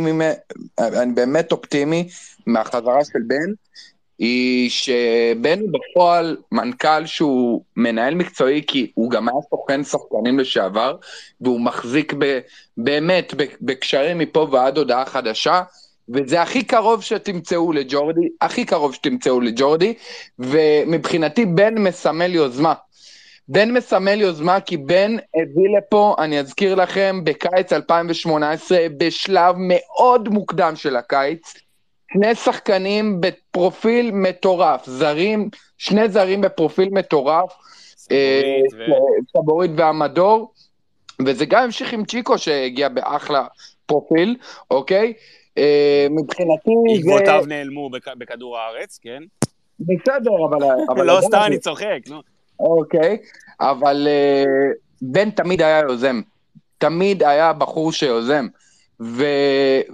אני 0.80 1.14
באמת 1.14 1.52
אופטימי 1.52 2.10
מהחזרה 2.46 3.06
של 3.06 3.20
בן, 3.28 3.54
היא 4.20 4.70
שבן 4.70 5.60
הוא 5.60 5.70
בפועל 5.72 6.38
מנכ"ל 6.52 7.06
שהוא 7.06 7.64
מנהל 7.78 8.16
מקצועי, 8.16 8.64
כי 8.68 8.92
הוא 8.96 9.12
גם 9.12 9.30
היה 9.30 9.38
סוכן 9.50 9.84
שחקנים 9.84 10.40
לשעבר, 10.40 10.96
והוא 11.42 11.62
מחזיק 11.62 12.14
ב, 12.20 12.40
באמת 12.78 13.34
בקשרים 13.62 14.18
מפה 14.18 14.48
ועד 14.52 14.78
הודעה 14.78 15.06
חדשה, 15.06 15.62
וזה 16.10 16.42
הכי 16.42 16.64
קרוב 16.64 17.04
שתמצאו 17.04 17.72
לג'ורדי, 17.72 18.30
הכי 18.42 18.66
קרוב 18.66 18.94
שתמצאו 18.94 19.42
לג'ורדי, 19.42 19.94
ומבחינתי 20.40 21.46
בן 21.46 21.78
מסמל 21.78 22.36
יוזמה. 22.36 22.74
בן 23.48 23.72
מסמל 23.72 24.22
יוזמה 24.22 24.60
כי 24.60 24.78
בן 24.78 25.16
הביא 25.36 25.78
לפה, 25.78 26.16
אני 26.20 26.40
אזכיר 26.40 26.76
לכם, 26.76 27.22
בקיץ 27.24 27.74
2018, 27.74 28.78
בשלב 28.98 29.56
מאוד 29.58 30.30
מוקדם 30.30 30.76
של 30.76 30.96
הקיץ, 30.96 31.54
שני 32.14 32.36
שחקנים 32.36 33.22
בפרופיל 33.22 34.12
מטורף, 34.12 34.86
זרים, 34.86 35.50
שני 35.78 36.10
זרים 36.10 36.42
בפרופיל 36.42 36.90
מטורף, 36.92 37.54
סבורית 37.98 38.74
ו- 38.74 38.92
אה, 38.92 39.42
סבורית 39.42 39.72
והמדור, 39.78 40.54
וזה 41.26 41.46
גם 41.46 41.64
המשיך 41.64 41.94
עם 41.94 42.06
צ'יקו 42.06 42.38
שהגיע 42.38 42.90
באחלה 42.90 43.46
פרופיל, 43.86 44.36
אוקיי? 44.72 45.14
אה, 45.58 46.08
מבחינתי 46.10 46.72
זה... 47.04 47.10
עקבותיו 47.12 47.44
נעלמו 47.48 47.90
בכ- 47.90 48.18
בכדור 48.18 48.58
הארץ, 48.58 49.00
כן? 49.02 49.24
בסדר, 49.80 50.32
אבל... 50.50 50.68
אבל 50.90 51.06
לא, 51.06 51.20
סתם 51.22 51.42
אני 51.46 51.60
צוחק, 51.60 52.00
נו. 52.10 52.22
אוקיי, 52.60 53.18
אבל 53.60 54.08
אה, 54.10 54.44
בן 55.02 55.30
תמיד 55.30 55.62
היה 55.62 55.80
יוזם, 55.80 56.22
תמיד 56.78 57.24
היה 57.24 57.54
בחור 57.54 57.92
שיוזם, 57.92 58.48
ו... 59.02 59.26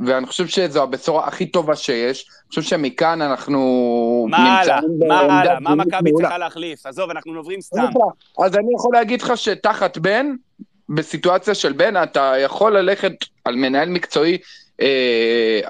ואני 0.06 0.26
חושב 0.26 0.48
שזו 0.48 0.84
הבשורה 0.84 1.28
הכי 1.28 1.46
טובה 1.46 1.76
שיש, 1.76 2.26
אני 2.30 2.50
חושב 2.50 2.62
שמכאן 2.62 3.22
אנחנו 3.22 3.60
מה 4.30 4.60
הלאה? 4.60 4.80
מה 5.08 5.20
הלאה? 5.20 5.60
מה 5.60 5.76
מכבי. 5.76 6.12
צריכה 6.18 6.38
להחליף? 6.38 6.86
עזוב, 6.86 7.10
אנחנו 7.10 7.34
עוברים 7.34 7.62
סתם. 7.62 7.86
אז 8.46 8.56
אני 8.56 8.74
יכול 8.76 8.94
להגיד 8.94 9.22
לך 9.22 9.38
שתחת 9.38 9.98
בן, 9.98 10.36
בסיטואציה 10.90 11.56
של 11.56 11.74
בן, 11.74 12.04
אתה 12.04 12.34
יכול 12.44 12.78
ללכת 12.78 13.14
על 13.46 13.56
מנהל 13.56 13.90
מקצועי 13.90 14.38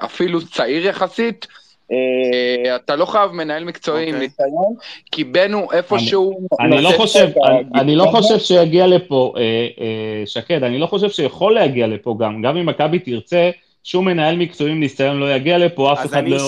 אפילו 0.04 0.46
צעיר 0.46 0.86
יחסית, 0.86 1.46
אה, 1.92 2.76
אתה 2.76 2.96
לא 2.96 3.04
חייב 3.04 3.30
מנהל 3.30 3.64
מקצועי 3.64 4.08
עם 4.08 4.14
אוקיי. 4.14 4.28
ניסיון, 4.28 4.74
כי 5.12 5.24
הוא 5.52 5.72
איפשהו... 5.72 6.46
אני 6.60 6.76
לא 6.76 6.80
נותן 6.80 6.96
חושב, 6.96 7.28
את 7.30 7.36
ה- 7.36 7.80
אני 7.80 7.96
לא 7.96 8.04
חושב 8.04 8.38
שיגיע 8.38 8.86
לפה, 8.86 9.34
אה, 9.36 9.42
אה, 9.80 10.22
שקד, 10.26 10.62
אני 10.62 10.78
לא 10.78 10.86
חושב 10.86 11.10
שיכול 11.10 11.54
להגיע 11.54 11.86
לפה 11.86 12.16
גם, 12.20 12.42
גם 12.42 12.56
אם 12.56 12.66
מכבי 12.66 12.98
תרצה, 12.98 13.50
שום 13.84 14.04
מנהל 14.04 14.36
מקצועי 14.36 14.70
עם 14.70 14.80
ניסיון 14.80 15.20
לא 15.20 15.34
יגיע 15.34 15.58
לפה, 15.58 15.92
אף 15.92 15.98
אז 15.98 16.06
אחד 16.06 16.28
לא. 16.28 16.38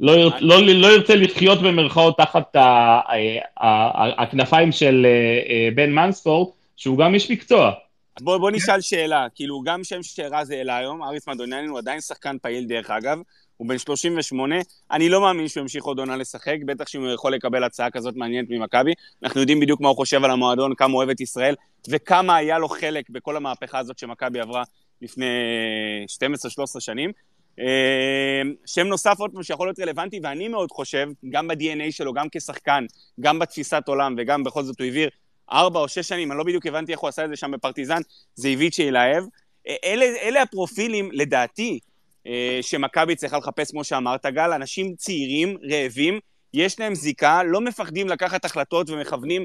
לא, 0.00 0.30
לא, 0.40 0.62
לא 0.62 0.86
ירצה 0.86 1.14
לחיות 1.14 1.62
במרכאות 1.62 2.16
תחת 2.18 2.56
ה, 2.56 2.60
ה, 2.60 3.00
ה, 3.60 3.66
ה, 4.04 4.22
הכנפיים 4.22 4.72
של 4.72 5.06
אה, 5.08 5.52
אה, 5.54 5.68
בן 5.74 5.92
מנספורד, 5.92 6.48
שהוא 6.76 6.98
גם 6.98 7.14
איש 7.14 7.30
מקצוע. 7.30 7.70
אז 8.16 8.22
בוא, 8.22 8.38
בוא 8.38 8.50
נשאל 8.50 8.80
שאלה, 8.80 9.26
כאילו 9.34 9.62
גם 9.62 9.84
שם 9.84 10.02
שרז 10.02 10.50
העלה 10.50 10.76
היום, 10.76 11.02
אריס 11.02 11.28
מדוניאני 11.28 11.66
הוא 11.66 11.78
עדיין 11.78 12.00
שחקן 12.00 12.36
פעיל 12.42 12.64
דרך 12.64 12.90
אגב, 12.90 13.18
הוא 13.56 13.68
בן 13.68 13.78
38, 13.78 14.54
אני 14.90 15.08
לא 15.08 15.20
מאמין 15.20 15.48
שהוא 15.48 15.60
ימשיך 15.60 15.84
עוד 15.84 15.98
עונה 15.98 16.16
לשחק, 16.16 16.56
בטח 16.66 16.88
שהוא 16.88 17.10
יכול 17.10 17.34
לקבל 17.34 17.64
הצעה 17.64 17.90
כזאת 17.90 18.16
מעניינת 18.16 18.50
ממכבי, 18.50 18.92
אנחנו 19.22 19.40
יודעים 19.40 19.60
בדיוק 19.60 19.80
מה 19.80 19.88
הוא 19.88 19.96
חושב 19.96 20.24
על 20.24 20.30
המועדון, 20.30 20.74
כמה 20.74 20.92
הוא 20.92 20.98
אוהב 20.98 21.10
את 21.10 21.20
ישראל, 21.20 21.54
וכמה 21.88 22.36
היה 22.36 22.58
לו 22.58 22.68
חלק 22.68 23.10
בכל 23.10 23.36
המהפכה 23.36 23.78
הזאת 23.78 23.98
שמכבי 23.98 24.40
עברה 24.40 24.62
לפני 25.02 25.26
12-13 26.76 26.80
שנים. 26.80 27.12
אה, 27.58 28.42
שם 28.66 28.86
נוסף 28.86 29.14
עוד 29.18 29.30
פעם 29.32 29.42
שיכול 29.42 29.66
להיות 29.66 29.80
רלוונטי, 29.80 30.20
ואני 30.22 30.48
מאוד 30.48 30.70
חושב, 30.70 31.08
גם 31.30 31.48
ב-DNA 31.48 31.90
שלו, 31.90 32.12
גם 32.12 32.26
כשחקן, 32.32 32.84
גם 33.20 33.38
בתפיסת 33.38 33.82
עולם, 33.86 34.14
וגם 34.18 34.44
בכל 34.44 34.62
זאת 34.62 34.80
הוא 34.80 34.84
העביר 34.84 35.08
ארבע 35.52 35.80
או 35.80 35.88
שש 35.88 36.08
שנים, 36.08 36.32
אני 36.32 36.38
לא 36.38 36.44
בדיוק 36.44 36.66
הבנתי 36.66 36.92
איך 36.92 37.00
הוא 37.00 37.08
עשה 37.08 37.24
את 37.24 37.28
זה 37.30 37.36
שם 37.36 37.50
בפרטיזן, 37.50 38.00
זה 38.34 38.48
איביצ'ה 38.48 38.82
אילהב. 38.82 39.24
אה, 39.68 39.74
אלה, 39.84 40.04
אלה 40.22 40.42
הפרופילים, 40.42 41.08
לדעתי, 41.12 41.78
אה, 42.26 42.58
שמכבי 42.62 43.16
צריכה 43.16 43.38
לחפש, 43.38 43.70
כמו 43.70 43.84
שאמרת, 43.84 44.26
גל, 44.26 44.52
אנשים 44.52 44.94
צעירים, 44.96 45.56
רעבים, 45.72 46.18
יש 46.54 46.80
להם 46.80 46.94
זיקה, 46.94 47.42
לא 47.42 47.60
מפחדים 47.60 48.08
לקחת 48.08 48.44
החלטות 48.44 48.90
ומכוונים. 48.90 49.44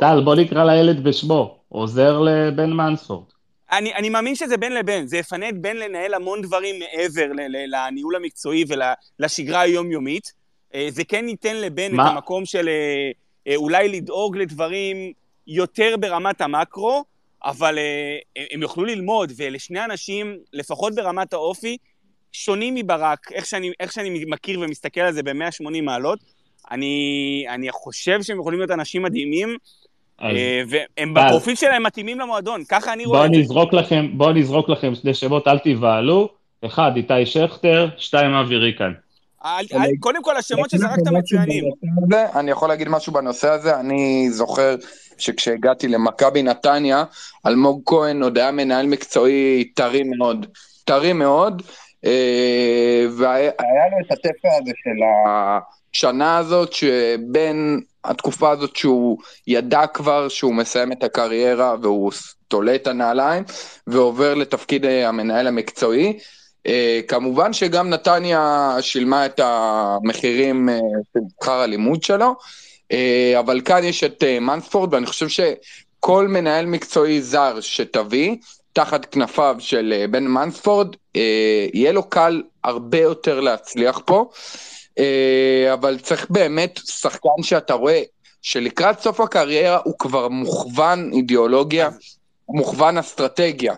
טל, 0.00 0.24
בוא 0.24 0.34
נקרא 0.34 0.64
לילד 0.64 1.04
בשמו, 1.04 1.58
עוזר 1.68 2.20
לבן 2.20 2.72
מנספורד. 2.72 3.24
אני, 3.72 3.94
אני 3.94 4.08
מאמין 4.08 4.34
שזה 4.34 4.56
בין 4.56 4.74
לבין, 4.74 5.06
זה 5.06 5.16
יפנה 5.16 5.48
את 5.48 5.60
בן 5.60 5.76
לנהל 5.76 6.14
המון 6.14 6.42
דברים 6.42 6.78
מעבר 6.78 7.32
ל- 7.32 7.40
ל- 7.40 7.74
לניהול 7.74 8.16
המקצועי 8.16 8.64
ולשגרה 9.18 9.60
היומיומית. 9.60 10.32
אה, 10.74 10.86
זה 10.90 11.04
כן 11.04 11.28
ייתן 11.28 11.56
לבן 11.56 11.94
מה? 11.94 12.06
את 12.06 12.12
המקום 12.12 12.44
של 12.46 12.68
אולי 13.56 13.88
לדאוג 13.88 14.36
לדברים 14.36 15.12
יותר 15.46 15.94
ברמת 16.00 16.40
המקרו, 16.40 17.04
אבל 17.44 17.78
אה, 17.78 18.18
הם- 18.52 18.62
יוכלו 18.62 18.84
ללמוד, 18.84 19.32
ולשני 19.36 19.84
אנשים, 19.84 20.36
לפחות 20.52 20.94
ברמת 20.94 21.32
האופי, 21.32 21.76
שונים 22.32 22.74
מברק, 22.74 23.32
איך 23.32 23.46
שאני, 23.46 23.72
איך 23.80 23.92
שאני 23.92 24.24
מכיר 24.28 24.60
ומסתכל 24.60 25.00
על 25.00 25.12
זה 25.12 25.22
ב-180 25.22 25.80
מעלות. 25.82 26.18
אני, 26.70 26.96
אני 27.48 27.68
חושב 27.72 28.22
שהם 28.22 28.40
יכולים 28.40 28.58
להיות 28.58 28.70
אנשים 28.70 29.02
מדהימים, 29.02 29.56
אז 30.18 30.36
אה, 30.36 30.62
והם 30.68 31.14
טל. 31.14 31.26
בפרופיל 31.26 31.54
שלהם 31.54 31.82
מתאימים 31.82 32.20
למועדון, 32.20 32.64
ככה 32.68 32.92
אני 32.92 33.04
רואה 33.04 33.18
בוא 33.18 33.26
את 33.26 33.32
זה. 33.34 33.38
נזרוק 33.40 33.72
לכם, 33.72 34.18
בוא 34.18 34.32
נזרוק 34.32 34.68
לכם 34.68 34.94
שני 34.94 35.14
שמות, 35.14 35.48
אל 35.48 35.58
תיבהלו. 35.58 36.28
אחד, 36.66 36.92
איתי 36.96 37.26
שכטר, 37.26 37.88
שתיים, 37.98 38.34
אבי 38.34 38.56
ריקן. 38.56 38.92
קודם 40.00 40.22
כל, 40.22 40.36
השמות 40.36 40.70
שזרקת 40.70 41.08
מצוינים. 41.12 41.64
אני 42.34 42.50
יכול 42.50 42.68
להגיד 42.68 42.88
משהו 42.88 43.12
בנושא 43.12 43.50
הזה, 43.50 43.80
אני 43.80 44.30
זוכר 44.30 44.76
שכשהגעתי 45.18 45.88
למכבי 45.88 46.42
נתניה, 46.42 47.04
אלמוג 47.46 47.82
כהן 47.86 48.22
עוד 48.22 48.38
היה 48.38 48.50
מנהל 48.50 48.86
מקצועי 48.86 49.64
טרי 49.74 50.02
מאוד, 50.02 50.46
טרי 50.84 51.12
מאוד, 51.12 51.62
אה, 52.04 53.06
והיה 53.16 53.50
לו 53.90 54.06
את 54.06 54.12
התפר 54.12 54.48
הזה 54.62 54.72
של 54.84 55.00
השנה 55.94 56.38
הזאת, 56.38 56.72
שבין 56.72 57.80
התקופה 58.04 58.50
הזאת 58.50 58.76
שהוא 58.76 59.18
ידע 59.46 59.86
כבר 59.86 60.28
שהוא 60.28 60.54
מסיים 60.54 60.92
את 60.92 61.04
הקריירה 61.04 61.76
והוא 61.82 62.12
תולה 62.48 62.74
את 62.74 62.86
הנעליים, 62.86 63.44
ועובר 63.86 64.34
לתפקיד 64.34 64.84
אה, 64.84 65.08
המנהל 65.08 65.46
המקצועי. 65.46 66.18
Uh, 66.68 66.70
כמובן 67.08 67.52
שגם 67.52 67.90
נתניה 67.90 68.76
שילמה 68.80 69.26
את 69.26 69.40
המחירים 69.42 70.68
uh, 70.68 70.72
של 71.12 71.20
שכר 71.40 71.60
הלימוד 71.60 72.02
שלו, 72.02 72.34
uh, 72.92 72.94
אבל 73.38 73.60
כאן 73.60 73.84
יש 73.84 74.04
את 74.04 74.24
מנספורד, 74.40 74.94
ואני 74.94 75.06
חושב 75.06 75.28
שכל 75.28 76.28
מנהל 76.28 76.66
מקצועי 76.66 77.22
זר 77.22 77.60
שתביא, 77.60 78.36
תחת 78.72 79.04
כנפיו 79.04 79.56
של 79.58 80.04
בן 80.10 80.24
מנספורד, 80.26 80.96
יהיה 81.74 81.92
לו 81.92 82.02
קל 82.02 82.42
הרבה 82.64 82.98
יותר 82.98 83.40
להצליח 83.40 84.00
פה, 84.04 84.30
אבל 85.72 85.98
צריך 85.98 86.26
באמת 86.30 86.80
שחקן 86.84 87.42
שאתה 87.42 87.74
רואה 87.74 88.02
שלקראת 88.42 89.00
סוף 89.00 89.20
הקריירה 89.20 89.80
הוא 89.84 89.98
כבר 89.98 90.28
מוכוון 90.28 91.10
אידיאולוגיה, 91.12 91.88
מוכוון 92.48 92.98
אסטרטגיה. 92.98 93.74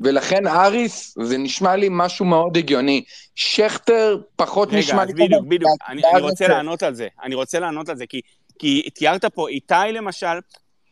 ולכן 0.00 0.46
אריס, 0.46 1.14
זה 1.22 1.38
נשמע 1.38 1.76
לי 1.76 1.88
משהו 1.90 2.24
מאוד 2.24 2.56
הגיוני. 2.56 3.04
שכטר 3.34 4.20
פחות 4.36 4.72
נשמע 4.72 5.02
רגע, 5.02 5.14
לי... 5.14 5.22
אז 5.22 5.28
בדיוק, 5.28 5.46
בדיוק. 5.46 5.70
אני, 5.88 6.02
אני 6.12 6.20
רוצה 6.20 6.48
לענות 6.48 6.82
על 6.82 6.94
זה. 6.94 7.08
אני 7.22 7.34
רוצה 7.34 7.58
לענות 7.58 7.88
על 7.88 7.96
זה, 7.96 8.06
כי, 8.06 8.20
כי 8.58 8.90
תיארת 8.94 9.24
פה, 9.24 9.48
איתי 9.48 9.74
למשל, 9.92 10.38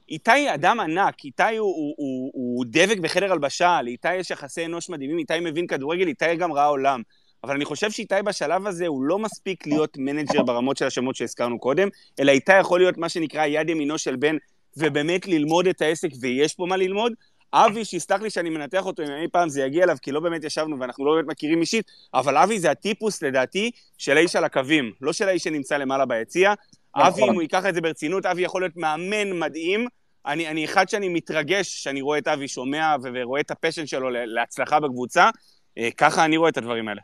איתי 0.09 0.55
אדם 0.55 0.80
ענק, 0.80 1.24
איתי 1.24 1.42
הוא, 1.42 1.57
הוא, 1.59 1.94
הוא, 1.96 2.30
הוא 2.34 2.64
דבק 2.68 2.98
בחדר 2.98 3.32
הלבשה, 3.32 3.82
לאיתי 3.82 4.14
יש 4.14 4.30
יחסי 4.30 4.64
אנוש 4.64 4.90
מדהימים, 4.90 5.18
איתי 5.18 5.40
מבין 5.40 5.66
כדורגל, 5.66 6.07
איתי 6.07 6.36
גם 6.36 6.53
ראה 6.53 6.66
עולם. 6.66 7.03
אבל 7.44 7.55
אני 7.55 7.64
חושב 7.64 7.90
שאיתי 7.90 8.14
בשלב 8.24 8.66
הזה 8.66 8.86
הוא 8.86 9.05
לא 9.05 9.18
מספיק 9.18 9.66
להיות 9.66 9.96
מנג'ר 9.98 10.42
ברמות 10.42 10.76
של 10.76 10.86
השמות 10.86 11.16
שהזכרנו 11.16 11.59
קודם, 11.59 11.88
אלא 12.20 12.32
איתי 12.32 12.59
יכול 12.59 12.80
להיות 12.80 12.98
מה 12.98 13.09
שנקרא 13.09 13.46
יד 13.46 13.68
ימינו 13.68 13.98
של 13.98 14.16
בן, 14.16 14.36
ובאמת 14.76 15.26
ללמוד 15.26 15.66
את 15.66 15.82
העסק, 15.82 16.09
ויש 16.20 16.55
פה 16.55 16.66
מה 16.66 16.76
ללמוד. 16.76 17.12
אבי, 17.53 17.84
שיסלח 17.84 18.22
לי 18.22 18.30
שאני 18.30 18.51
מנתח 18.51 18.86
אותו, 18.86 19.03
אם 19.03 19.09
אי 19.22 19.28
פעם 19.28 19.48
זה 19.48 19.62
יגיע 19.62 19.84
אליו, 19.84 19.96
כי 20.03 20.12
לא 20.12 20.20
באמת 20.20 20.44
ישבנו 20.44 20.80
ואנחנו 20.80 21.05
לא 21.05 21.14
באמת 21.14 21.26
מכירים 21.26 21.61
אישית, 21.61 21.90
אבל 22.14 22.36
אבי 22.36 22.59
זה 22.59 22.70
הטיפוס, 22.70 23.22
לדעתי, 23.22 23.70
של 23.98 24.16
האיש 24.16 24.36
על 24.36 24.44
הקווים, 24.44 24.92
לא 25.01 25.12
של 25.12 25.28
האיש 25.28 25.42
שנמצא 25.42 25.76
למעלה 25.76 26.07
ביציע. 26.07 26.55
אבי, 26.96 27.22
אם 27.22 27.34
הוא 27.34 27.42
ייקח 27.42 27.66
את 27.66 27.74
זה 27.74 27.80
ברצינות, 27.80 28.26
אבי 28.26 28.42
יכול 28.42 28.62
להיות 28.62 28.76
מאמן 28.76 29.38
מדהים. 29.38 29.86
אני, 30.26 30.48
אני 30.48 30.64
אחד 30.64 30.88
שאני 30.88 31.09
מתרגש 31.09 31.82
שאני 31.82 32.01
רואה 32.01 32.18
את 32.18 32.28
אבי 32.28 32.48
שומע 32.48 32.96
ורואה 33.03 33.40
את 33.40 33.51
הפשן 33.51 33.86
שלו 33.86 34.11
להצלחה 34.11 34.80
בקבוצה. 34.80 35.30
אה, 35.78 35.88
ככה 35.96 36.24
אני 36.24 36.36
רואה 36.36 36.48
את 36.48 36.59
הדברים 36.59 36.88
האלה. 36.88 37.01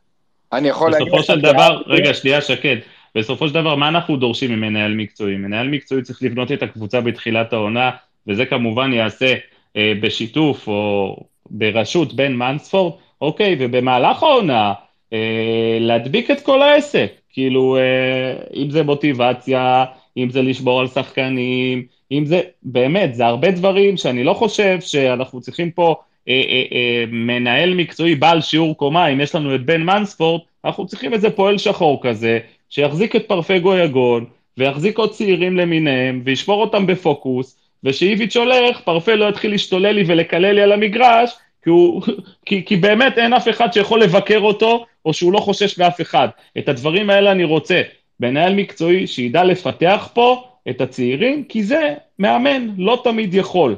אני 0.52 0.68
יכול 0.68 0.90
להגיד... 0.90 1.06
בסופו 1.06 1.22
של 1.22 1.40
דבר, 1.40 1.82
רגע, 1.86 2.14
שנייה, 2.14 2.40
שקד. 2.40 2.76
בסופו 3.14 3.48
של 3.48 3.54
דבר, 3.54 3.74
מה 3.74 3.88
אנחנו 3.88 4.16
דורשים 4.16 4.50
ממנהל 4.50 4.94
מקצועי? 4.94 5.36
מנהל 5.36 5.68
מקצועי 5.68 6.02
צריך 6.02 6.22
לבנות 6.22 6.52
את 6.52 6.62
הקבוצה 6.62 7.00
בתחילת 7.00 7.52
העונה, 7.52 7.90
וזה 8.26 8.46
כמובן 8.46 8.92
ייעשה 8.92 9.26
אה, 9.26 9.38
בשיתוף 9.76 10.68
או 10.68 11.16
בראשות 11.50 12.14
בן 12.14 12.34
מנספורד, 12.34 12.92
אוקיי, 13.20 13.56
ובמהלך 13.58 14.22
העונה, 14.22 14.72
אה, 15.12 15.78
להדביק 15.80 16.30
את 16.30 16.40
כל 16.40 16.62
העסק. 16.62 17.12
כאילו, 17.32 17.76
אה, 17.76 18.34
אם 18.54 18.70
זה 18.70 18.82
מוטיבציה, 18.82 19.84
אם 20.16 20.30
זה 20.30 20.42
לשבור 20.42 20.80
על 20.80 20.88
שחקנים, 20.88 21.82
אם 22.12 22.26
זה, 22.26 22.40
באמת, 22.62 23.14
זה 23.14 23.26
הרבה 23.26 23.50
דברים 23.50 23.96
שאני 23.96 24.24
לא 24.24 24.34
חושב 24.34 24.80
שאנחנו 24.80 25.40
צריכים 25.40 25.70
פה 25.70 25.94
אה, 26.28 26.42
אה, 26.48 26.64
אה, 26.72 27.04
מנהל 27.08 27.74
מקצועי 27.74 28.14
בעל 28.14 28.40
שיעור 28.40 28.76
קומה, 28.76 29.08
אם 29.08 29.20
יש 29.20 29.34
לנו 29.34 29.54
את 29.54 29.66
בן 29.66 29.82
מנספורד, 29.82 30.40
אנחנו 30.64 30.86
צריכים 30.86 31.12
איזה 31.12 31.30
פועל 31.30 31.58
שחור 31.58 32.00
כזה, 32.02 32.38
שיחזיק 32.70 33.16
את 33.16 33.28
פרפגו 33.28 33.74
יגון, 33.74 34.24
ויחזיק 34.58 34.98
עוד 34.98 35.10
צעירים 35.10 35.56
למיניהם, 35.56 36.22
וישמור 36.24 36.60
אותם 36.60 36.86
בפוקוס, 36.86 37.58
ושאיביץ' 37.86 38.36
הולך, 38.36 38.80
פרפה 38.80 39.14
לא 39.14 39.28
יתחיל 39.28 39.50
להשתולל 39.50 39.92
לי 39.92 40.04
ולקלל 40.06 40.52
לי 40.52 40.62
על 40.62 40.72
המגרש, 40.72 41.30
כי, 41.62 41.70
הוא, 41.70 42.02
כי, 42.46 42.64
כי 42.64 42.76
באמת 42.76 43.18
אין 43.18 43.32
אף 43.32 43.48
אחד 43.48 43.72
שיכול 43.72 44.02
לבקר 44.02 44.38
אותו, 44.38 44.86
או 45.04 45.14
שהוא 45.14 45.32
לא 45.32 45.38
חושש 45.38 45.78
מאף 45.78 46.00
אחד. 46.00 46.28
את 46.58 46.68
הדברים 46.68 47.10
האלה 47.10 47.32
אני 47.32 47.44
רוצה. 47.44 47.82
מנהל 48.20 48.54
מקצועי 48.54 49.06
שידע 49.06 49.44
לפתח 49.44 50.08
פה 50.14 50.48
את 50.68 50.80
הצעירים, 50.80 51.44
כי 51.44 51.62
זה 51.62 51.94
מאמן, 52.18 52.68
לא 52.78 53.00
תמיד 53.04 53.34
יכול. 53.34 53.76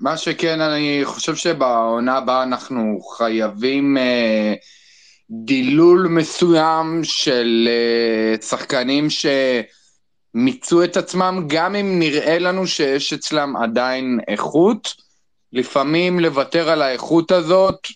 מה 0.00 0.16
שכן, 0.16 0.60
אני 0.60 1.00
חושב 1.04 1.36
שבעונה 1.36 2.16
הבאה 2.16 2.42
אנחנו 2.42 3.00
חייבים 3.00 3.96
אה, 3.98 4.54
דילול 5.30 6.06
מסוים 6.10 7.00
של 7.04 7.68
אה, 7.70 8.42
שחקנים 8.42 9.10
שמיצו 10.32 10.84
את 10.84 10.96
עצמם, 10.96 11.44
גם 11.46 11.74
אם 11.74 11.98
נראה 11.98 12.38
לנו 12.38 12.66
שיש 12.66 13.12
אצלם 13.12 13.56
עדיין 13.56 14.20
איכות, 14.28 14.94
לפעמים 15.52 16.20
לוותר 16.20 16.70
על 16.70 16.82
האיכות 16.82 17.30
הזאת 17.30 17.88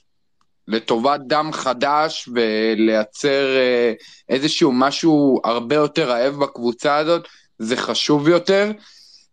לטובת 0.69 1.21
דם 1.27 1.51
חדש 1.53 2.29
ולייצר 2.35 3.57
אה, 3.57 3.93
איזשהו 4.29 4.73
משהו 4.73 5.41
הרבה 5.45 5.75
יותר 5.75 6.09
רעב 6.09 6.35
בקבוצה 6.35 6.97
הזאת, 6.97 7.29
זה 7.59 7.77
חשוב 7.77 8.29
יותר. 8.29 8.71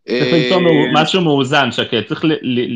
צריך 0.08 0.34
למצוא 0.34 0.62
משהו 0.94 1.22
מאוזן, 1.22 1.72
שקט. 1.72 2.08
צריך 2.08 2.22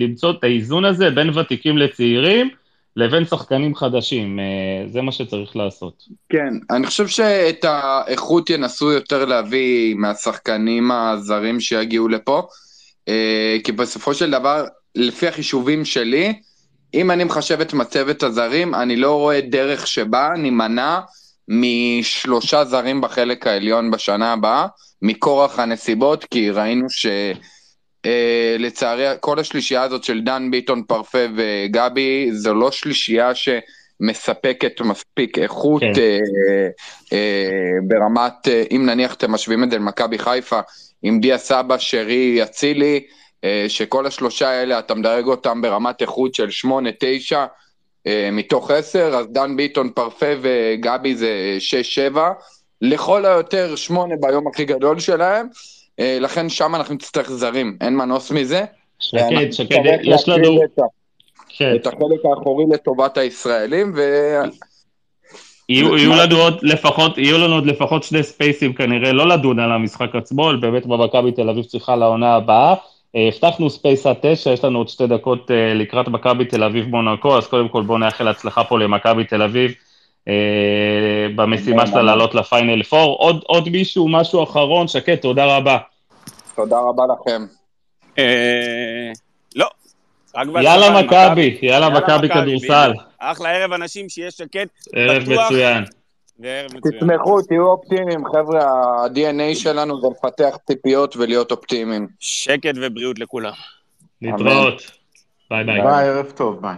למצוא 0.02 0.32
את 0.32 0.44
האיזון 0.44 0.86
הזה 0.86 1.10
בין 1.10 1.38
ותיקים 1.38 1.78
לצעירים 1.78 2.50
לבין 2.96 3.26
שחקנים 3.26 3.76
חדשים. 3.76 4.40
אה, 4.40 4.88
זה 4.88 5.02
מה 5.02 5.12
שצריך 5.12 5.56
לעשות. 5.56 6.04
כן, 6.30 6.54
אני 6.70 6.88
חושב 6.88 7.08
שאת 7.08 7.66
האיכות 7.66 8.50
ינסו 8.50 8.92
יותר 8.92 9.26
להביא 9.26 9.96
מהשחקנים 9.96 10.92
הזרים 10.92 11.60
שיגיעו 11.60 12.08
לפה, 12.08 12.42
אה, 13.08 13.58
כי 13.64 13.72
בסופו 13.72 14.14
של 14.14 14.32
דבר, 14.32 14.66
לפי 14.96 15.28
החישובים 15.28 15.86
שלי, 15.86 16.34
אם 16.94 17.12
אני 17.12 17.24
מחשב 17.24 17.62
את 17.62 17.74
מצבת 17.74 18.24
הזרים, 18.24 18.76
אני 18.76 18.96
לא 18.96 19.12
רואה 19.12 19.42
דרך 19.42 19.88
שבה 19.88 20.30
נימנע 20.38 21.00
משלושה 21.48 22.66
זרים 22.66 23.02
בחלק 23.02 23.48
העליון 23.48 23.92
בשנה 23.92 24.34
הבאה, 24.34 24.68
מכורח 25.02 25.60
הנסיבות, 25.60 26.24
כי 26.24 26.50
ראינו 26.50 26.90
שלצערי 28.06 29.12
uh, 29.12 29.18
כל 29.18 29.40
השלישייה 29.40 29.84
הזאת 29.84 30.04
של 30.04 30.22
דן 30.22 30.52
ביטון, 30.52 30.84
פרפה 30.84 31.26
וגבי, 31.36 32.30
זו 32.32 32.54
לא 32.54 32.72
שלישייה 32.72 33.32
שמספקת 33.36 34.82
מספיק 34.82 35.38
איכות 35.38 35.82
כן. 35.82 35.94
uh, 35.94 37.06
uh, 37.06 37.14
ברמת, 37.88 38.48
uh, 38.48 38.76
אם 38.76 38.86
נניח 38.86 39.14
אתם 39.14 39.32
משווים 39.32 39.64
את 39.64 39.72
זה 39.72 39.78
למכבי 39.78 40.20
חיפה, 40.20 40.60
עם 41.04 41.20
דיה 41.20 41.38
סבא, 41.38 41.78
שרי, 41.78 42.44
אצילי, 42.44 43.04
uh, 43.42 43.46
שכל 43.68 44.06
השלושה 44.06 44.50
האלה 44.50 44.80
אתה 44.80 44.96
מדרג 44.96 45.26
אותם 45.26 45.62
ברמת 45.62 46.02
איכות 46.02 46.36
של 46.36 46.48
8-9, 47.32 47.36
אה, 48.08 48.30
מתוך 48.32 48.72
עשר, 48.72 49.16
אז 49.16 49.28
דן 49.32 49.56
ביטון, 49.58 49.90
פרפה 49.90 50.26
וגבי 50.42 51.16
זה 51.16 51.56
שש, 51.60 51.96
שבע, 51.96 52.30
לכל 52.82 53.26
היותר 53.26 53.76
שמונה 53.76 54.16
ביום 54.22 54.48
הכי 54.48 54.66
גדול 54.66 55.00
שלהם, 55.00 55.46
אה, 55.46 55.75
לכן 56.00 56.50
שם 56.50 56.76
אנחנו 56.76 56.96
נצטרך 56.96 57.32
זרים, 57.32 57.78
אין 57.82 57.96
מנוס 57.96 58.32
מזה. 58.32 58.66
שקד, 59.00 59.52
שקד, 59.52 59.98
יש 60.04 60.30
לנו... 60.30 60.64
את, 60.64 60.80
כן. 61.58 61.76
את 61.76 61.88
החלק 61.88 62.26
האחורי 62.26 62.66
לטובת 62.74 63.18
הישראלים, 63.18 63.94
ו... 63.96 64.02
יהיו, 65.70 65.98
יהיו 65.98 66.12
לנו 66.16 66.36
עוד 66.36 66.60
לפחות, 66.64 67.18
יהיו 67.18 67.38
לנו 67.38 67.56
עוד 67.56 67.66
לפחות 67.66 68.04
שני 68.04 68.24
ספייסים 68.24 68.74
כנראה, 68.74 69.12
לא 69.12 69.28
לדון 69.28 69.60
על 69.60 69.72
המשחק 69.72 70.16
עצמו, 70.16 70.50
באמת 70.62 70.86
במכבי 70.86 71.32
תל 71.32 71.50
אביב 71.50 71.66
צריכה 71.66 71.96
לעונה 71.96 72.36
הבאה. 72.36 72.76
אה, 73.16 73.28
הבטחנו 73.28 73.70
space 73.70 74.06
עד 74.06 74.16
תשע, 74.22 74.52
יש 74.52 74.64
לנו 74.64 74.78
עוד 74.78 74.90
שתי 74.90 75.08
דקות 75.08 75.52
אה, 75.52 75.74
לקראת 75.74 76.08
מכבי 76.08 76.46
תל 76.46 76.64
אביב 76.64 76.88
מונקו, 76.88 77.38
אז 77.38 77.48
קודם 77.48 77.68
כל 77.68 77.82
בואו 77.82 77.98
נאחל 77.98 78.28
הצלחה 78.28 78.64
פה 78.64 78.80
למכבי 78.80 79.24
תל 79.24 79.42
אביב 79.42 79.72
אה, 79.72 79.76
במשימה 81.36 81.88
שלה 81.88 82.02
לעלות 82.02 82.36
לפיינל 82.36 82.82
4. 82.94 82.98
עוד, 83.04 83.44
עוד 83.48 83.70
מישהו, 83.70 84.08
משהו 84.10 84.44
אחרון, 84.44 84.88
שקד, 84.88 85.22
תודה 85.22 85.58
רבה. 85.58 85.78
תודה 86.56 86.80
רבה 86.80 87.04
לכם. 87.14 87.46
לא. 89.56 89.68
יאללה 90.62 91.02
מכבי, 91.02 91.58
יאללה 91.62 91.90
מכבי 91.90 92.30
כדורסל. 92.30 92.92
אחלה 93.18 93.50
ערב 93.50 93.74
אנשים, 93.74 94.10
שיהיה 94.10 94.32
שקט, 94.32 94.68
ערב 94.94 95.24
מצוין. 95.30 95.84
תתמכו, 96.84 97.42
תהיו 97.42 97.68
אופטימיים, 97.68 98.26
חבר'ה, 98.26 98.64
ה-DNA 98.64 99.56
שלנו 99.56 100.02
זה 100.02 100.08
לפתח 100.12 100.58
ציפיות 100.68 101.18
ולהיות 101.18 101.52
אופטימיים. 101.52 102.08
שקט 102.20 102.76
ובריאות 102.82 103.20
לכולם. 103.20 103.52
להתראות. 104.22 104.92
ביי 105.50 105.64
ביי. 105.64 105.82
ביי, 105.82 106.10
ערב 106.10 106.32
טוב, 106.32 106.62
ביי. 106.62 106.76